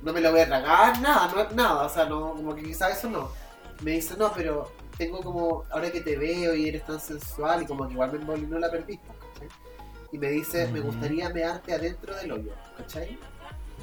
no 0.01 0.13
me 0.13 0.21
lo 0.21 0.31
voy 0.31 0.41
a 0.41 0.47
tragar, 0.47 0.99
nada, 0.99 1.31
no, 1.33 1.55
nada, 1.55 1.85
o 1.85 1.89
sea, 1.89 2.05
no, 2.05 2.31
como 2.33 2.55
que 2.55 2.63
quizás 2.63 2.97
eso 2.97 3.09
no. 3.09 3.31
Me 3.81 3.91
dice, 3.91 4.15
no, 4.17 4.31
pero 4.33 4.71
tengo 4.97 5.21
como, 5.21 5.65
ahora 5.71 5.91
que 5.91 6.01
te 6.01 6.17
veo 6.17 6.53
y 6.53 6.69
eres 6.69 6.85
tan 6.85 6.99
sensual 6.99 7.63
y 7.63 7.65
como 7.65 7.87
que 7.87 7.93
igual 7.93 8.11
me 8.11 8.19
envolvió 8.19 8.59
la 8.59 8.69
perdiste, 8.69 9.07
¿cachai? 9.33 9.47
Y 10.11 10.17
me 10.17 10.29
dice, 10.29 10.67
me 10.71 10.79
Ujú. 10.79 10.89
gustaría 10.89 11.29
mearte 11.29 11.73
adentro 11.73 12.15
del 12.15 12.31
hoyo, 12.31 12.51
¿cachai? 12.77 13.17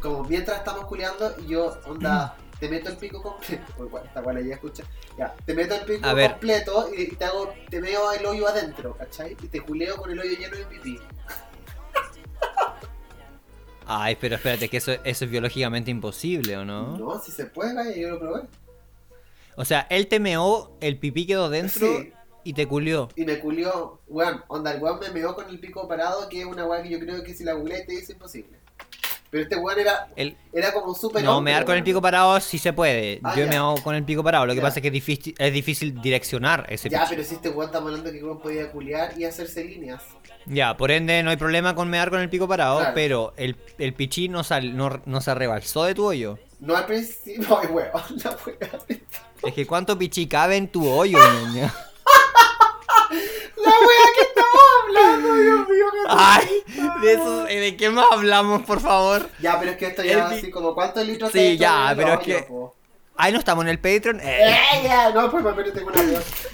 Como 0.01 0.25
mientras 0.25 0.59
estamos 0.59 0.87
culeando 0.87 1.37
yo, 1.47 1.77
onda, 1.87 2.37
te 2.61 2.69
meto 2.69 2.89
el 2.89 2.97
pico 2.97 3.23
completo, 3.23 3.89
bueno, 3.89 4.07
esta 4.07 4.41
ya 4.41 4.55
escucha, 4.55 4.85
ya, 5.17 5.35
te 5.45 5.55
meto 5.55 5.75
el 5.75 5.85
pico 5.85 6.09
A 6.09 6.13
ver. 6.13 6.33
completo 6.33 6.91
y 6.97 7.15
te 7.17 7.25
hago, 7.25 7.55
te 7.69 7.81
veo 7.81 8.13
el 8.13 8.27
hoyo 8.27 8.49
adentro, 8.49 8.97
¿cachai? 8.97 9.37
Y 9.41 9.49
te 9.49 9.61
culeo 9.61 9.97
con 9.97 10.11
el 10.11 10.19
hoyo 10.21 10.37
lleno 10.39 10.57
de 10.57 10.65
pipí. 10.67 11.01
Ay, 13.88 14.16
pero 14.20 14.37
espérate, 14.37 14.68
que 14.68 14.77
eso, 14.77 14.92
eso 15.03 15.24
es 15.24 15.31
biológicamente 15.31 15.90
imposible, 15.90 16.57
¿o 16.59 16.64
no? 16.64 16.96
No, 16.98 17.20
si 17.20 17.33
se 17.33 17.46
puede, 17.46 17.74
vaya, 17.74 17.96
yo 17.96 18.11
lo 18.11 18.18
probé. 18.20 18.42
O 19.57 19.64
sea, 19.64 19.87
él 19.90 20.07
te 20.09 20.20
meó, 20.20 20.77
el 20.81 20.98
pipí 20.98 21.27
quedó 21.27 21.48
dentro 21.51 21.98
Sí. 22.01 22.12
y 22.44 22.53
te 22.53 22.66
culió. 22.66 23.09
Y 23.16 23.24
me 23.24 23.40
culió, 23.40 23.98
weón, 24.07 24.44
onda, 24.48 24.72
el 24.74 24.83
weón 24.83 25.01
me 25.01 25.09
meó 25.11 25.35
con 25.35 25.48
el 25.48 25.59
pico 25.59 25.88
parado, 25.88 26.29
que 26.29 26.40
es 26.40 26.46
una 26.46 26.66
weá 26.66 26.83
que 26.83 26.90
yo 26.90 27.01
creo 27.01 27.22
que 27.24 27.35
si 27.35 27.44
la 27.44 27.55
googleé 27.55 27.85
te 27.87 27.92
dice 27.92 28.12
imposible. 28.12 28.59
Pero 29.31 29.42
este 29.42 29.57
weón 29.57 29.79
era, 29.79 30.09
El, 30.16 30.37
era 30.53 30.72
como 30.72 30.94
súper 30.94 31.22
no, 31.24 31.37
hombre, 31.38 31.53
mear 31.53 31.64
con 31.66 31.77
el 31.77 31.83
pico 31.83 32.01
parado 32.01 32.38
sí 32.40 32.57
se 32.57 32.72
puede. 32.72 33.20
Ah, 33.22 33.35
Yo 33.37 33.44
ya. 33.44 33.51
meado 33.51 33.74
con 33.83 33.94
el 33.94 34.05
pico 34.05 34.22
parado. 34.22 34.46
Lo 34.46 34.53
que 34.53 34.59
Ya. 34.59 34.62
pasa 34.62 34.79
es 34.79 34.83
que 34.83 34.88
es 34.88 34.92
difícil, 34.94 35.35
es 35.38 35.53
difícil 35.53 36.01
direccionar 36.01 36.64
ese 36.70 36.88
Ya, 36.88 37.01
pichi. 37.03 37.11
pero 37.16 37.24
si 37.29 37.35
este 37.35 37.48
weón 37.51 37.66
estamos 37.66 37.88
hablando 37.88 38.11
que 38.11 38.18
el 38.18 38.24
weón 38.24 38.40
podía 38.40 38.70
culiar 38.70 39.18
y 39.18 39.24
hacerse 39.24 39.64
líneas. 39.64 40.03
Ya, 40.51 40.77
por 40.77 40.91
ende 40.91 41.23
no 41.23 41.31
hay 41.31 41.37
problema 41.37 41.75
con 41.75 41.89
mear 41.91 42.11
con 42.11 42.21
el 42.21 42.31
pico 42.31 42.49
parado, 42.49 42.79
Claro. 42.79 42.95
pero 42.95 43.33
el, 43.37 43.57
el 43.79 43.93
pichí 43.95 44.29
no, 44.29 44.43
sal, 44.45 44.77
no, 44.77 45.01
no 45.05 45.21
se 45.21 45.35
rebalsó 45.35 45.85
de 45.85 45.95
tu 45.95 46.05
hoyo. 46.07 46.39
No 46.61 46.75
al 46.77 46.87
principio, 46.87 47.59
ay 47.63 47.69
weón, 47.69 47.91
la 48.25 48.37
weá. 48.47 48.71
Es 49.45 49.55
que 49.55 49.67
cuánto 49.67 49.99
pichí 49.99 50.27
cabe 50.27 50.57
en 50.57 50.69
tu 50.69 50.89
hoyo, 50.89 51.19
niña. 51.47 51.73
La 53.57 53.71
weá 53.71 54.07
que 54.15 54.21
estamos 54.23 54.61
hablando, 54.85 55.35
Dios 55.35 55.69
mío. 55.69 55.87
que- 55.93 55.99
Ay, 56.09 56.49
de 57.03 57.13
eso, 57.13 57.45
¿de 57.45 57.77
qué 57.77 57.91
más 57.91 58.07
hablamos, 58.11 58.63
por 58.63 58.81
favor? 58.81 59.29
Ya, 59.41 59.59
pero 59.59 59.73
es 59.73 59.77
que 59.77 59.87
esto 59.87 60.03
El 60.03 60.09
ya 60.09 60.29
pi- 60.29 60.35
así 60.37 60.51
como 60.51 60.75
cuántos 60.75 61.07
litros 61.07 61.31
Sí, 61.33 61.57
ya, 61.59 61.91
el 61.91 61.97
pero 61.97 62.15
es 62.15 62.21
que- 62.21 62.43
po? 62.45 62.75
Ay, 63.21 63.33
no 63.33 63.41
estamos 63.41 63.65
en 63.65 63.69
el 63.71 63.79
Patreon. 63.81 64.21
Eh, 64.21 64.39
Eh, 64.49 64.83
ya, 64.85 65.11
no, 65.11 65.29
pues 65.29 65.43
me 65.45 65.65
tengo 65.65 65.89
una. 65.91 66.03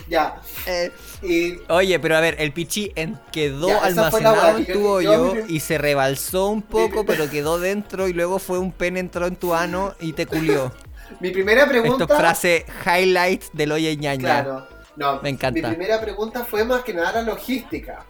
Ya. 0.08 0.40
eh. 0.66 0.90
Y 1.22 1.58
Oye, 1.68 1.98
pero 2.00 2.16
a 2.16 2.20
ver, 2.20 2.36
el 2.38 2.52
pichí 2.52 2.90
en- 2.96 3.20
quedó 3.30 3.68
Ya, 3.68 3.84
almacenado 3.84 4.56
en 4.56 4.66
tu 4.66 4.72
yo- 4.72 5.00
yo 5.02 5.22
hoyo 5.32 5.44
y 5.46 5.60
se 5.60 5.76
rebalsó 5.76 6.48
un 6.48 6.62
poco, 6.62 7.04
pero 7.04 7.28
quedó 7.30 7.58
dentro 7.60 8.08
y 8.08 8.14
luego 8.14 8.38
fue 8.38 8.58
un 8.58 8.72
pene 8.72 9.00
entró 9.00 9.26
en 9.26 9.36
tu 9.36 9.54
ano 9.54 9.94
y 10.00 10.14
te 10.14 10.26
culió. 10.26 10.72
mi 11.20 11.30
primera 11.30 11.66
pregunta. 11.68 12.04
Esto 12.04 12.14
es 12.14 12.20
frase 12.20 12.66
highlight 12.86 13.44
del 13.52 13.72
oye 13.72 13.94
ñaña. 13.98 14.42
Claro. 14.42 14.66
No, 14.96 15.20
Me 15.20 15.28
encanta. 15.28 15.68
Mi 15.68 15.74
primera 15.74 16.00
pregunta 16.00 16.44
fue 16.46 16.64
más 16.64 16.82
que 16.82 16.94
nada 16.94 17.12
la 17.12 17.22
logística. 17.22 18.04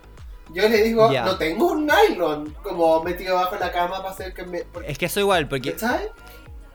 Yo 0.53 0.69
le 0.69 0.83
digo, 0.83 1.11
no 1.11 1.37
tengo 1.39 1.73
un 1.73 1.87
nylon 1.87 2.55
como 2.63 3.03
metido 3.03 3.35
bajo 3.35 3.57
la 3.57 3.73
cama 3.73 3.97
para 4.03 4.11
hacer 4.11 4.33
que 4.35 4.45
me. 4.45 4.61
porque- 4.65 4.93
Es 4.93 4.99
que 4.99 5.07
eso 5.07 5.19
igual, 5.19 5.49
porque 5.49 5.73
¿Cachai? 5.73 6.09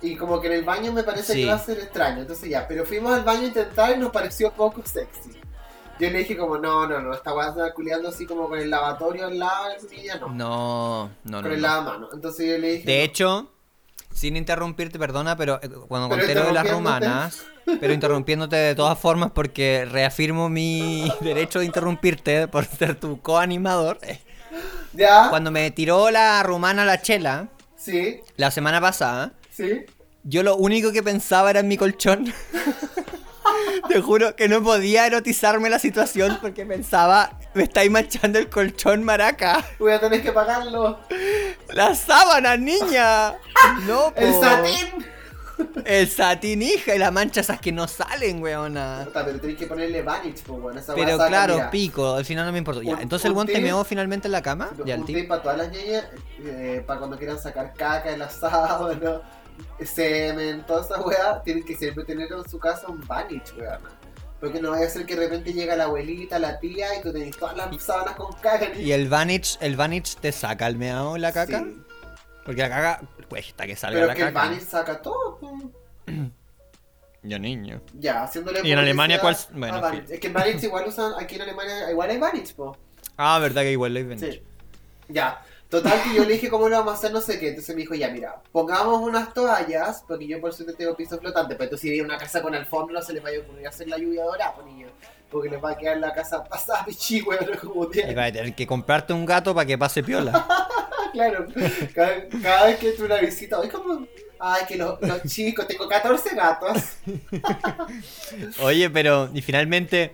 Y 0.01 0.15
como 0.15 0.39
que 0.39 0.47
en 0.47 0.53
el 0.53 0.63
baño 0.63 0.93
me 0.93 1.03
parece 1.03 1.33
Sí. 1.33 1.41
que 1.41 1.47
va 1.47 1.55
a 1.55 1.59
ser 1.59 1.79
extraño. 1.79 2.21
Entonces 2.21 2.49
ya, 2.49 2.67
pero 2.67 2.85
fuimos 2.85 3.13
al 3.13 3.23
baño 3.23 3.41
a 3.41 3.45
intentar 3.47 3.95
y 3.95 3.99
nos 3.99 4.11
pareció 4.11 4.51
poco 4.51 4.81
sexy. 4.85 5.31
Yo 5.99 6.09
le 6.09 6.19
dije 6.19 6.37
como, 6.37 6.57
no, 6.57 6.87
no, 6.87 7.01
no, 7.01 7.13
esta 7.13 7.33
weá 7.35 7.53
culiando 7.73 8.07
así 8.07 8.25
como 8.25 8.47
con 8.47 8.57
el 8.57 8.69
lavatorio 8.69 9.25
al 9.27 9.37
lado, 9.37 9.65
y 9.91 9.99
ella 9.99 10.15
no. 10.17 10.29
no, 10.29 11.09
no, 11.25 11.41
con 11.41 11.49
no. 11.49 11.55
el 11.55 11.61
no. 11.61 11.67
lavamano. 11.67 12.07
Entonces 12.13 12.47
yo 12.49 12.57
le 12.57 12.71
dije. 12.71 12.85
De 12.85 13.03
hecho, 13.03 13.51
sin 14.13 14.37
interrumpirte, 14.37 14.97
perdona, 14.97 15.35
pero 15.35 15.59
eh, 15.61 15.67
cuando 15.89 16.07
Pero 16.07 16.21
conté 16.21 16.35
lo 16.35 16.45
de 16.45 16.53
las 16.53 16.71
rumanas, 16.71 17.43
pero 17.81 17.91
interrumpiéndote 17.93 18.55
de 18.55 18.75
todas 18.75 18.97
formas 18.97 19.31
porque 19.31 19.85
reafirmo 19.91 20.47
mi 20.47 21.11
derecho 21.19 21.59
de 21.59 21.65
interrumpirte 21.65 22.47
por 22.47 22.63
ser 22.63 22.95
tu 22.97 23.21
coanimador. 23.21 23.97
eh, 24.03 24.21
Ya, 24.93 25.29
Cuando 25.29 25.51
me 25.51 25.69
tiró 25.71 26.09
la 26.11 26.41
rumana 26.43 26.85
la 26.85 27.01
chela 27.01 27.49
sí, 27.75 28.21
la 28.37 28.51
semana 28.51 28.79
pasada, 28.79 29.33
sí. 29.63 29.85
yo 30.23 30.43
lo 30.43 30.55
único 30.55 30.91
que 30.91 31.03
pensaba 31.03 31.49
era 31.49 31.59
en 31.61 31.67
mi 31.67 31.77
colchón. 31.77 32.33
Te 33.87 34.01
juro 34.01 34.35
que 34.35 34.47
no 34.47 34.61
podía 34.61 35.07
erotizarme 35.07 35.69
la 35.69 35.79
situación 35.79 36.37
porque 36.41 36.65
pensaba, 36.65 37.39
me 37.55 37.63
estáis 37.63 37.89
manchando 37.89 38.37
el 38.37 38.47
colchón 38.49 39.03
maraca. 39.03 39.65
Voy 39.79 39.91
a 39.93 39.99
tener 39.99 40.21
que 40.21 40.31
pagarlo. 40.31 40.99
La 41.73 41.95
sábana, 41.95 42.55
niña. 42.57 43.33
No, 43.87 44.13
El 44.15 44.33
po. 44.33 44.41
satín. 44.43 45.05
El 45.83 46.07
satinija 46.09 46.95
y 46.95 46.99
las 46.99 47.11
manchas 47.11 47.47
esas 47.47 47.59
que 47.59 47.71
no 47.71 47.87
salen, 47.87 48.41
weona. 48.41 49.01
Puta, 49.05 49.25
pero 49.25 49.39
tenés 49.41 49.57
que 49.57 49.65
ponerle 49.67 50.01
Vanish, 50.03 50.43
pues, 50.43 50.61
weón. 50.61 50.77
Esa 50.77 50.93
Pero 50.95 51.17
claro, 51.17 51.55
mira, 51.55 51.71
pico, 51.71 52.13
al 52.15 52.23
final 52.25 52.45
no 52.45 52.51
me 52.51 52.59
importó. 52.59 52.81
Ya, 52.81 52.93
Un- 52.93 53.01
entonces 53.01 53.25
el 53.25 53.31
weón 53.33 53.47
te 53.47 53.59
meó 53.59 53.83
finalmente 53.83 54.27
en 54.27 54.33
la 54.33 54.41
cama. 54.41 54.69
Ya 54.85 54.95
el 54.95 55.03
tip. 55.05 55.27
para 55.27 55.41
todas 55.41 55.57
las 55.57 55.71
ñeñas, 55.71 56.05
eh, 56.43 56.83
para 56.85 56.99
cuando 56.99 57.17
quieran 57.17 57.39
sacar 57.41 57.73
caca 57.73 58.09
del 58.11 58.21
asado, 58.21 58.93
¿no? 59.01 59.21
Semen, 59.83 60.65
toda 60.65 60.81
esa 60.83 61.01
weá, 61.01 61.41
tienen 61.43 61.63
que 61.63 61.75
siempre 61.75 62.03
tener 62.03 62.31
en 62.31 62.47
su 62.49 62.59
casa 62.59 62.87
un 62.87 63.05
Vanish, 63.07 63.53
weón. 63.57 63.79
Porque 64.39 64.61
no 64.61 64.71
vaya 64.71 64.85
a 64.85 64.89
ser 64.89 65.05
que 65.05 65.15
de 65.15 65.23
repente 65.27 65.51
llega 65.53 65.75
la 65.75 65.83
abuelita, 65.85 66.39
la 66.39 66.59
tía 66.59 66.97
y 66.97 67.01
tú 67.01 67.11
tenés 67.11 67.35
todas 67.37 67.57
las 67.57 67.81
sábanas 67.83 68.15
con 68.15 68.31
caca. 68.39 68.73
Y 68.73 68.91
el 68.93 69.09
Vantage, 69.09 69.57
el 69.59 69.75
Vantage 69.75 70.15
te 70.21 70.31
saca 70.31 70.65
el 70.67 70.77
meado 70.77 71.17
la 71.17 71.33
caca. 71.33 71.59
Sí. 71.59 71.83
Porque 72.45 72.61
la 72.61 72.69
caca 72.69 73.01
cuesta 73.27 73.67
que 73.67 73.75
salga 73.75 73.95
Pero 73.95 74.07
la 74.07 74.13
es 74.13 74.17
que 74.19 74.25
el. 74.27 74.33
Vanish 74.33 74.61
saca 74.61 75.01
todo. 75.01 75.37
pues. 75.39 75.51
Yo 77.21 77.37
niño. 77.37 77.81
Ya, 77.95 78.23
haciéndole 78.23 78.61
¿Y 78.63 78.71
en 78.71 78.79
Alemania 78.79 79.19
cuál- 79.19 79.35
bueno, 79.51 79.81
Vanish. 79.81 80.07
sí. 80.07 80.13
Es 80.13 80.19
que 80.21 80.27
en 80.27 80.33
Vanish 80.33 80.63
igual 80.63 80.87
usan, 80.87 81.11
aquí 81.19 81.35
en 81.35 81.41
Alemania 81.41 81.91
igual 81.91 82.09
hay 82.09 82.17
Vanish, 82.17 82.55
po. 82.55 82.77
Ah, 83.17 83.39
verdad 83.39 83.63
que 83.63 83.73
igual 83.73 83.93
lo 83.93 84.07
ven. 84.07 84.19
Sí. 84.19 84.41
Ya. 85.09 85.43
Total 85.69 86.01
que 86.01 86.15
yo 86.15 86.25
le 86.25 86.33
dije 86.33 86.49
cómo 86.49 86.67
lo 86.67 86.77
vamos 86.77 86.95
a 86.95 86.97
hacer, 86.97 87.11
no 87.11 87.21
sé 87.21 87.39
qué. 87.39 87.49
Entonces 87.49 87.75
me 87.75 87.81
dijo, 87.81 87.93
ya 87.93 88.09
mira, 88.09 88.41
pongamos 88.51 89.01
unas 89.01 89.33
toallas, 89.35 90.03
porque 90.07 90.27
yo 90.27 90.41
por 90.41 90.51
suerte 90.51 90.73
tengo 90.73 90.95
piso 90.95 91.19
flotante, 91.19 91.53
pero 91.53 91.65
entonces 91.65 91.81
si 91.81 91.89
viene 91.91 92.05
una 92.05 92.17
casa 92.17 92.41
con 92.41 92.55
alfombra 92.55 93.01
se 93.03 93.13
les 93.13 93.21
vaya 93.21 93.37
a 93.37 93.41
ocurrir 93.41 93.67
hacer 93.67 93.87
la 93.87 93.97
lluvia 93.97 94.23
dorada, 94.23 94.55
pues 94.55 94.65
niño. 94.65 94.87
Porque 95.29 95.47
les 95.47 95.63
va 95.63 95.71
a 95.71 95.77
quedar 95.77 95.97
la 95.97 96.11
casa 96.11 96.43
pasada 96.43 96.83
pichi, 96.87 97.21
weón, 97.21 97.45
como 97.61 97.85
Y 97.85 97.91
tiene. 97.91 98.15
vas 98.15 98.29
a 98.29 98.33
tener 98.33 98.55
que 98.55 98.65
comprarte 98.65 99.13
un 99.13 99.25
gato 99.27 99.53
para 99.53 99.67
que 99.67 99.77
pase 99.77 100.03
piola. 100.03 100.47
Claro, 101.11 101.47
cada, 101.95 102.29
cada 102.41 102.65
vez 102.67 102.77
que 102.77 102.91
tú 102.91 103.05
una 103.05 103.17
visita, 103.17 103.59
es 103.63 103.71
como, 103.71 104.05
ay, 104.37 104.61
que 104.67 104.75
los, 104.77 105.01
los 105.01 105.23
chicos, 105.23 105.65
tengo 105.67 105.87
14 105.87 106.35
gatos. 106.35 106.83
Oye, 108.61 108.89
pero, 108.91 109.27
y 109.33 109.41
finalmente, 109.41 110.13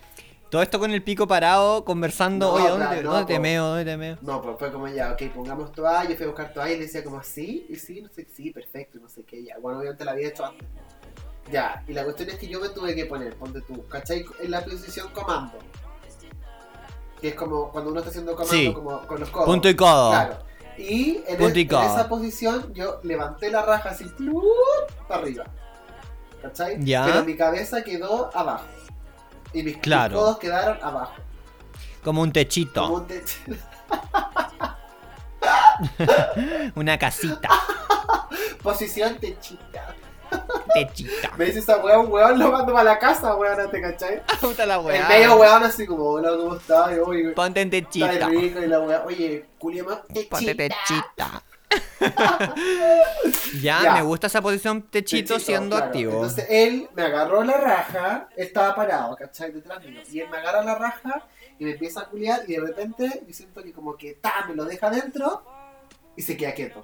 todo 0.50 0.62
esto 0.62 0.80
con 0.80 0.92
el 0.92 1.04
pico 1.04 1.28
parado, 1.28 1.84
conversando, 1.86 2.48
No, 2.48 2.54
oye, 2.54 2.70
¿dónde, 2.70 2.86
claro, 2.86 3.02
no, 3.04 3.12
dónde 3.14 3.34
te 3.34 3.40
meo? 3.40 3.66
¿Dónde 3.66 3.86
te 3.86 3.98
meo? 3.98 4.18
No, 4.22 4.42
pues 4.42 4.56
fue 4.60 4.72
como 4.72 4.88
ya, 4.88 5.12
ok, 5.14 5.34
pongamos 5.34 5.72
toalla, 5.72 6.10
yo 6.10 6.16
fui 6.16 6.26
a 6.26 6.28
buscar 6.30 6.54
toalla 6.54 6.74
y 6.74 6.78
le 6.78 6.84
decía 6.86 7.04
como 7.04 7.18
así, 7.18 7.66
y 7.70 7.76
sí, 7.76 8.02
no 8.02 8.10
sé, 8.10 8.28
sí, 8.34 8.52
perfecto, 8.52 9.00
no 9.02 9.10
sé 9.10 9.24
qué, 9.24 9.44
ya. 9.44 9.58
Bueno, 9.60 9.80
obviamente 9.80 10.06
la 10.06 10.12
había 10.12 10.30
hecho 10.30 10.46
antes. 10.46 10.68
Ya, 11.52 11.84
y 11.88 11.94
la 11.94 12.04
cuestión 12.04 12.30
es 12.30 12.36
que 12.38 12.48
yo 12.48 12.60
me 12.60 12.70
tuve 12.70 12.96
que 12.96 13.06
poner, 13.06 13.36
ponte 13.36 13.62
tú, 13.62 13.86
¿cachai? 13.88 14.26
En 14.40 14.52
la 14.52 14.64
posición 14.64 15.10
comando. 15.12 15.58
Que 17.22 17.30
es 17.30 17.36
como 17.36 17.72
cuando 17.72 17.92
uno 17.92 18.00
está 18.00 18.10
haciendo 18.10 18.36
comando 18.36 18.54
Sí. 18.54 18.74
como 18.74 19.06
con 19.08 19.20
los 19.20 19.30
codos. 19.30 19.46
Punto 19.46 19.70
y 19.70 19.76
codo. 19.76 20.10
Claro. 20.12 20.38
Y 20.78 21.22
en, 21.28 21.42
en 21.42 21.58
esa 21.58 22.10
posición 22.10 22.74
yo 22.74 23.00
levanté 23.04 23.50
la 23.50 23.62
raja 23.62 23.90
así, 23.92 24.06
para 25.08 25.22
arriba. 25.22 25.46
¿Cachai? 26.42 26.84
Ya. 26.84 27.06
Pero 27.06 27.24
mi 27.24 27.36
cabeza 27.36 27.84
quedó 27.84 28.30
abajo. 28.36 28.66
Y 29.56 29.64
mis, 29.64 29.78
Claro. 29.78 30.18
codos 30.20 30.38
quedaron 30.38 30.78
abajo. 30.84 31.14
Como 32.04 32.22
un 32.22 32.32
techito, 32.32 32.84
Como 32.84 32.96
un 32.96 33.08
techo. 33.08 33.36
una 36.76 36.98
casita, 36.98 37.50
Posición 38.62 39.18
techita. 39.18 39.96
techita. 40.74 41.32
Me 41.38 41.46
dice 41.46 41.60
esa 41.60 41.78
weón, 41.78 42.12
weón, 42.12 42.40
lo 42.40 42.52
mando 42.52 42.74
para 42.74 42.84
la 42.84 43.00
casa, 43.00 43.36
weón, 43.36 43.70
¿te 43.70 43.82
cachai? 43.82 44.22
Puta 44.42 44.66
la 44.66 44.76
En 44.76 44.86
weá. 44.86 45.08
medio 45.08 45.36
weón 45.36 45.64
así 45.64 45.86
como, 45.86 46.04
hola, 46.06 46.32
¿cómo 46.36 46.56
estás? 46.56 46.90
Ponte 47.36 47.62
en 47.62 47.74
está 47.74 47.90
techita. 47.90 48.28
rico 48.30 48.60
y 48.60 48.68
la 48.68 48.80
weón, 48.80 49.02
oye, 49.06 49.46
culiama, 49.60 50.02
Ponte 50.02 50.56
techita. 50.56 50.56
techita. 50.56 51.44
Ya, 53.62 53.82
Ya. 53.84 53.94
me 53.94 54.02
gusta 54.02 54.28
esa 54.28 54.42
posición 54.42 54.82
techito, 54.84 55.34
Techito, 55.36 55.40
siendo 55.40 55.76
claro. 55.76 55.86
activo. 55.88 56.12
Entonces 56.14 56.46
él 56.50 56.90
me 56.94 57.04
agarró 57.04 57.44
la 57.44 57.58
raja, 57.58 58.30
estaba 58.36 58.76
parado, 58.76 59.16
¿cachai? 59.16 59.52
Detrás 59.52 59.84
mío. 59.84 60.02
Y 60.12 60.20
él 60.20 60.30
me 60.30 60.38
agarra 60.38 60.64
la 60.64 60.76
raja 60.76 61.24
y 61.58 61.66
me 61.66 61.72
empieza 61.72 62.02
a 62.02 62.06
culiar 62.06 62.42
y 62.48 62.54
de 62.54 62.62
repente 62.62 63.24
yo 63.28 63.34
siento 63.34 63.64
que 63.64 63.72
como 63.72 63.96
que 63.98 64.14
ta, 64.16 64.46
me 64.48 64.56
lo 64.56 64.66
deja 64.66 64.88
adentro 64.88 65.44
y 66.16 66.22
se 66.22 66.36
queda 66.38 66.54
quieto. 66.54 66.84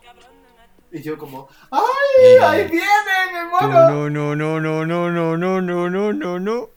Y 0.94 1.02
yo 1.02 1.18
como, 1.18 1.48
¡ay! 1.72 1.82
Eh, 2.22 2.40
¡Ahí 2.42 2.68
viene, 2.68 2.86
me 3.34 3.46
muero! 3.46 3.70
No, 3.70 4.10
no, 4.10 4.36
no, 4.36 4.60
no, 4.60 4.86
no, 4.86 5.10
no, 5.10 5.38
no, 5.38 5.62
no, 5.62 5.90
no, 5.90 6.14
no, 6.14 6.40
no. 6.40 6.70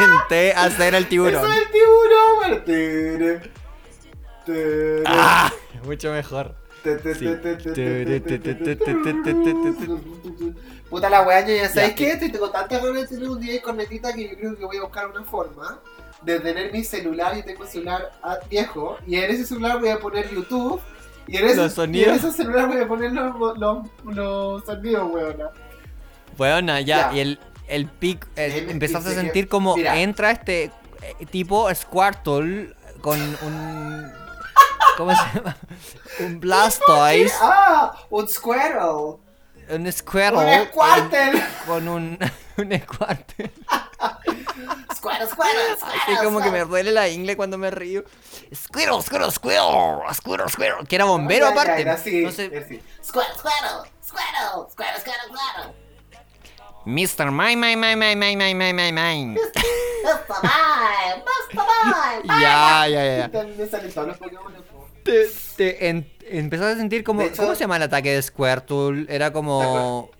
Intenté 0.00 0.52
hacer 0.54 0.94
el 0.94 1.06
tiburón. 1.08 1.44
¡Eso 1.44 1.52
es 1.52 1.58
el 1.58 1.70
tiburón! 1.70 2.64
Tere, 2.64 3.52
tere, 4.46 5.02
Ah, 5.06 5.52
mucho 5.84 6.12
mejor. 6.12 6.54
Puta 10.90 11.10
la 11.10 11.22
weá, 11.22 11.46
ya 11.46 11.68
sabéis 11.68 11.94
que 11.94 12.10
estoy 12.10 12.30
tengo 12.30 12.50
tantas 12.50 12.82
ganas 12.82 13.02
de 13.02 13.08
tener 13.08 13.28
un 13.28 13.40
día 13.40 13.54
de 13.54 13.60
cornetita 13.60 14.12
que 14.12 14.28
yo 14.28 14.36
creo 14.36 14.56
que 14.56 14.64
voy 14.64 14.76
a 14.76 14.82
buscar 14.82 15.08
una 15.08 15.24
forma 15.24 15.80
de 16.22 16.40
tener 16.40 16.72
mi 16.72 16.84
celular. 16.84 17.36
Yo 17.36 17.44
tengo 17.44 17.62
un 17.62 17.68
celular 17.68 18.10
viejo 18.48 18.96
y 19.06 19.16
en 19.16 19.30
ese 19.30 19.44
celular 19.44 19.80
voy 19.80 19.90
a 19.90 19.98
poner 19.98 20.30
YouTube. 20.30 20.80
Y 21.26 21.36
en, 21.36 21.46
ese. 21.46 21.86
Y 21.92 22.04
en 22.04 22.14
ese 22.14 22.32
celular 22.32 22.68
voy 22.68 22.80
a 22.80 22.88
poner 22.88 23.12
los, 23.12 23.34
los, 24.04 24.64
sonidos, 24.64 25.12
weona. 25.12 25.50
Weona, 26.38 26.80
ya, 26.80 27.12
y 27.12 27.20
el, 27.20 27.38
el 27.66 27.86
pic. 27.86 28.26
El, 28.36 28.70
empezaste 28.70 29.10
a 29.10 29.14
sentir 29.14 29.48
como 29.48 29.76
entra 29.76 30.30
este 30.30 30.70
tipo 31.30 31.72
Squirtle 31.74 32.74
con 33.00 33.18
un 33.20 34.17
¿Cómo 34.98 35.14
se 35.14 35.22
llama? 35.32 35.56
Un 36.18 36.40
Blastoise, 36.40 37.32
¡Ah! 37.40 37.94
¡Un 38.10 38.28
Squirtle! 38.28 39.20
un 39.70 39.92
Squirtle. 39.92 40.62
¡Un 40.62 40.66
Squirtle! 40.66 41.44
con 41.66 41.88
un. 41.88 42.18
Un 42.58 42.72
Squirtle. 42.72 43.52
¡Squirtle, 44.96 45.26
Squirtle! 45.28 46.16
Así 46.16 46.24
como 46.24 46.42
que 46.42 46.50
me 46.50 46.64
duele 46.64 46.90
la 46.90 47.08
ingle 47.08 47.36
cuando 47.36 47.56
me 47.58 47.70
río. 47.70 48.02
Squirtle, 48.52 49.00
Squirtle, 49.00 49.30
Squirtle, 49.30 50.14
Squirtle, 50.14 50.48
Squirtle. 50.48 50.86
Que 50.88 50.96
era 50.96 51.04
bombero 51.04 51.46
aparte. 51.46 51.80
era. 51.80 51.96
Squirtle, 51.96 52.32
Squirtle, 52.32 52.82
Squirtle, 53.04 53.92
Squirtle, 54.02 54.66
Squirtle, 54.68 54.98
Squirtle. 54.98 55.74
Mr. 56.86 57.30
My, 57.30 57.54
my, 57.54 57.76
my, 57.76 57.94
my, 57.94 58.16
my, 58.16 58.34
my, 58.34 58.54
my, 58.54 58.72
my, 58.72 58.92
my. 58.92 59.36
¡Basta, 60.04 60.40
bye! 60.40 61.22
¡Basta, 61.22 61.64
bye! 61.64 62.40
Ya, 62.40 62.88
ya, 62.88 63.18
ya. 63.18 63.28
También 63.30 63.58
me 63.58 63.66
salen 63.68 63.92
todos 63.92 64.08
los 64.08 64.16
Pokémon. 64.16 64.67
Te, 65.08 65.28
te 65.56 65.88
en- 65.88 66.06
empezaste 66.28 66.72
a 66.74 66.76
sentir 66.76 67.02
como. 67.04 67.22
Hecho- 67.22 67.42
¿Cómo 67.42 67.54
se 67.54 67.60
llama 67.60 67.76
el 67.76 67.82
ataque 67.84 68.12
de 68.14 68.22
Squirtle? 68.22 69.06
Era 69.08 69.32
como. 69.32 70.10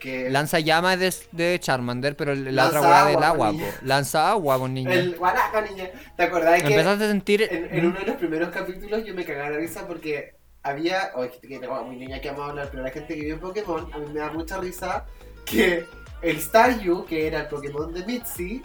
Que 0.00 0.28
Lanza 0.30 0.60
llamas 0.60 0.98
de, 0.98 1.12
de 1.32 1.58
Charmander, 1.58 2.16
pero 2.16 2.34
la 2.34 2.66
otra 2.66 2.80
weá 2.82 3.04
del 3.06 3.22
agua, 3.22 3.52
po. 3.52 3.58
Lanza 3.82 4.30
agua, 4.30 4.58
po, 4.58 4.68
niña. 4.68 4.92
el 4.92 5.16
guanaca, 5.16 5.60
niña. 5.62 5.90
¿Te 6.16 6.22
acordás 6.24 6.62
que 6.62 6.68
Empezaste 6.68 7.04
a 7.04 7.08
sentir. 7.08 7.42
en, 7.50 7.74
en 7.74 7.86
uno 7.86 7.98
de 8.00 8.06
los 8.06 8.16
primeros 8.16 8.50
capítulos 8.50 9.04
yo 9.06 9.14
me 9.14 9.24
cagaba 9.24 9.50
la 9.50 9.56
risa 9.58 9.86
porque 9.86 10.34
había. 10.62 11.12
Que 11.40 11.58
muy 11.86 11.96
niña 11.96 12.20
que 12.20 12.28
vamos 12.30 12.46
a 12.46 12.50
hablar, 12.50 12.68
pero 12.70 12.82
la 12.82 12.90
gente 12.90 13.14
que 13.14 13.20
vio 13.24 13.40
Pokémon, 13.40 13.88
a 13.92 13.98
mí 13.98 14.06
me 14.12 14.20
da 14.20 14.30
mucha 14.32 14.58
risa 14.58 15.06
que 15.46 15.86
el 16.22 16.40
Staryu, 16.40 17.04
que 17.06 17.26
era 17.26 17.40
el 17.42 17.46
Pokémon 17.46 17.92
de 17.94 18.04
Mitzi, 18.04 18.62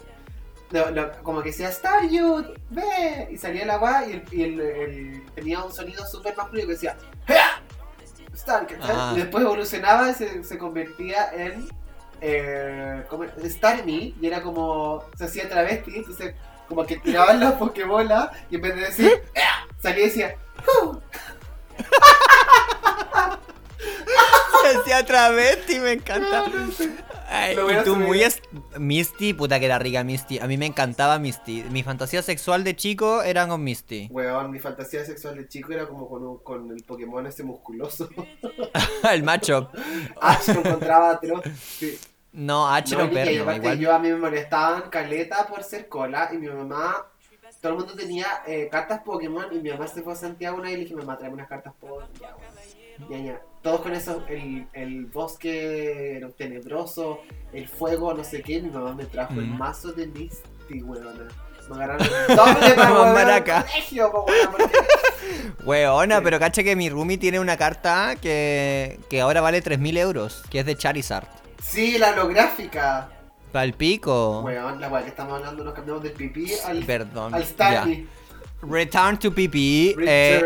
lo- 0.72 0.92
lo- 0.92 1.12
como 1.24 1.42
que 1.42 1.50
decía 1.50 1.72
Staryu, 1.72 2.54
ve, 2.70 3.28
y 3.32 3.38
salía 3.38 3.64
el 3.64 3.70
agua 3.70 4.06
y, 4.08 4.14
el, 4.14 4.24
y 4.32 4.44
el- 4.44 4.60
el- 4.62 5.26
tenía 5.36 5.64
un 5.64 5.72
sonido 5.74 6.06
súper 6.06 6.36
masculino 6.36 6.68
que 6.68 6.74
decía 6.74 6.98
¡Hea! 7.28 7.62
Star. 8.34 8.66
Ah. 8.82 9.14
Y 9.16 9.20
después 9.20 9.44
evolucionaba 9.44 10.10
y 10.10 10.14
se, 10.14 10.44
se 10.44 10.58
convertía 10.58 11.32
en 11.34 11.68
eh, 12.22 13.04
como 13.10 13.26
y 13.26 14.16
era 14.22 14.42
como 14.42 15.04
se 15.18 15.26
hacía 15.26 15.50
travesti, 15.50 15.98
entonces 15.98 16.36
como 16.68 16.86
que 16.86 16.98
tiraban 16.98 17.40
las 17.40 17.54
Pokébolas 17.54 18.30
y 18.50 18.56
en 18.56 18.62
vez 18.62 18.76
de 18.76 18.82
decir 18.82 19.24
¡Hea! 19.36 19.68
salía 19.82 20.04
y 20.04 20.08
decía 20.08 20.36
¡Uh! 20.84 20.98
Se 24.62 24.78
hacía 24.78 25.06
travesti, 25.06 25.80
me 25.80 25.94
encanta. 25.94 26.46
Voy 27.64 27.74
y 27.74 27.84
tú 27.84 27.96
muy 27.96 28.22
es... 28.24 28.42
Misty, 28.78 29.34
puta 29.34 29.60
que 29.60 29.66
era 29.66 29.80
rica 29.80 30.04
Misty. 30.04 30.40
A 30.40 30.48
mí 30.48 30.58
me 30.58 30.66
encantaba 30.66 31.18
Misty. 31.20 31.64
Mi 31.72 31.84
fantasía 31.84 32.22
sexual 32.22 32.64
de 32.64 32.76
chico 32.76 33.22
era 33.24 33.48
con 33.48 33.64
Misty. 33.64 34.08
Weón, 34.12 34.52
mi 34.52 34.60
fantasía 34.60 35.06
sexual 35.06 35.36
de 35.38 35.48
chico 35.48 35.72
era 35.74 35.88
como 35.88 36.08
con, 36.10 36.24
un- 36.26 36.38
con 36.40 36.70
el 36.72 36.84
Pokémon 36.84 37.26
ese 37.28 37.44
musculoso. 37.44 38.10
el 39.12 39.24
macho. 39.24 39.72
Ash 40.22 40.48
lo 40.50 40.60
encontraba 40.62 41.12
atroz. 41.12 41.42
Sí. 41.80 41.98
No, 42.34 42.68
H 42.74 42.96
No, 42.96 43.02
no, 43.04 43.08
niña, 43.10 43.22
y 43.24 43.26
perno, 43.26 43.44
aparte 43.44 43.58
igual. 43.60 43.80
yo 43.80 43.94
a 43.94 44.00
mí 44.00 44.10
me 44.10 44.16
molestaban 44.18 44.90
caleta 44.90 45.48
por 45.48 45.64
ser 45.64 45.90
cola 45.90 46.30
y 46.34 46.38
mi 46.38 46.48
mamá, 46.48 46.96
todo 47.62 47.74
el 47.74 47.78
mundo 47.80 47.94
tenía 47.94 48.26
eh, 48.48 48.70
cartas 48.72 49.02
Pokémon 49.04 49.46
y 49.52 49.60
mi 49.60 49.70
mamá 49.70 49.88
se 49.88 50.02
fue 50.02 50.14
a 50.14 50.16
Santiago 50.16 50.58
una 50.58 50.72
y 50.72 50.76
le 50.76 50.80
dije, 50.84 50.96
mamá, 50.96 51.18
tráeme 51.18 51.36
unas 51.36 51.50
cartas 51.50 51.74
Pokémon. 51.80 52.08
Ya. 52.22 52.34
Ya, 53.10 53.18
ya. 53.18 53.42
Todos 53.62 53.82
con 53.82 53.94
eso, 53.94 54.24
el, 54.28 54.66
el 54.74 55.06
bosque 55.06 56.18
lo 56.20 56.30
tenebroso, 56.32 57.22
el 57.54 57.68
fuego, 57.68 58.14
no 58.14 58.24
sé 58.24 58.42
qué, 58.42 58.62
mi 58.62 58.70
mamá 58.70 58.94
me 58.96 59.06
trajo 59.06 59.34
el 59.34 59.48
Mm. 59.48 59.58
mazo 59.58 59.92
de 59.92 60.08
Misty, 60.08 60.82
weón. 60.82 61.28
Me 61.70 61.76
agarraron 61.76 62.08
doble 62.36 62.74
para 62.74 63.14
maraca. 63.14 63.62
colegio, 63.66 64.12
po, 64.12 64.26
weón, 64.26 64.50
porque- 64.52 64.78
Weona, 65.66 66.18
Sí. 66.18 66.22
pero 66.24 66.40
cacha 66.40 66.64
que 66.64 66.76
mi 66.76 66.90
roomie 66.90 67.18
tiene 67.18 67.40
una 67.40 67.56
carta 67.56 68.16
que, 68.20 69.00
que 69.10 69.22
ahora 69.22 69.42
vale 69.42 69.62
3.000 69.62 69.98
euros, 69.98 70.44
que 70.50 70.60
es 70.60 70.66
de 70.66 70.76
Charizard. 70.76 71.28
Sí, 71.62 71.98
la 72.00 72.12
holográfica. 72.12 73.10
Para 73.52 73.66
el 73.66 73.74
pico. 73.74 74.42
Weón, 74.42 74.80
la 74.82 74.88
weá 74.90 75.04
que 75.04 75.10
estamos 75.10 75.34
hablando, 75.38 75.64
nos 75.64 75.74
cambiamos 75.74 76.02
del 76.02 76.14
pipí 76.14 76.52
al, 76.66 76.84
Perdón. 76.84 77.36
al 77.36 77.44
ya. 77.44 77.86
Return 78.62 79.18
to 79.20 79.34
PP. 79.34 79.96
eh, 80.06 80.42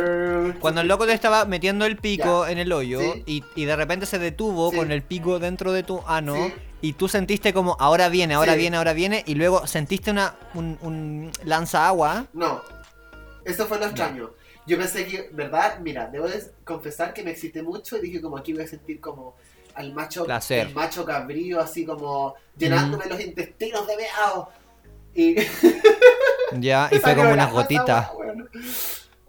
to 0.53 0.59
cuando 0.59 0.81
el 0.81 0.87
loco 0.87 1.05
te 1.05 1.13
estaba 1.13 1.45
metiendo 1.45 1.85
el 1.85 1.97
pico 1.97 2.45
Ya. 2.45 2.51
en 2.51 2.57
el 2.59 2.71
hoyo 2.71 2.99
Sí. 2.99 3.23
y, 3.25 3.43
y 3.55 3.65
de 3.65 3.75
repente 3.75 4.05
se 4.05 4.19
detuvo 4.19 4.71
Sí. 4.71 4.77
con 4.77 4.91
el 4.91 5.01
pico 5.01 5.39
dentro 5.39 5.71
de 5.71 5.83
tu 5.83 6.01
ano 6.07 6.35
Sí. 6.35 6.53
y 6.81 6.93
tú 6.93 7.07
sentiste 7.07 7.53
como 7.53 7.75
ahora 7.79 8.09
viene, 8.09 8.33
ahora 8.35 8.55
viene, 8.55 8.77
ahora 8.77 8.93
viene 8.93 9.23
y 9.27 9.35
luego 9.35 9.67
sentiste 9.67 10.11
una 10.11 10.35
un, 10.53 10.77
un 10.81 11.31
lanza 11.43 11.87
agua. 11.87 12.27
No, 12.33 12.61
eso 13.43 13.65
fue 13.65 13.79
lo 13.79 13.85
extraño. 13.85 14.31
Yo 14.67 14.77
pensé 14.79 15.05
que, 15.05 15.29
¿verdad? 15.31 15.79
Mira, 15.81 16.07
debo 16.07 16.27
de 16.27 16.41
confesar 16.63 17.13
que 17.13 17.21
me 17.23 17.31
excité 17.31 17.61
mucho 17.61 17.97
y 17.97 18.01
dije 18.01 18.19
como 18.21 18.37
aquí 18.37 18.51
voy 18.53 18.63
a 18.63 18.67
sentir 18.67 18.99
como 18.99 19.35
al 19.75 19.93
macho, 19.93 20.25
Placer. 20.25 20.67
el 20.67 20.73
macho 20.73 21.05
cabrío, 21.05 21.59
así 21.59 21.85
como 21.85 22.33
llenándome 22.57 23.05
los 23.07 23.19
intestinos 23.19 23.85
de 23.85 23.97
meado. 23.97 24.49
Y, 25.15 25.35
Ya, 26.59 26.89
y 26.91 26.99
fue 26.99 27.15
como 27.15 27.31
unas 27.31 27.51
gotitas. 27.51 28.09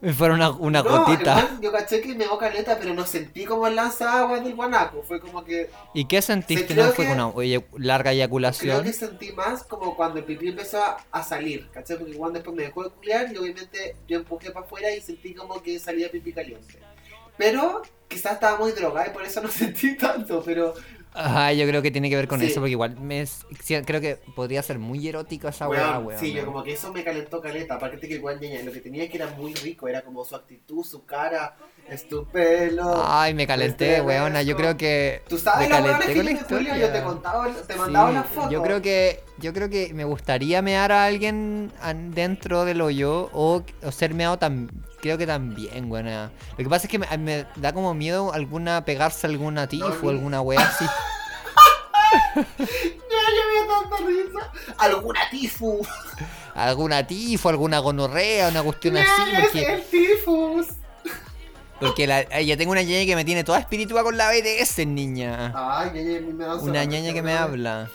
Y 0.03 0.13
fueron 0.13 0.37
una, 0.37 0.51
una 0.51 0.83
No, 0.83 1.05
gotita. 1.05 1.39
igual 1.41 1.61
yo 1.63 1.73
caché 1.73 2.01
que 2.03 2.15
me 2.15 2.27
caleta, 2.39 2.79
pero 2.79 2.93
no 2.93 3.07
sentí 3.07 3.45
como 3.47 3.67
el 3.67 3.75
lanza 3.75 4.21
agua 4.21 4.39
del 4.41 4.55
guanaco. 4.55 5.03
Fue 5.03 5.19
como 5.21 5.43
que 5.43 5.71
¿Y 5.95 6.05
qué 6.05 6.21
sentiste? 6.21 6.69
Sí, 6.69 6.75
¿No 6.75 6.83
creo 6.83 6.93
fue 6.95 7.07
que- 7.07 7.13
una 7.13 7.33
larga 7.79 8.11
creo 8.11 8.15
eyaculación? 8.15 8.85
que 8.85 8.93
sentí 8.93 9.33
más 9.33 9.65
como 9.65 9.97
cuando 9.97 10.19
el 10.19 10.25
pipí 10.25 10.49
empezó 10.49 10.79
a, 11.11 11.23
salir, 11.25 11.69
¿cachai? 11.73 11.97
Porque 11.99 12.15
Juan 12.15 12.35
después 12.35 12.55
me 12.55 12.65
dejó 12.65 12.85
de 12.85 12.91
culiar 12.91 13.33
y 13.33 13.39
obviamente 13.39 13.97
yo 14.07 14.19
empujé 14.19 14.51
para 14.51 14.67
afuera 14.67 14.95
y 14.95 15.01
sentí 15.01 15.35
como 15.35 15.63
que 15.63 15.79
salía 15.81 16.11
pipí 16.11 16.33
caliente. 16.33 16.79
Pero 17.39 17.83
quizás 18.07 18.35
estaba 18.35 18.59
muy 18.59 18.73
drogada 18.73 19.09
y 19.09 19.11
por 19.11 19.23
eso 19.25 19.41
no 19.41 19.49
sentí 19.49 19.97
tanto, 19.97 20.43
pero 20.45 20.75
Ajá, 21.15 21.53
yo 21.53 21.67
creo 21.67 21.81
que 21.81 21.91
tiene 21.91 22.11
que 22.11 22.17
ver 22.17 22.29
con 22.29 22.41
Sí. 22.41 22.47
eso, 22.47 22.57
porque 22.61 22.73
igual 22.73 23.01
me 23.01 23.23
es- 23.23 23.47
creo 23.87 24.01
que 24.01 24.17
podría 24.35 24.63
ser 24.63 24.79
muy 24.79 25.07
erótico 25.09 25.49
esa 25.49 25.67
weá, 25.69 25.93
weón, 25.93 26.07
weón. 26.09 26.21
sí, 26.21 26.33
yo 26.33 26.45
como 26.45 26.63
que 26.63 26.73
eso 26.75 26.93
me 26.93 27.03
calentó 27.03 27.41
caleta. 27.41 27.75
Aparte 27.77 28.07
que 28.07 28.19
Ñaña, 28.21 28.63
lo 28.65 28.73
que 28.73 28.81
tenía 28.81 29.09
que 29.09 29.17
era 29.17 29.29
muy 29.29 29.55
rico, 29.55 29.89
era 29.89 30.03
como 30.03 30.25
su 30.25 30.37
actitud, 30.37 30.85
su 30.85 31.05
cara, 31.07 31.57
es 31.89 32.07
tu 32.09 32.27
pelo. 32.27 33.03
Ay, 33.07 33.33
me 33.33 33.47
calenté, 33.47 33.93
Este 33.97 34.03
weona. 34.03 34.43
Yo 34.43 34.57
creo 34.57 34.77
que. 34.77 35.23
Tú 35.29 35.39
sabes 35.39 35.69
me 35.69 35.75
calenté 35.75 36.07
que 36.09 36.15
con 36.17 36.25
la 36.25 36.31
historia. 36.33 36.77
yo 36.77 36.91
te 36.93 37.03
contaba, 37.03 37.49
te 37.67 37.77
mandaba 37.77 38.09
Sí, 38.09 38.13
una 38.13 38.23
foto. 38.25 38.51
Yo 38.51 38.63
creo 38.63 38.83
que 38.83 39.21
yo 39.39 39.53
creo 39.53 39.69
que 39.71 39.95
me 39.95 40.05
gustaría 40.05 40.61
mear 40.63 40.93
a 40.93 41.05
alguien 41.07 41.73
dentro 42.15 42.65
del 42.65 42.81
hoyo 42.81 43.31
o, 43.33 43.63
o 43.83 43.93
ser 43.93 44.15
meado 44.15 44.39
tam, 44.39 44.69
creo 45.07 45.19
que 45.19 45.27
también, 45.27 45.89
buena. 45.89 46.31
Lo 46.53 46.57
que 46.65 46.69
pasa 46.69 46.87
es 46.87 46.91
que 46.91 46.99
me, 46.99 47.07
me 47.19 47.47
da 47.57 47.73
como 47.73 47.95
miedo 47.95 48.33
alguna 48.33 48.85
pegarse 48.85 49.27
alguna 49.27 49.67
tifo 49.67 49.87
Dormir. 49.89 50.05
o 50.07 50.11
alguna 50.11 50.41
wea 50.43 50.61
así. 50.61 50.85
Ya, 52.37 52.43
ya 53.37 53.43
me 53.47 53.53
dio 53.53 53.67
tanta 53.69 53.97
risa. 54.07 54.75
Alguna 54.79 55.21
tifu. 55.31 55.87
alguna 56.55 57.07
tifo, 57.07 57.49
alguna 57.49 57.79
gonorrea, 57.81 58.49
una 58.49 58.63
cuestión 58.63 58.95
Ya, 58.95 59.03
así, 59.03 59.33
ya 59.33 59.41
porque 59.43 59.73
el 59.75 59.83
tifus. 59.85 60.67
porque 61.81 62.07
la, 62.07 62.21
eh, 62.23 62.47
ya 62.47 62.57
tengo 62.57 62.73
una 62.73 62.83
ñaña 62.83 63.05
que 63.07 63.17
me 63.17 63.25
tiene 63.25 63.43
toda 63.45 63.59
espiritual 63.59 64.05
con 64.05 64.17
la 64.17 64.31
BTS, 64.31 64.87
niña. 64.87 65.53
Ay, 65.55 65.91
ñaña, 65.95 66.21
me 66.21 66.45
da 66.45 66.55
Una 66.57 66.85
ñaña 66.85 67.13
que 67.13 67.23
me 67.23 67.33
vez. 67.33 67.41
habla. 67.41 67.89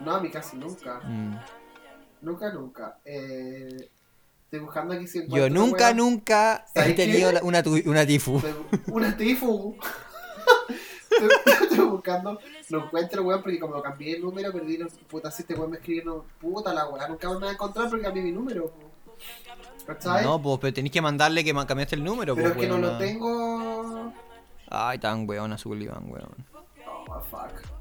No, 0.00 0.14
a 0.14 0.20
mí 0.20 0.30
casi 0.30 0.56
nunca. 0.56 1.00
Mm. 1.04 1.36
Nunca, 2.22 2.50
nunca. 2.52 2.96
Eh, 3.04 3.90
estoy 4.52 4.66
buscando 4.66 4.92
aquí 4.92 5.06
si 5.06 5.18
Yo 5.20 5.46
encuentro 5.46 5.48
nunca, 5.62 5.94
nunca 5.94 6.66
he 6.74 6.80
¿Sabes 6.80 6.96
tenido 6.96 7.30
qué? 7.30 7.40
una, 7.42 7.62
tu- 7.62 7.80
una 7.86 8.06
tifu. 8.06 8.42
Una 8.88 9.16
tifu. 9.16 9.74
estoy, 11.10 11.28
estoy 11.62 11.86
buscando, 11.86 12.38
no 12.68 12.84
encuentro, 12.84 13.22
weón, 13.22 13.40
porque 13.42 13.58
como 13.58 13.80
cambié 13.80 14.16
el 14.16 14.22
número, 14.22 14.52
perdí 14.52 14.76
los 14.76 14.92
puta, 15.08 15.30
si 15.30 15.40
este 15.42 15.54
weón 15.54 15.70
me 15.70 15.78
escribe, 15.78 16.04
no, 16.04 16.26
puta 16.38 16.74
la 16.74 16.86
weá, 16.86 17.08
nunca 17.08 17.30
me 17.30 17.36
voy 17.36 17.48
a 17.48 17.52
encontrar 17.52 17.88
porque 17.88 18.04
cambié 18.04 18.22
mi 18.24 18.32
número. 18.32 18.70
¿cachai? 19.86 20.22
No, 20.22 20.40
pues, 20.42 20.58
pero 20.60 20.74
tenéis 20.74 20.92
que 20.92 21.00
mandarle 21.00 21.42
que 21.44 21.54
cambiaste 21.54 21.96
el 21.96 22.04
número, 22.04 22.34
Pero 22.34 22.48
pues, 22.52 22.56
es 22.56 22.62
que 22.62 22.68
no 22.68 22.76
lo 22.78 22.98
tengo. 22.98 24.12
Ay, 24.68 24.98
tan 24.98 25.26
weona 25.26 25.56
Sullivan, 25.56 26.10
weón. 26.10 26.46
Oh, 27.08 27.20
fuck. 27.22 27.71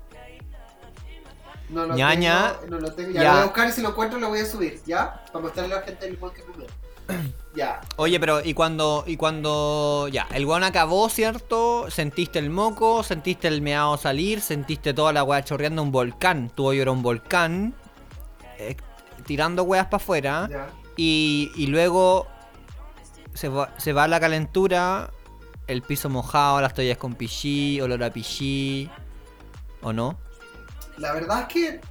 No 1.72 1.86
lo 1.86 1.95
Ñaña, 1.95 2.53
tengo, 2.59 2.76
no 2.76 2.82
lo 2.82 2.93
tengo. 2.93 3.11
Ya, 3.11 3.24
ya. 3.24 3.24
lo 3.24 3.32
voy 3.32 3.41
a 3.41 3.45
buscar 3.45 3.69
y 3.69 3.72
si 3.72 3.82
lo 3.82 3.89
encuentro 3.89 4.19
lo 4.19 4.30
voy 4.30 4.39
a 4.39 4.45
subir, 4.45 4.82
¿ya? 4.86 5.24
Para 5.32 5.43
mostrarle 5.43 5.74
a 5.74 5.80
la 5.80 5.84
gente 5.84 6.07
el 6.07 6.17
weón 6.19 6.36
que 6.36 6.43
primero. 6.43 6.74
ya. 7.55 7.82
Oye, 7.95 8.19
pero 8.19 8.43
y 8.43 8.53
cuando, 8.53 9.05
y 9.07 9.15
cuando, 9.15 10.09
ya, 10.11 10.28
el 10.34 10.45
weón 10.45 10.63
acabó, 10.63 11.07
¿cierto? 11.09 11.89
Sentiste 11.89 12.39
el 12.39 12.49
moco, 12.49 13.03
sentiste 13.03 13.47
el 13.47 13.61
meado 13.61 13.95
salir, 13.97 14.41
sentiste 14.41 14.93
toda 14.93 15.13
la 15.13 15.24
weá 15.24 15.43
chorreando 15.43 15.82
un 15.82 15.91
volcán. 15.91 16.49
Tu 16.49 16.65
hoyo 16.65 16.82
era 16.82 16.91
un 16.91 17.01
volcán, 17.01 17.74
eh, 18.57 18.76
tirando 19.26 19.63
weas 19.63 19.86
para 19.86 20.03
afuera. 20.03 20.47
Ya. 20.51 20.69
Y, 20.97 21.51
y 21.55 21.67
luego 21.67 22.28
se 23.34 23.47
va, 23.47 23.74
se 23.78 23.93
va 23.93 24.09
la 24.09 24.19
calentura, 24.19 25.09
el 25.67 25.82
piso 25.84 26.09
mojado, 26.09 26.59
las 26.59 26.74
toallas 26.74 26.97
con 26.97 27.15
pichí, 27.15 27.80
olor 27.80 28.03
a 28.03 28.11
pichí. 28.11 28.89
¿O 29.82 29.93
no? 29.93 30.17
La 30.98 31.14
verdad 31.14 31.42
es 31.42 31.48
que 31.48 31.82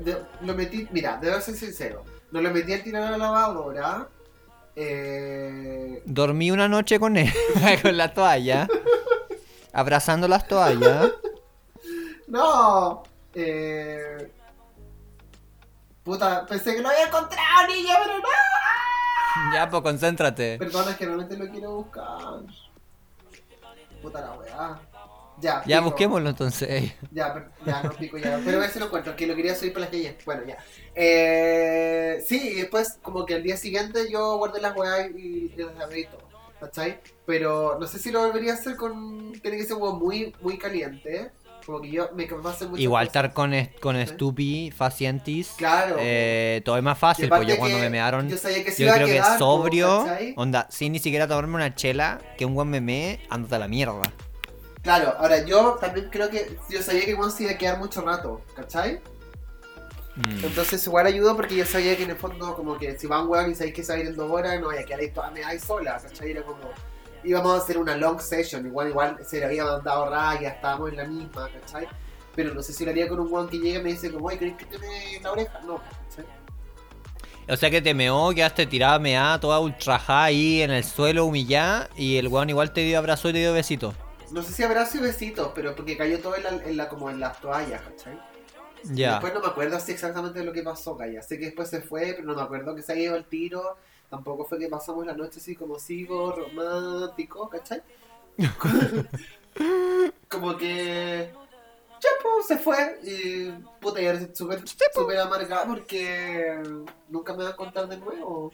de- 0.00 0.22
lo 0.42 0.54
metí, 0.54 0.88
mira, 0.90 1.18
debo 1.20 1.40
ser 1.40 1.54
sincero, 1.54 2.04
no 2.30 2.40
lo 2.40 2.50
metí 2.50 2.72
al 2.72 2.82
tirar 2.82 3.02
a 3.04 3.10
la 3.12 3.18
lavadora. 3.18 4.08
Eh, 4.74 6.02
Dormí 6.06 6.50
una 6.50 6.66
noche 6.68 6.98
con 6.98 7.16
él, 7.16 7.30
con 7.82 7.96
la 7.96 8.12
toalla, 8.14 8.68
abrazando 9.72 10.26
las 10.28 10.46
toallas. 10.48 11.10
no, 12.26 13.02
eh, 13.34 14.32
puta, 16.02 16.46
pensé 16.46 16.74
que 16.74 16.82
lo 16.82 16.88
había 16.88 17.06
encontrado, 17.06 17.66
niña, 17.68 17.94
pero 18.02 18.18
no. 18.18 19.54
Ya, 19.54 19.68
pues 19.68 19.82
concéntrate. 19.82 20.58
Perdona, 20.58 20.90
es 20.92 20.96
que 20.96 21.04
realmente 21.06 21.36
lo 21.36 21.48
quiero 21.50 21.70
buscar. 21.76 22.40
Puta 24.00 24.20
la 24.20 24.32
weá. 24.34 24.80
Ya, 25.42 25.62
Ya 25.66 25.78
pico. 25.78 25.90
busquémoslo 25.90 26.30
entonces. 26.30 26.92
Ya, 27.10 27.34
per- 27.34 27.50
ya, 27.66 27.82
no 27.82 27.90
pico 27.92 28.16
ya. 28.16 28.40
Pero 28.44 28.62
a 28.62 28.68
si 28.68 28.78
lo 28.78 28.86
encuentro, 28.86 29.16
que 29.16 29.26
lo 29.26 29.34
quería 29.34 29.54
subir 29.56 29.72
para 29.72 29.86
las 29.86 29.90
calles. 29.90 30.14
Bueno, 30.24 30.42
ya. 30.46 30.56
Eh, 30.94 32.22
sí, 32.26 32.50
y 32.50 32.54
después, 32.60 32.98
como 33.02 33.26
que 33.26 33.34
al 33.34 33.42
día 33.42 33.56
siguiente 33.56 34.10
yo 34.10 34.36
guardé 34.38 34.60
las 34.60 34.76
weas 34.76 35.10
y, 35.16 35.52
y 35.52 35.56
las 35.56 35.78
abrí 35.80 36.04
todo. 36.06 36.22
¿Cachai? 36.60 37.00
Pero 37.26 37.76
no 37.80 37.86
sé 37.88 37.98
si 37.98 38.12
lo 38.12 38.20
volvería 38.24 38.52
a 38.52 38.54
hacer 38.54 38.76
con. 38.76 39.32
Tiene 39.42 39.56
que 39.56 39.64
ser 39.64 39.74
un 39.74 39.82
huevo 39.82 39.96
muy, 39.98 40.32
muy 40.40 40.56
caliente. 40.58 41.32
Como 41.66 41.80
que 41.80 41.90
yo 41.90 42.10
me 42.14 42.26
me 42.26 42.48
hace 42.48 42.66
mucho. 42.66 42.80
Igual 42.82 43.06
estar 43.08 43.32
con, 43.32 43.52
est- 43.54 43.78
con 43.80 43.96
Stupi, 44.06 44.70
Facientis. 44.70 45.50
Claro. 45.56 45.96
eh, 45.98 46.60
todo 46.64 46.76
es 46.76 46.82
más 46.84 46.98
fácil, 46.98 47.28
pues 47.28 47.46
yo 47.48 47.56
cuando 47.56 47.78
que 47.78 47.82
me 47.84 47.90
mearon. 47.90 48.28
Yo 48.28 48.36
sabía 48.36 48.62
que 48.64 48.70
se 48.70 48.82
Yo 48.82 48.86
iba 48.86 48.94
a 48.94 48.96
creo 48.96 49.06
que 49.08 49.14
quedar, 49.14 49.32
po, 49.32 49.44
sobrio, 49.44 50.04
¿cachai? 50.04 50.34
onda, 50.36 50.66
sin 50.70 50.92
ni 50.92 50.98
siquiera 51.00 51.26
tomarme 51.26 51.56
una 51.56 51.74
chela, 51.74 52.20
que 52.38 52.44
un 52.44 52.54
buen 52.54 52.68
meme, 52.70 53.20
ándate 53.28 53.56
a 53.56 53.58
la 53.58 53.68
mierda. 53.68 54.02
Claro, 54.82 55.14
ahora 55.18 55.44
yo 55.44 55.78
también 55.80 56.08
creo 56.10 56.28
que. 56.28 56.56
Yo 56.68 56.82
sabía 56.82 57.04
que 57.04 57.16
se 57.30 57.42
iba 57.44 57.52
a 57.52 57.58
quedar 57.58 57.78
mucho 57.78 58.00
rato, 58.00 58.40
¿cachai? 58.56 59.00
Mm. 60.16 60.44
Entonces 60.44 60.84
igual 60.86 61.06
ayudó 61.06 61.34
porque 61.36 61.56
yo 61.56 61.64
sabía 61.64 61.96
que 61.96 62.02
en 62.02 62.10
el 62.10 62.16
fondo 62.16 62.54
como 62.54 62.76
que 62.76 62.98
si 62.98 63.06
van 63.06 63.28
weón 63.28 63.52
y 63.52 63.54
sabéis 63.54 63.74
que 63.74 63.82
se 63.82 63.92
va 63.92 63.98
a 63.98 64.00
ir 64.02 64.08
en 64.08 64.16
dos 64.16 64.30
horas, 64.30 64.60
no 64.60 64.66
vaya 64.66 64.82
a 64.82 64.84
quedar 64.84 65.00
ahí 65.00 65.10
toda 65.10 65.30
meada 65.30 65.48
ahí 65.50 65.58
sola, 65.58 65.98
¿cachai? 66.02 66.32
Era 66.32 66.42
como, 66.42 66.58
íbamos 67.24 67.54
a 67.54 67.62
hacer 67.62 67.78
una 67.78 67.96
long 67.96 68.20
session, 68.20 68.66
igual 68.66 68.88
igual 68.88 69.18
se 69.24 69.38
le 69.38 69.46
había 69.46 69.64
mandado 69.64 70.10
raya, 70.10 70.50
estábamos 70.50 70.90
en 70.90 70.96
la 70.96 71.04
misma, 71.04 71.48
¿cachai? 71.48 71.86
Pero 72.34 72.52
no 72.52 72.62
sé 72.62 72.72
si 72.72 72.84
lo 72.84 72.90
haría 72.90 73.08
con 73.08 73.20
un 73.20 73.32
weón 73.32 73.48
que 73.48 73.58
llegue 73.58 73.78
y 73.78 73.82
me 73.82 73.90
dice 73.90 74.10
como, 74.10 74.26
oye, 74.26 74.38
¿querés 74.38 74.56
que 74.56 74.64
te 74.66 74.78
me 74.78 75.20
la 75.22 75.32
oreja? 75.32 75.60
No, 75.64 75.80
¿cachai? 76.08 76.26
O 77.48 77.56
sea 77.56 77.70
que 77.70 77.80
te 77.80 77.94
meó, 77.94 78.32
quedaste 78.34 78.66
tirada 78.66 78.98
meada, 78.98 79.40
toda 79.40 79.60
ultra 79.60 79.98
high 79.98 80.34
ahí 80.34 80.62
en 80.62 80.70
el 80.72 80.84
suelo, 80.84 81.24
humillada, 81.24 81.88
y 81.96 82.16
el 82.16 82.28
weón 82.28 82.50
igual 82.50 82.72
te 82.72 82.82
dio 82.82 82.98
abrazo 82.98 83.30
y 83.30 83.32
te 83.32 83.38
dio 83.38 83.52
besito. 83.52 83.94
No 84.32 84.42
sé 84.42 84.52
si 84.52 84.62
abrazo 84.62 84.98
y 84.98 85.00
besitos, 85.00 85.52
pero 85.54 85.74
porque 85.76 85.96
cayó 85.96 86.18
todo 86.20 86.36
en 86.36 86.42
la, 86.42 86.50
en 86.50 86.76
la- 86.76 86.88
como 86.88 87.10
en 87.10 87.20
las 87.20 87.40
toallas, 87.40 87.82
¿cachai? 87.82 88.18
Ya. 88.84 89.12
Después 89.12 89.34
no 89.34 89.40
me 89.40 89.46
acuerdo 89.46 89.76
así 89.76 89.92
exactamente 89.92 90.40
de 90.40 90.44
lo 90.44 90.52
que 90.52 90.62
pasó, 90.62 90.96
Calla. 90.96 91.22
Sé 91.22 91.38
que 91.38 91.46
después 91.46 91.68
se 91.70 91.82
fue, 91.82 92.14
pero 92.16 92.24
no 92.24 92.34
me 92.34 92.42
acuerdo 92.42 92.74
que 92.74 92.82
se 92.82 92.92
haya 92.92 93.02
ido 93.02 93.16
el 93.16 93.26
tiro. 93.26 93.76
Tampoco 94.10 94.44
fue 94.44 94.58
que 94.58 94.68
pasamos 94.68 95.06
la 95.06 95.14
noche 95.14 95.38
así 95.38 95.54
como 95.54 95.78
sigo, 95.78 96.32
romántico, 96.32 97.48
¿cachai? 97.48 97.82
como 100.28 100.56
que. 100.56 101.30
Ya, 102.00 102.08
pues, 102.22 102.46
se 102.46 102.58
fue. 102.58 102.98
Y. 103.04 103.50
Puta, 103.80 104.00
y 104.00 104.06
ahora 104.06 104.18
estoy 104.18 104.34
súper 104.36 104.62
súper 104.92 105.18
amargada 105.18 105.66
porque. 105.66 106.60
Nunca 107.08 107.34
me 107.34 107.44
va 107.44 107.50
a 107.50 107.56
contar 107.56 107.88
de 107.88 107.96
nuevo. 107.98 108.52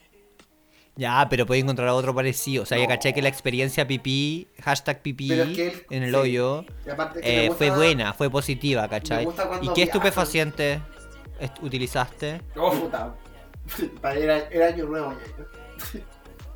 Ya, 0.98 1.24
pero 1.30 1.46
puedes 1.46 1.62
encontrar 1.62 1.88
otro 1.90 2.12
parecido. 2.12 2.64
O 2.64 2.66
sea, 2.66 2.76
ya 2.76 2.88
caché 2.88 3.14
que 3.14 3.22
la 3.22 3.28
experiencia 3.28 3.86
pipí, 3.86 4.48
hashtag 4.60 5.00
pipí, 5.00 5.28
Pero 5.28 5.44
es 5.44 5.56
que 5.56 5.66
él- 5.68 5.86
en 5.90 6.02
el 6.02 6.10
sí. 6.10 6.16
hoyo, 6.16 6.64
eh, 7.22 7.46
gusta- 7.46 7.54
fue 7.56 7.70
buena, 7.70 8.12
fue 8.14 8.28
positiva, 8.28 8.88
¿cachai? 8.88 9.24
¿Y 9.62 9.68
qué 9.74 9.84
estupefaciente 9.84 10.80
est- 11.38 11.62
utilizaste? 11.62 12.42
Oh, 12.56 12.72
puta. 12.72 13.14
Era, 14.02 14.38
era 14.50 14.66
año 14.66 14.86
nuevo, 14.86 15.12
ñaña. 15.12 16.02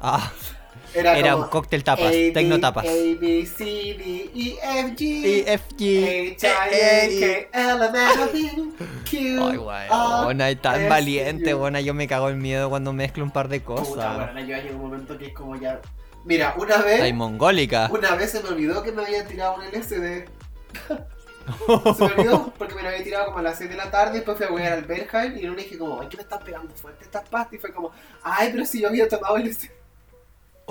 Ah, 0.00 0.32
Era, 0.94 1.16
era 1.16 1.32
como 1.32 1.44
un 1.44 1.50
cóctel 1.50 1.84
tapas, 1.84 2.08
A, 2.08 2.32
tecno 2.34 2.60
tapas. 2.60 2.84
A, 2.84 2.88
B, 2.92 3.46
C, 3.46 3.64
D, 3.64 4.30
E, 4.34 4.58
F, 4.62 4.94
G. 4.94 5.24
E, 5.24 5.52
F, 5.54 5.64
G. 5.76 6.36
H, 6.36 6.46
I, 6.46 6.50
A, 6.50 7.50
K, 7.50 7.72
L, 7.72 7.84
M, 7.86 7.98
N, 8.34 8.72
P, 8.78 8.84
Q, 9.10 9.44
Ay, 9.44 9.56
weón, 9.56 10.40
es 10.40 10.60
tan 10.60 10.88
valiente, 10.88 11.54
weón. 11.54 11.76
Yo 11.78 11.94
me 11.94 12.06
cago 12.06 12.28
en 12.28 12.38
miedo 12.38 12.68
cuando 12.68 12.92
mezclo 12.92 13.24
un 13.24 13.30
par 13.30 13.48
de 13.48 13.60
Puta, 13.60 13.82
cosas. 13.82 14.16
bueno, 14.16 14.40
yo 14.46 14.56
hay 14.56 14.68
un 14.68 14.80
momento 14.80 15.16
que 15.16 15.26
es 15.26 15.34
como 15.34 15.56
ya. 15.56 15.80
Mira, 16.24 16.54
una 16.58 16.78
vez. 16.78 17.00
Está 17.00 17.14
mongólica. 17.14 17.88
Una 17.90 18.14
vez 18.14 18.30
se 18.30 18.42
me 18.42 18.50
olvidó 18.50 18.82
que 18.82 18.92
me 18.92 19.02
habían 19.02 19.26
tirado 19.26 19.56
un 19.56 19.64
LSD. 19.64 20.24
se 21.96 22.04
me 22.04 22.12
olvidó 22.12 22.52
porque 22.56 22.74
me 22.74 22.82
lo 22.82 22.88
había 22.88 23.02
tirado 23.02 23.26
como 23.26 23.38
a 23.38 23.42
las 23.42 23.58
6 23.58 23.70
de 23.70 23.76
la 23.76 23.90
tarde. 23.90 24.14
Después 24.14 24.36
fui 24.36 24.46
a 24.46 24.48
jugar 24.50 24.72
al 24.72 24.84
Berghain 24.84 25.38
y 25.38 25.46
una 25.46 25.56
dije, 25.56 25.78
como, 25.78 26.00
ay, 26.00 26.08
¿qué 26.08 26.16
me 26.16 26.22
están 26.22 26.40
pegando 26.44 26.74
fuerte 26.74 27.04
estas 27.04 27.28
pastas? 27.28 27.54
Y 27.54 27.58
fue 27.58 27.72
como, 27.72 27.90
ay, 28.22 28.50
pero 28.52 28.64
si 28.64 28.80
yo 28.80 28.88
había 28.88 29.08
tomado 29.08 29.36
LSD. 29.38 29.81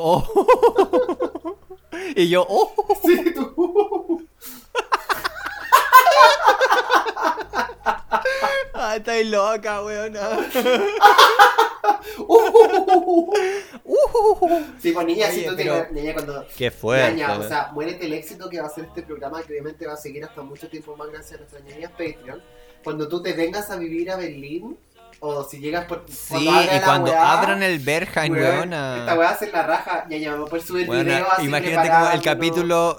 Oh. 0.04 0.26
y 2.16 2.28
yo, 2.28 2.44
oh. 2.50 2.74
Sí, 3.06 3.34
tú. 3.36 4.26
Ay, 8.74 8.98
estáis 8.98 9.28
loca, 9.28 9.84
weón. 9.84 10.18
Sí, 14.80 14.92
pues 14.92 15.06
niña, 15.06 15.30
si 15.30 15.40
Oye, 15.42 15.50
tú 15.50 15.54
pero- 15.56 15.74
tienes, 15.74 15.92
niña, 15.92 16.14
cuando. 16.14 16.46
Qué 16.58 16.72
fuerte. 16.72 17.12
Ñaña, 17.16 17.38
o 17.40 17.44
sea, 17.48 17.70
muérete 17.74 18.06
el 18.08 18.14
éxito 18.14 18.50
que 18.50 18.60
va 18.60 18.66
a 18.68 18.70
ser 18.70 18.86
este 18.86 19.04
programa, 19.04 19.42
que 19.44 19.54
obviamente 19.54 19.86
va 19.86 19.94
a 19.94 19.98
seguir 19.98 20.24
hasta 20.26 20.42
mucho 20.42 20.68
tiempo 20.68 20.96
más 20.96 21.10
gracias 21.10 21.34
a 21.34 21.38
nuestras 21.38 21.64
ñañas 21.64 21.92
Patreon. 21.92 22.42
Cuando 22.84 23.08
tú 23.08 23.22
te 23.22 23.34
vengas 23.34 23.70
a 23.70 23.76
vivir 23.78 24.10
a 24.10 24.18
Berlín, 24.18 24.78
o 25.22 25.44
si 25.44 25.60
llegas 25.60 25.86
por. 25.86 26.04
sí, 26.10 26.46
cuando 26.46 26.76
y 26.76 26.80
cuando 26.82 27.12
weá, 27.12 27.40
abran 27.40 27.64
el 27.64 27.80
Berghain, 27.80 28.34
weona. 28.34 28.98
Esta 28.98 29.16
weá 29.18 29.30
hace 29.30 29.52
la 29.52 29.64
raja, 29.64 30.06
ñaña, 30.10 30.32
vamos 30.32 30.48
a 30.48 30.50
poder 30.50 30.66
subir 30.66 30.90
Weona, 30.90 31.04
videos 31.04 31.28
así 31.32 31.46
imagínate 31.46 31.90
como 31.90 32.10
el 32.10 32.22
capítulo. 32.22 32.98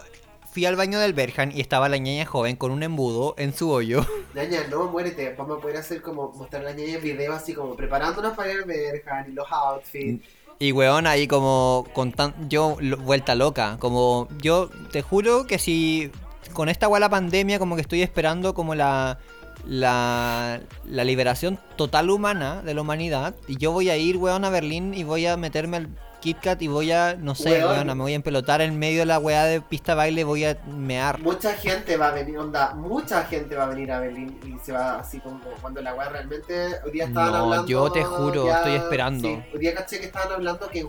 Fui 0.53 0.67
al 0.67 0.77
baño 0.77 0.99
del 1.01 1.15
Berghain 1.15 1.51
y 1.51 1.61
estaba 1.63 1.89
la 1.89 1.97
ñaña 1.97 2.27
joven 2.27 2.57
con 2.57 2.73
un 2.73 2.83
embudo 2.83 3.35
en 3.39 3.55
su 3.55 3.71
hoyo. 3.71 4.05
Ñaña, 4.35 4.61
no, 4.71 4.85
muérete. 4.85 5.35
Vamos 5.37 5.59
a 5.59 5.61
poder 5.63 5.79
hacer 5.79 6.03
como 6.03 6.31
mostrar 6.33 6.61
a 6.63 6.67
la 6.67 6.73
ñaña 6.73 6.99
videos 6.99 7.35
así 7.35 7.55
como 7.55 7.75
preparándonos 7.75 8.35
para 8.37 8.53
ir 8.53 8.59
al 8.59 8.65
Berghain 8.65 9.31
y 9.31 9.33
los 9.33 9.51
outfits. 9.51 10.23
Y 10.59 10.73
weón, 10.73 11.07
ahí 11.07 11.27
como 11.27 11.87
con 11.95 12.13
tan, 12.13 12.35
yo 12.51 12.77
lo- 12.81 12.99
vuelta 12.99 13.35
loca. 13.35 13.79
Como 13.81 14.29
yo 14.43 14.69
te 14.93 15.01
juro 15.01 15.47
que 15.47 15.59
si 15.59 16.13
con 16.53 16.69
esta 16.69 16.87
weá 16.87 17.01
la 17.01 17.09
pandemia, 17.09 17.59
como 17.59 17.75
que 17.75 17.81
estoy 17.81 18.03
esperando 18.03 18.53
como 18.53 18.75
la, 18.75 19.19
la, 19.65 20.61
la 20.85 21.05
liberación 21.05 21.59
total 21.77 22.11
humana 22.11 22.63
de 22.63 22.75
la 22.75 22.81
humanidad. 22.83 23.35
Y 23.49 23.57
yo 23.59 23.73
voy 23.73 23.91
a 23.91 23.97
ir, 23.97 24.17
weón, 24.17 24.45
a 24.45 24.51
Berlín 24.51 24.95
y 24.95 25.05
voy 25.05 25.27
a 25.27 25.37
meterme 25.37 25.77
al 25.79 25.89
KitKat 26.21 26.63
y 26.63 26.69
voy 26.69 26.93
a, 26.93 27.17
no 27.17 27.35
sé, 27.35 27.51
Weón. 27.65 27.71
weón, 27.73 27.87
me 27.99 28.03
voy 28.05 28.13
a 28.13 28.15
empelotar 28.17 28.61
en 28.61 28.79
medio 28.79 29.01
de 29.01 29.07
la 29.07 29.19
weá 29.19 29.43
de 29.45 29.61
pista 29.61 29.97
baile, 29.97 30.23
voy 30.23 30.45
a 30.45 30.57
mear. 30.69 31.19
Mucha 31.21 31.55
gente 31.55 31.97
va 31.97 32.09
a 32.09 32.13
venir, 32.13 32.39
onda, 32.39 32.75
mucha 32.75 33.25
gente 33.25 33.57
va 33.57 33.65
a 33.65 33.67
venir 33.67 33.91
a 33.91 33.99
Berlín 33.99 34.39
y 34.47 34.57
se 34.65 34.71
va 34.71 35.01
así 35.01 35.19
como 35.19 35.41
cuando 35.61 35.81
la 35.83 35.95
weá 35.95 36.11
realmente. 36.11 36.77
Hoy 36.85 36.93
día 36.93 37.07
estaban 37.07 37.33
No, 37.33 37.39
hablando. 37.39 37.67
yo 37.67 37.91
te 37.91 38.05
juro, 38.05 38.49
estoy 38.53 38.75
esperando. 38.75 39.29
sí, 39.29 39.43
hoy 39.53 39.59
día 39.59 39.75
caché 39.75 39.99
que 39.99 40.07
estaban 40.07 40.33
hablando 40.33 40.69
que 40.69 40.89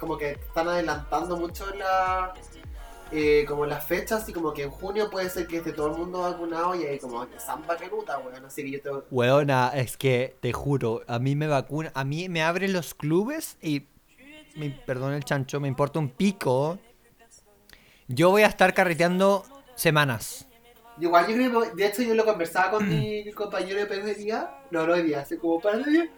como 0.00 0.16
que 0.16 0.30
están 0.32 0.66
adelantando 0.68 1.36
mucho 1.36 1.66
la. 1.74 2.32
Eh, 3.12 3.44
como 3.46 3.66
las 3.66 3.84
fechas 3.84 4.26
y 4.28 4.32
como 4.32 4.54
que 4.54 4.62
en 4.62 4.70
junio 4.70 5.10
puede 5.10 5.28
ser 5.28 5.46
que 5.46 5.58
esté 5.58 5.72
todo 5.72 5.88
el 5.88 5.98
mundo 5.98 6.20
vacunado 6.20 6.74
y 6.74 6.84
ahí 6.84 6.98
como 6.98 7.28
que 7.28 7.38
samba 7.38 7.76
canuta, 7.76 8.18
weón. 8.18 8.44
Así 8.44 8.62
que 8.62 8.70
yo 8.70 8.80
te. 8.80 8.90
Weona, 9.10 9.68
es 9.74 9.98
que 9.98 10.36
te 10.40 10.52
juro, 10.52 11.02
a 11.06 11.18
mí 11.18 11.36
me 11.36 11.46
vacuna, 11.46 11.92
a 11.94 12.04
mí 12.04 12.28
me 12.30 12.42
abren 12.42 12.72
los 12.72 12.94
clubes 12.94 13.58
y, 13.60 13.86
me, 14.56 14.70
perdón 14.70 15.12
el 15.12 15.24
chancho, 15.24 15.60
me 15.60 15.68
importa 15.68 15.98
un 15.98 16.08
pico. 16.08 16.78
Yo 18.08 18.30
voy 18.30 18.42
a 18.42 18.46
estar 18.46 18.72
carreteando 18.72 19.44
semanas. 19.74 20.46
Igual 20.98 21.26
yo 21.28 21.34
creo 21.34 21.60
que, 21.62 21.70
de 21.74 21.86
hecho 21.86 22.02
yo 22.02 22.14
lo 22.14 22.24
conversaba 22.24 22.70
con 22.72 22.88
mi 22.88 23.30
compañero 23.32 23.78
de 23.80 23.86
peluquería, 23.86 24.50
no, 24.70 24.86
no 24.86 24.94
hoy 24.94 25.02
día, 25.02 25.20
hace 25.20 25.36
como 25.36 25.60
para 25.60 25.78
de 25.78 25.90
día. 25.90 26.10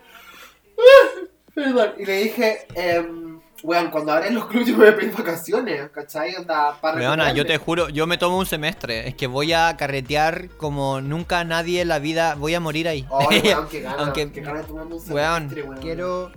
Perdón, 1.55 1.95
y 1.99 2.05
le 2.05 2.17
dije, 2.19 2.67
em, 2.75 3.34
weón, 3.65 3.91
cuando 3.91 4.13
abren 4.13 4.35
los 4.35 4.47
clubes 4.47 4.69
yo 4.69 4.77
me 4.77 4.85
voy 4.85 4.93
a 4.93 4.97
pedir 4.97 5.13
vacaciones, 5.13 5.91
¿cachai? 5.91 6.37
Onda, 6.37 6.79
para 6.81 6.99
Weona, 6.99 7.33
yo 7.33 7.45
te 7.47 7.57
juro, 7.57 7.89
yo 7.89 8.07
me 8.07 8.19
tomo 8.19 8.39
un 8.39 8.47
semestre. 8.47 9.09
Es 9.09 9.15
que 9.15 9.27
voy 9.27 9.53
a 9.53 9.77
carretear 9.77 10.51
como 10.51 11.01
nunca 11.01 11.43
nadie 11.45 11.81
en 11.81 11.89
la 11.89 11.99
vida. 11.99 12.35
Voy 12.37 12.55
a 12.55 12.61
morir 12.61 12.87
ahí. 12.87 13.07
Ay, 13.11 13.41
weón, 13.43 13.69
qué 13.71 13.81
ganas, 13.81 14.01
Aunque- 14.01 14.27
de 14.27 14.63
tomarme 14.63 14.95
un 14.95 15.01
semestre, 15.01 15.63
weón. 15.63 15.81
quiero 15.81 16.31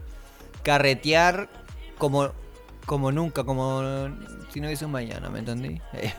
carretear 0.63 1.49
como, 1.97 2.31
como 2.85 3.11
nunca, 3.11 3.43
como 3.43 4.09
si 4.51 4.61
no 4.61 4.67
hubiese 4.67 4.85
un 4.85 4.91
mañana, 4.91 5.29
¿me 5.29 5.39
entendí? 5.39 5.81
Eh, 5.93 6.13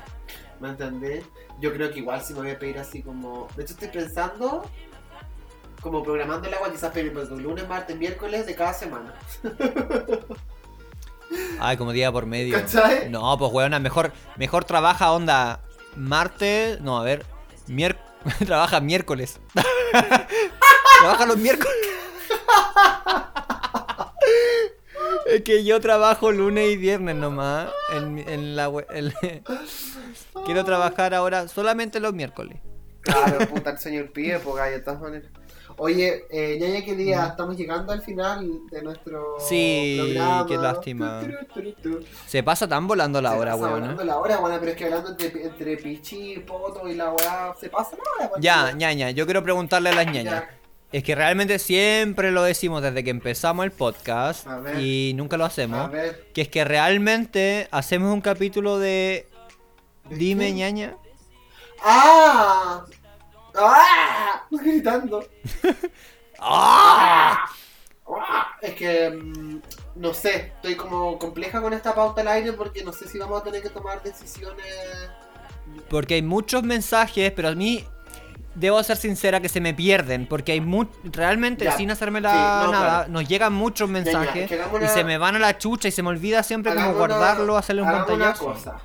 ¿Me 0.61 0.69
entendés? 0.69 1.25
Yo 1.61 1.73
creo 1.73 1.91
que 1.91 2.01
igual 2.01 2.21
si 2.23 2.35
me 2.35 2.41
voy 2.41 2.51
a 2.51 2.59
pedir 2.59 2.79
así 2.79 3.03
como... 3.03 3.49
De 3.57 3.63
hecho 3.63 3.73
estoy 3.73 3.89
pensando, 3.89 4.65
como 5.81 6.03
programando 6.03 6.49
el 6.49 6.55
agua, 6.55 6.71
quizás 6.71 6.93
pedir 6.93 7.13
pues, 7.13 7.31
lunes, 7.31 7.67
martes, 7.67 7.97
miércoles 7.97 8.47
de 8.47 8.55
cada 8.55 8.75
semana. 8.75 9.15
Ay, 11.61 11.77
como 11.77 11.93
día 11.93 12.11
por 12.13 12.27
medio. 12.27 12.59
¿Cachai? 12.61 13.11
No, 13.11 13.37
pues 13.39 13.53
weona, 13.53 13.79
mejor, 13.79 14.13
mejor 14.37 14.65
trabaja 14.65 15.13
onda 15.13 15.61
martes, 15.97 16.81
no, 16.81 16.99
a 16.99 17.05
ver, 17.05 17.25
mier 17.67 17.99
trabaja 18.47 18.81
miércoles. 18.81 19.41
trabaja 21.01 21.27
los 21.27 21.37
miércoles. 21.37 21.77
es 25.27 25.43
que 25.43 25.65
yo 25.65 25.81
trabajo 25.81 26.33
lunes 26.33 26.71
y 26.71 26.77
viernes 26.77 27.17
nomás. 27.17 27.69
En, 27.93 28.19
en 28.19 28.57
la 28.57 28.71
en- 28.91 29.15
Quiero 30.45 30.65
trabajar 30.65 31.15
ahora 31.15 31.49
solamente 31.49 32.01
los 32.01 32.15
miércoles. 32.15 32.59
Claro, 33.01 33.39
puta, 33.49 33.71
el 33.71 33.79
señor 33.79 34.11
pide, 34.13 34.39
pues 34.39 34.71
de 34.71 34.81
todas 34.81 35.01
maneras. 35.01 35.31
Oye, 35.79 36.25
eh, 36.31 36.59
ñaña, 36.61 36.85
qué 36.85 36.95
día, 36.97 37.27
estamos 37.29 37.57
llegando 37.57 37.93
al 37.93 38.03
final 38.03 38.67
de 38.71 38.83
nuestro 38.83 39.37
Sí, 39.39 39.97
programa. 40.01 40.47
qué 40.47 40.57
lástima. 40.57 41.21
Tu, 41.21 41.61
tu, 41.63 41.73
tu, 41.73 41.99
tu. 42.01 42.07
Se 42.27 42.43
pasa 42.43 42.67
tan 42.69 42.87
volando 42.89 43.23
la 43.23 43.31
Se 43.33 43.39
hora, 43.39 43.53
pasa 43.53 43.63
weón. 43.65 43.81
volando 43.81 44.05
la 44.05 44.19
hora, 44.19 44.37
bueno, 44.39 44.57
pero 44.59 44.73
es 44.73 44.77
que 44.77 44.85
hablando 44.87 45.11
entre, 45.11 45.45
entre 45.47 45.77
Pichi, 45.77 46.39
Poto 46.41 46.89
y 46.89 46.95
la 46.95 47.11
weá, 47.13 47.55
se 47.61 47.69
pasa 47.71 47.97
la 47.97 48.27
hora. 48.27 48.41
Ya, 48.41 48.73
ñaña, 48.73 49.11
yo 49.11 49.25
quiero 49.25 49.43
preguntarle 49.45 49.91
a 49.91 49.95
las 49.95 50.07
ñañas. 50.07 50.43
Ya. 50.43 50.51
Es 50.91 51.05
que 51.05 51.15
realmente 51.15 51.59
siempre 51.59 52.31
lo 52.33 52.43
decimos 52.43 52.83
desde 52.83 53.05
que 53.05 53.11
empezamos 53.11 53.65
el 53.65 53.71
podcast 53.73 54.47
y 54.81 55.13
nunca 55.17 55.37
lo 55.37 55.45
A 55.45 55.49
hacemos. 55.49 55.91
ver, 55.93 56.29
Que 56.33 56.41
es 56.41 56.49
que 56.49 56.65
realmente 56.65 57.69
hacemos 57.71 58.13
un 58.13 58.21
capítulo 58.23 58.79
de 58.79 59.29
¿De 60.09 60.17
Dime 60.17 60.51
ñaña. 60.53 60.97
¡Ah! 61.85 62.85
¡Ah! 63.61 64.43
Gritando. 64.51 65.25
¡Ah! 66.39 67.47
¡Ah! 68.09 68.47
Es 68.63 68.75
que, 68.75 69.11
mm, 69.11 69.61
no 69.97 70.15
sé, 70.15 70.53
estoy 70.57 70.75
como 70.77 71.19
compleja 71.19 71.61
con 71.61 71.73
esta 71.73 71.95
pauta 71.95 72.21
al 72.23 72.29
aire 72.29 72.53
porque 72.53 72.83
no 72.85 72.93
sé 72.93 73.09
si 73.09 73.19
vamos 73.19 73.41
a 73.41 73.45
tener 73.45 73.63
que 73.63 73.71
tomar 73.71 74.03
decisiones. 74.03 74.67
Porque 75.91 76.15
hay 76.15 76.23
muchos 76.23 76.63
mensajes, 76.63 77.33
pero 77.33 77.49
a 77.49 77.55
mí 77.55 77.85
debo 78.55 78.83
ser 78.83 78.97
sincera 78.97 79.41
que 79.41 79.49
se 79.49 79.61
me 79.61 79.75
pierden. 79.75 80.27
Porque 80.27 80.53
hay 80.53 80.61
mu 80.61 80.87
realmente, 81.05 81.65
Ya. 81.67 81.77
sin 81.77 81.91
hacerme 81.91 82.21
la 82.21 82.31
Sí, 82.33 82.37
no, 82.67 82.73
nada, 82.73 82.89
claro. 82.97 83.11
nos 83.13 83.29
llegan 83.29 83.53
muchos 83.53 83.89
mensajes 83.89 84.51
y 84.51 84.89
se 84.89 85.05
me 85.05 85.19
van 85.19 85.37
a 85.37 85.39
la 85.39 85.59
chucha 85.59 85.89
y 85.89 85.93
se 85.93 86.03
me 86.03 86.09
olvida 86.09 86.43
siempre 86.43 86.73
como 86.73 86.87
Hagamos 86.87 87.05
una- 87.05 87.17
guardarlo, 87.17 87.57
hacerle 87.57 87.83
un 87.83 87.89
hagamos 87.89 88.09
pantallazo. 88.09 88.45
Una 88.47 88.55
cosa. 88.55 88.81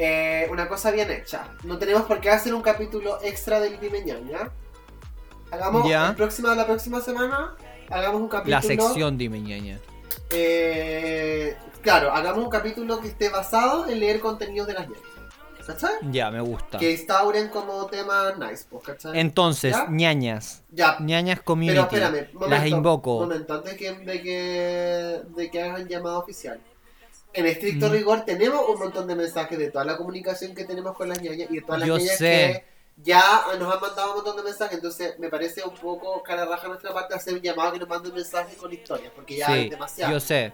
Eh, 0.00 0.46
una 0.50 0.68
cosa 0.68 0.90
bien 0.92 1.10
hecha. 1.10 1.48
No 1.64 1.76
tenemos 1.76 2.02
por 2.04 2.20
qué 2.20 2.30
hacer 2.30 2.54
un 2.54 2.62
capítulo 2.62 3.18
extra 3.22 3.58
del 3.58 3.80
Dime 3.80 4.02
Ñaña. 4.04 4.50
Hagamos 5.50 5.88
Ya. 5.88 6.10
el 6.10 6.14
próximo, 6.14 6.48
la 6.54 6.66
próxima 6.66 7.00
semana. 7.00 7.56
Hagamos 7.90 8.20
un 8.20 8.28
capítulo. 8.28 8.56
La 8.56 8.62
sección 8.62 9.18
Dime 9.18 9.40
ñaña. 9.40 9.78
eh, 10.30 11.56
claro, 11.82 12.12
hagamos 12.12 12.44
un 12.44 12.50
capítulo 12.50 13.00
que 13.00 13.08
esté 13.08 13.28
basado 13.30 13.88
en 13.88 13.98
leer 13.98 14.20
contenidos 14.20 14.68
de 14.68 14.74
las 14.74 14.88
ñañas. 14.88 15.02
¿Cachai? 15.66 15.92
Ya, 16.12 16.30
me 16.30 16.40
gusta. 16.40 16.78
Que 16.78 16.92
instauren 16.92 17.48
como 17.48 17.84
temas 17.86 18.38
nice, 18.38 18.64
pues, 18.70 18.84
¿cachai? 18.84 19.18
Entonces, 19.20 19.72
¿Ya? 19.74 19.86
ñañas. 19.90 20.62
Ya, 20.70 20.96
ñañas 21.00 21.36
pero 21.38 21.44
community. 21.44 21.78
espérame, 21.78 22.28
momento, 22.32 22.48
Las 22.48 22.66
invoco. 22.66 23.20
momento, 23.20 23.54
antes 23.54 23.74
que, 23.76 23.92
de, 23.92 24.22
que, 24.22 25.20
de 25.36 25.50
que 25.50 25.62
hagan 25.62 25.86
llamado 25.88 26.20
oficial. 26.20 26.58
En 27.34 27.46
estricto 27.46 27.88
Mm. 27.88 27.92
rigor 27.92 28.24
tenemos 28.24 28.68
un 28.68 28.78
montón 28.78 29.06
de 29.06 29.14
mensajes 29.14 29.58
de 29.58 29.70
toda 29.70 29.84
la 29.84 29.96
comunicación 29.96 30.54
que 30.54 30.64
tenemos 30.64 30.96
con 30.96 31.08
las 31.08 31.20
ñañas 31.20 31.48
y 31.50 31.56
de 31.56 31.62
todas 31.62 31.80
las 31.80 31.88
Yo 31.88 31.98
ñañas 31.98 32.16
sé. 32.16 32.24
que 32.24 32.78
ya 33.04 33.42
nos 33.60 33.72
han 33.74 33.80
mandado 33.80 34.08
un 34.10 34.14
montón 34.16 34.36
de 34.38 34.42
mensajes, 34.42 34.74
entonces 34.76 35.18
me 35.18 35.28
parece 35.28 35.62
un 35.62 35.74
poco 35.74 36.22
cara 36.22 36.46
raja 36.46 36.66
nuestra 36.68 36.92
parte 36.92 37.14
hacer 37.14 37.34
un 37.34 37.40
llamado 37.40 37.72
que 37.72 37.78
nos 37.78 37.88
manden 37.88 38.12
mensajes 38.14 38.56
con 38.56 38.72
historias, 38.72 39.12
porque 39.14 39.36
ya 39.36 39.46
Sí, 39.46 39.52
es 39.64 39.70
demasiado. 39.70 40.12
yo 40.12 40.20
sé. 40.20 40.52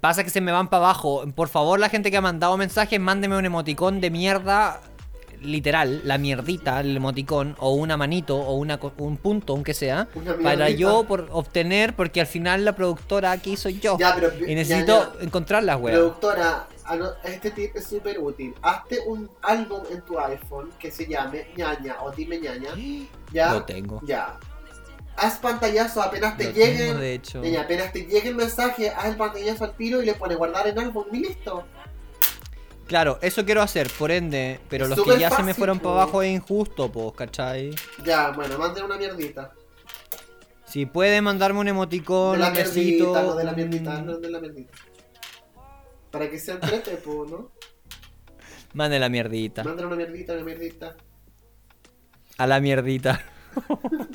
Pasa 0.00 0.24
que 0.24 0.30
se 0.30 0.40
me 0.40 0.52
van 0.52 0.70
para 0.70 0.84
abajo. 0.84 1.24
Por 1.34 1.48
favor, 1.48 1.78
la 1.78 1.88
gente 1.90 2.10
que 2.10 2.16
ha 2.16 2.20
mandado 2.22 2.56
mensajes, 2.56 2.98
mándeme 2.98 3.36
un 3.36 3.44
emoticón 3.44 4.00
de 4.00 4.10
mierda. 4.10 4.80
Literal, 5.42 6.00
la 6.04 6.18
mierdita, 6.18 6.80
el 6.80 6.96
emoticón, 6.96 7.56
o 7.58 7.72
una 7.74 7.96
manito, 7.96 8.36
o 8.36 8.54
una, 8.54 8.78
un 8.98 9.16
punto, 9.16 9.52
aunque 9.52 9.74
sea, 9.74 10.08
para 10.42 10.70
yo 10.70 11.04
por 11.04 11.28
obtener, 11.30 11.94
porque 11.94 12.20
al 12.20 12.26
final 12.26 12.64
la 12.64 12.74
productora 12.74 13.32
aquí 13.32 13.56
soy 13.56 13.78
yo. 13.80 13.96
Ya, 13.98 14.14
pero- 14.14 14.32
y 14.36 14.48
ya, 14.48 14.54
necesito 14.54 15.14
ya. 15.18 15.24
encontrarlas, 15.24 15.80
weón. 15.80 15.96
Productora, 15.98 16.66
ano- 16.84 17.12
este 17.24 17.50
tip 17.50 17.76
es 17.76 17.86
súper 17.86 18.18
útil. 18.18 18.54
Hazte 18.62 19.00
un 19.06 19.30
álbum 19.42 19.82
en 19.90 20.00
tu 20.02 20.18
iPhone 20.18 20.70
que 20.78 20.90
se 20.90 21.06
llame 21.06 21.46
ñaña 21.56 21.96
o 22.02 22.10
dime 22.10 22.38
ñaña. 22.40 22.70
Ya. 23.32 23.52
Lo 23.54 23.64
tengo. 23.64 24.00
Ya. 24.04 24.38
Haz 25.16 25.38
pantallazo 25.38 26.02
apenas 26.02 26.36
te 26.36 26.44
Lo 26.44 26.52
tengo, 26.52 26.66
lleguen. 26.66 27.00
de 27.00 27.14
hecho. 27.14 27.40
Ñaña, 27.42 27.62
apenas 27.62 27.92
te 27.92 28.00
llegue 28.06 28.28
el 28.30 28.34
mensaje, 28.34 28.90
haz 28.90 29.06
el 29.06 29.16
pantallazo 29.16 29.64
al 29.64 29.74
tiro 29.76 30.02
y 30.02 30.06
le 30.06 30.14
pones 30.14 30.36
guardar 30.36 30.66
en 30.68 30.78
álbum 30.78 31.04
y 31.12 31.18
listo. 31.20 31.64
Claro, 32.92 33.18
eso 33.22 33.42
quiero 33.46 33.62
hacer, 33.62 33.88
por 33.98 34.10
ende, 34.10 34.60
pero 34.68 34.84
Es 34.84 34.90
los 34.90 35.02
que 35.02 35.18
ya 35.18 35.30
se 35.30 35.42
me 35.42 35.54
fueron 35.54 35.78
po. 35.78 35.84
para 35.94 36.02
abajo 36.02 36.20
es 36.20 36.30
injusto, 36.30 36.92
pues, 36.92 37.14
¿cachai? 37.16 37.70
Ya, 38.04 38.32
bueno, 38.32 38.58
manden 38.58 38.84
una 38.84 38.98
mierdita. 38.98 39.50
Si 40.66 40.84
puede 40.84 41.22
mandarme 41.22 41.60
un 41.60 41.68
emoticón, 41.68 42.32
de 42.32 42.38
la 42.40 42.48
un 42.48 42.52
besito. 42.52 42.76
mierdita, 42.82 43.22
no 43.22 43.34
de 43.34 43.44
la 43.44 43.52
mierdita, 43.54 44.02
no 44.02 44.18
de 44.18 44.30
la 44.30 44.40
mierdita. 44.40 44.72
Para 46.10 46.28
que 46.28 46.38
se 46.38 46.52
entrete, 46.52 46.90
po, 46.98 47.24
¿no? 47.24 47.50
Mande 48.74 48.98
la 48.98 49.08
mierdita. 49.08 49.64
Manden 49.64 49.86
una 49.86 49.96
mierdita, 49.96 50.34
una 50.34 50.44
mierdita. 50.44 50.94
A 52.36 52.46
la 52.46 52.60
mierdita. 52.60 53.22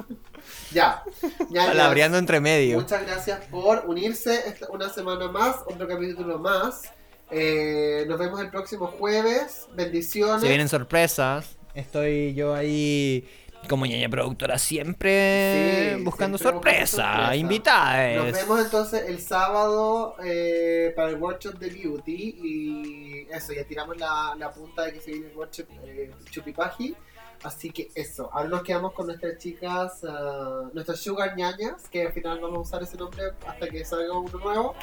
Ya. 0.71 1.03
ya 1.49 1.65
Palabreando 1.67 2.17
entre 2.19 2.39
medio. 2.39 2.79
Muchas 2.79 3.03
gracias 3.05 3.43
por 3.47 3.85
unirse 3.87 4.47
esta- 4.47 4.69
una 4.69 4.87
semana 4.89 5.29
más, 5.31 5.57
otro 5.65 5.87
capítulo 5.87 6.37
más. 6.39 6.83
Eh, 7.29 8.05
nos 8.07 8.17
vemos 8.19 8.39
el 8.41 8.49
próximo 8.49 8.87
jueves. 8.87 9.67
Bendiciones. 9.73 10.41
Se 10.41 10.47
vienen 10.47 10.69
sorpresas. 10.69 11.57
Estoy 11.73 12.33
yo 12.33 12.55
ahí 12.55 13.27
como 13.67 13.85
ñaña 13.85 14.09
productora 14.09 14.57
siempre 14.57 15.95
Sí, 15.97 16.03
buscando 16.03 16.37
buscando 16.37 16.37
sorpresa, 16.37 17.35
invitadas. 17.35 18.15
Nos 18.15 18.31
vemos 18.33 18.61
entonces 18.61 19.03
el 19.07 19.19
sábado 19.19 20.15
eh, 20.23 20.93
para 20.95 21.09
el 21.09 21.15
workshop 21.15 21.55
de 21.55 21.69
beauty 21.69 22.37
y 22.41 23.27
eso, 23.29 23.53
ya 23.53 23.63
tiramos 23.65 23.97
la, 23.97 24.35
la 24.37 24.51
punta 24.51 24.83
de 24.83 24.93
que 24.93 25.01
se 25.01 25.11
viene 25.11 25.27
el 25.27 25.35
workshop 25.37 25.67
eh, 25.85 26.11
Chupipaji. 26.31 26.95
Así 27.43 27.69
que 27.69 27.89
eso, 27.93 28.29
ahora 28.33 28.49
nos 28.49 28.63
quedamos 28.63 28.93
con 28.93 29.05
nuestras 29.05 29.37
chicas, 29.37 30.03
ah, 30.07 30.69
nuestras 30.73 30.99
sugar 30.99 31.35
ñañas, 31.35 31.87
que 31.89 32.07
al 32.07 32.13
final 32.13 32.39
vamos 32.39 32.57
a 32.57 32.61
usar 32.61 32.83
ese 32.83 32.97
nombre 32.97 33.25
hasta 33.45 33.67
que 33.67 33.85
salga 33.85 34.17
uno 34.17 34.39
nuevo. 34.39 34.75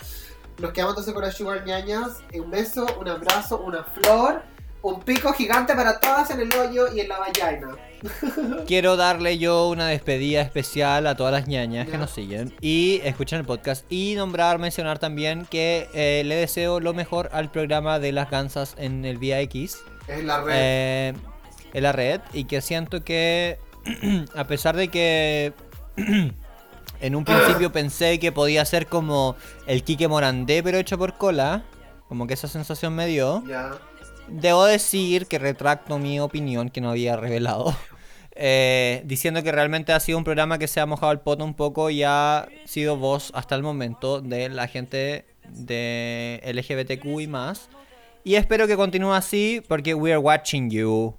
Nos 0.59 0.73
quedamos 0.73 0.93
entonces 0.93 1.13
con 1.15 1.23
las 1.23 1.35
sugar 1.37 1.65
ñañas. 1.67 2.23
Un 2.35 2.51
beso, 2.51 2.87
un 3.01 3.09
abrazo, 3.09 3.59
una 3.61 3.85
flor, 3.85 4.43
un 4.83 5.01
pico 5.01 5.33
gigante 5.33 5.75
para 5.75 5.99
todas 6.01 6.31
en 6.31 6.41
el 6.41 6.53
hoyo 6.55 6.93
y 6.95 7.01
en 7.01 7.09
la 7.09 7.19
vagina. 7.19 7.77
Quiero 8.67 8.97
darle 8.97 9.39
yo 9.39 9.69
una 9.69 9.89
despedida 9.89 10.43
especial 10.43 11.07
a 11.07 11.17
todas 11.17 11.33
las 11.33 11.49
ñañas 11.49 11.89
que 11.89 11.97
nos 11.97 12.11
siguen 12.11 12.55
y 12.61 13.01
escuchan 13.03 13.41
el 13.41 13.47
podcast 13.47 13.91
y 13.91 14.15
nombrar, 14.15 14.59
mencionar 14.59 14.99
también 14.99 15.47
que 15.47 15.89
eh, 15.95 16.23
le 16.25 16.35
deseo 16.37 16.81
lo 16.81 16.93
mejor 16.93 17.31
al 17.33 17.51
programa 17.51 17.99
de 17.99 18.13
las 18.13 18.31
gansas 18.31 18.75
en 18.79 19.05
el 19.07 19.17
Vía 19.19 19.41
X. 19.41 19.79
Es 20.07 20.23
la 20.23 20.43
red. 20.43 20.53
eh, 20.55 21.13
en 21.73 21.83
la 21.83 21.93
red 21.93 22.21
y 22.35 22.45
que 22.45 22.61
siento 22.61 23.03
que 23.03 23.59
a 24.37 24.45
pesar 24.45 24.77
de 24.77 24.89
que 24.89 25.55
en 27.05 27.15
un 27.15 27.25
principio 27.25 27.71
pensé 27.73 28.19
que 28.19 28.33
podía 28.33 28.65
ser 28.65 28.87
como 28.87 29.37
el 29.67 29.85
Quique 29.85 30.09
Morandé 30.09 30.63
pero 30.63 30.79
hecho 30.79 30.99
por 30.99 31.19
cola, 31.19 31.65
como 32.09 32.27
que 32.27 32.35
esa 32.35 32.49
sensación 32.49 32.95
me 32.95 33.07
dio, 33.07 33.45
ya. 33.47 33.73
debo 34.29 34.65
decir 34.65 35.27
que 35.27 35.39
retracto 35.39 35.99
mi 35.99 36.19
opinión 36.19 36.71
que 36.71 36.81
no 36.81 36.91
había 36.91 37.17
revelado. 37.17 37.77
eh, 38.35 39.03
diciendo 39.05 39.43
que 39.43 39.53
realmente 39.53 39.93
ha 39.93 40.01
sido 40.01 40.19
un 40.19 40.25
programa 40.25 40.59
que 40.59 40.67
se 40.67 40.81
ha 40.81 40.87
mojado 40.87 41.13
el 41.13 41.21
poto 41.21 41.45
un 41.45 41.55
poco 41.55 41.91
y 41.91 42.03
ha 42.03 42.49
sido 42.65 42.97
voz 42.97 43.31
hasta 43.35 43.55
el 43.55 43.63
momento 43.63 44.21
de 44.21 44.49
la 44.49 44.67
gente 44.67 45.27
de 45.49 46.41
LGBTQ 46.45 47.21
y 47.21 47.27
más. 47.27 47.69
Y 48.25 48.37
espero 48.37 48.67
que 48.67 48.77
continúe 48.77 49.13
así 49.13 49.63
porque 49.69 49.95
we 49.95 50.11
are 50.11 50.19
watching 50.19 50.71
you. 50.71 51.15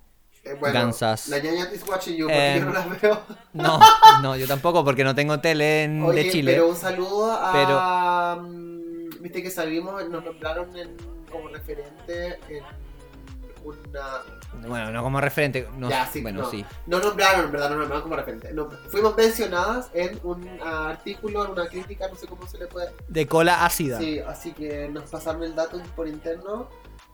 Eh, 0.46 0.56
bueno, 0.60 0.74
Gansas. 0.80 1.28
La 1.28 1.40
ñaña 1.40 1.68
is 1.74 1.84
watching 1.88 2.16
you 2.16 2.28
porque 2.28 2.54
Em, 2.54 2.60
yo 2.60 2.66
no 2.66 2.74
la 2.74 2.86
veo. 2.86 3.20
No, 3.54 3.80
no, 4.22 4.36
yo 4.36 4.48
tampoco 4.48 4.84
porque 4.86 5.04
no 5.04 5.16
tengo 5.16 5.40
tele 5.40 5.84
en- 5.86 6.04
Oye, 6.04 6.24
de 6.26 6.30
Chile. 6.32 6.52
pero 6.54 6.70
un 6.70 6.76
saludo 6.76 7.32
a. 7.32 8.38
mm, 8.42 9.22
Viste 9.22 9.42
que 9.42 9.50
salimos, 9.50 10.08
nos 10.08 10.24
nombraron 10.24 10.76
en- 10.78 10.96
como 11.32 11.48
referente 11.50 12.38
en 12.48 12.64
una. 13.64 14.22
Bueno, 14.68 14.92
no 14.92 15.02
como 15.04 15.20
referente. 15.20 15.68
No, 15.78 15.90
Ya, 15.90 16.06
sí, 16.06 16.22
bueno, 16.22 16.44
no. 16.44 16.50
sí. 16.52 16.64
No 16.86 17.00
nombraron, 17.00 17.46
en 17.46 17.52
verdad, 17.52 17.70
no 17.72 17.78
nombraron 17.78 18.04
como 18.04 18.16
referente. 18.16 18.54
No, 18.54 18.70
fuimos 18.90 19.18
mencionadas 19.18 19.90
en 19.94 20.20
un 20.24 20.48
artículo, 20.64 21.46
en 21.46 21.52
una 21.52 21.68
crítica, 21.68 22.08
no 22.08 22.16
sé 22.16 22.28
cómo 22.28 22.48
se 22.48 22.60
le 22.60 22.68
puede. 22.68 22.92
De 23.08 23.26
cola 23.28 23.66
ácida. 23.66 23.98
Sí, 23.98 24.20
así 24.20 24.54
que 24.54 24.88
nos 24.90 25.10
pasaron 25.10 25.44
el 25.44 25.56
dato 25.56 25.82
por 25.96 26.08
interno. 26.08 26.70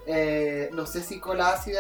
Eh, 0.08 0.70
no 0.74 0.88
sé 0.88 1.04
si 1.04 1.20
cola 1.20 1.50
ácida. 1.54 1.80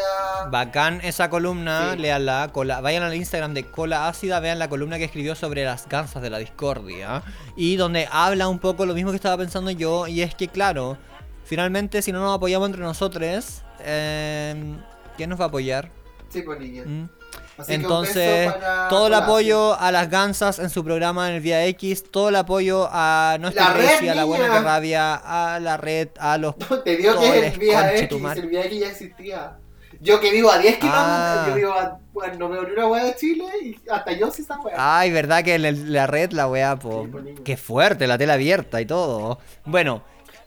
Bacán 0.51 1.01
esa 1.03 1.29
columna, 1.29 1.93
Sí. 1.93 1.99
léanla. 1.99 2.49
Cola, 2.53 2.79
vayan 2.79 3.03
al 3.03 3.15
Instagram 3.15 3.53
de 3.53 3.65
Cola 3.65 4.07
Ácida, 4.07 4.39
vean 4.39 4.59
la 4.59 4.69
columna 4.69 4.97
que 4.99 5.05
escribió 5.05 5.33
sobre 5.35 5.65
las 5.65 5.89
gansas 5.89 6.21
de 6.21 6.29
la 6.29 6.37
discordia. 6.37 7.23
Y 7.55 7.77
donde 7.77 8.07
habla 8.11 8.47
un 8.47 8.59
poco 8.59 8.85
lo 8.85 8.93
mismo 8.93 9.09
que 9.11 9.15
estaba 9.15 9.37
pensando 9.37 9.71
yo. 9.71 10.07
Y 10.07 10.21
es 10.21 10.35
que, 10.35 10.47
claro, 10.47 10.97
finalmente, 11.45 12.01
si 12.03 12.11
no 12.11 12.19
nos 12.19 12.35
apoyamos 12.35 12.67
entre 12.67 12.81
nosotros, 12.83 13.63
eh, 13.79 14.75
¿quién 15.17 15.29
nos 15.29 15.39
va 15.39 15.45
a 15.45 15.47
apoyar? 15.47 15.89
Sí, 16.29 16.43
pues 16.43 16.59
niña. 16.59 16.83
¿Mm? 16.85 17.09
Así 17.57 17.73
Entonces, 17.73 18.51
para 18.51 18.87
todo 18.87 19.07
el 19.07 19.13
apoyo 19.13 19.79
a 19.79 19.91
las 19.91 20.09
gansas 20.09 20.57
en 20.59 20.69
su 20.69 20.83
programa 20.83 21.29
en 21.29 21.35
el 21.35 21.41
Vía 21.41 21.65
X, 21.67 22.03
todo 22.09 22.29
el 22.29 22.35
apoyo 22.35 22.87
a 22.91 23.37
nuestra 23.39 23.65
La 23.69 23.73
red, 23.73 23.83
iglesia, 23.83 24.11
a 24.13 24.15
la 24.15 24.23
buena 24.23 24.49
que 24.51 24.59
rabia, 24.61 25.15
a 25.15 25.59
la 25.59 25.77
red, 25.77 26.09
a 26.17 26.37
los 26.37 26.55
ácido. 26.59 26.81
Te 26.83 26.97
digo 26.97 27.19
que 27.19 27.47
el 27.47 27.59
Vía 27.59 27.95
X, 27.97 28.09
el 28.37 28.47
Vía 28.47 28.65
X 28.65 28.79
ya 28.79 28.87
existía. 28.87 29.57
Yo 29.99 30.19
que 30.19 30.31
vivo 30.31 30.49
a 30.51 30.57
10 30.57 30.77
kilómetros, 30.77 31.05
Ah. 31.07 31.45
yo 31.49 31.55
vivo 31.55 31.73
a. 31.73 31.99
Bueno, 32.11 32.35
no 32.39 32.49
veo 32.49 32.63
ni 32.63 32.71
una 32.71 32.87
hueá 32.87 33.03
de 33.05 33.15
Chile 33.15 33.45
y 33.61 33.77
hasta 33.89 34.11
yo 34.13 34.31
sí 34.31 34.41
esa 34.41 34.59
hueá. 34.59 34.75
Ay, 34.99 35.11
verdad 35.11 35.43
que 35.43 35.53
en 35.55 35.63
el- 35.65 35.93
la 35.93 36.07
red, 36.07 36.31
la 36.31 36.47
weá, 36.47 36.75
po. 36.77 37.05
Sí. 37.23 37.35
Qué 37.45 37.55
fuerte, 37.55 38.07
la 38.07 38.17
tela 38.17 38.33
abierta 38.33 38.81
y 38.81 38.85
todo. 38.87 39.37
Bueno, 39.63 40.03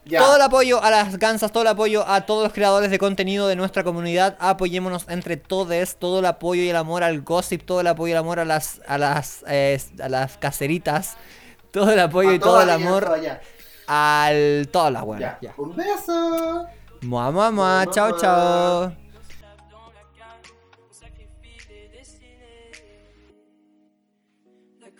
todo 0.09 0.35
el 0.35 0.41
apoyo 0.41 0.83
a 0.83 0.91
las 0.91 1.17
gansas, 1.17 1.51
todo 1.51 1.63
el 1.63 1.67
apoyo 1.67 2.07
a 2.07 2.21
todos 2.21 2.43
los 2.43 2.53
creadores 2.53 2.91
de 2.91 2.99
contenido 2.99 3.47
de 3.47 3.55
nuestra 3.55 3.83
comunidad. 3.83 4.37
Apoyémonos 4.39 5.07
entre 5.09 5.37
todos. 5.37 5.95
Todo 5.95 6.19
el 6.19 6.25
apoyo 6.25 6.61
y 6.61 6.69
el 6.69 6.75
amor 6.75 7.03
al 7.03 7.21
gossip, 7.21 7.63
todo 7.65 7.81
el 7.81 7.87
apoyo 7.87 8.09
y 8.09 8.11
el 8.11 8.17
amor 8.19 8.39
a 8.39 8.45
las, 8.45 8.81
a 8.87 8.97
las, 8.97 9.43
eh, 9.47 9.81
a 10.01 10.09
las 10.09 10.37
caseritas. 10.37 11.17
Todo 11.71 11.91
el 11.91 11.99
apoyo 11.99 12.31
y 12.33 12.39
todo 12.39 12.61
el 12.61 12.69
amor 12.69 13.11
allá. 13.11 13.41
al 13.87 14.69
todas 14.71 14.93
las 14.93 15.03
buenas. 15.03 15.37
Un 15.57 15.75
beso. 15.75 16.67
Mua, 17.01 17.31
mua, 17.31 17.51
mua. 17.51 17.85
Chao, 17.91 18.17
chao. 18.17 19.05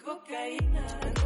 cocaína. 0.06 1.24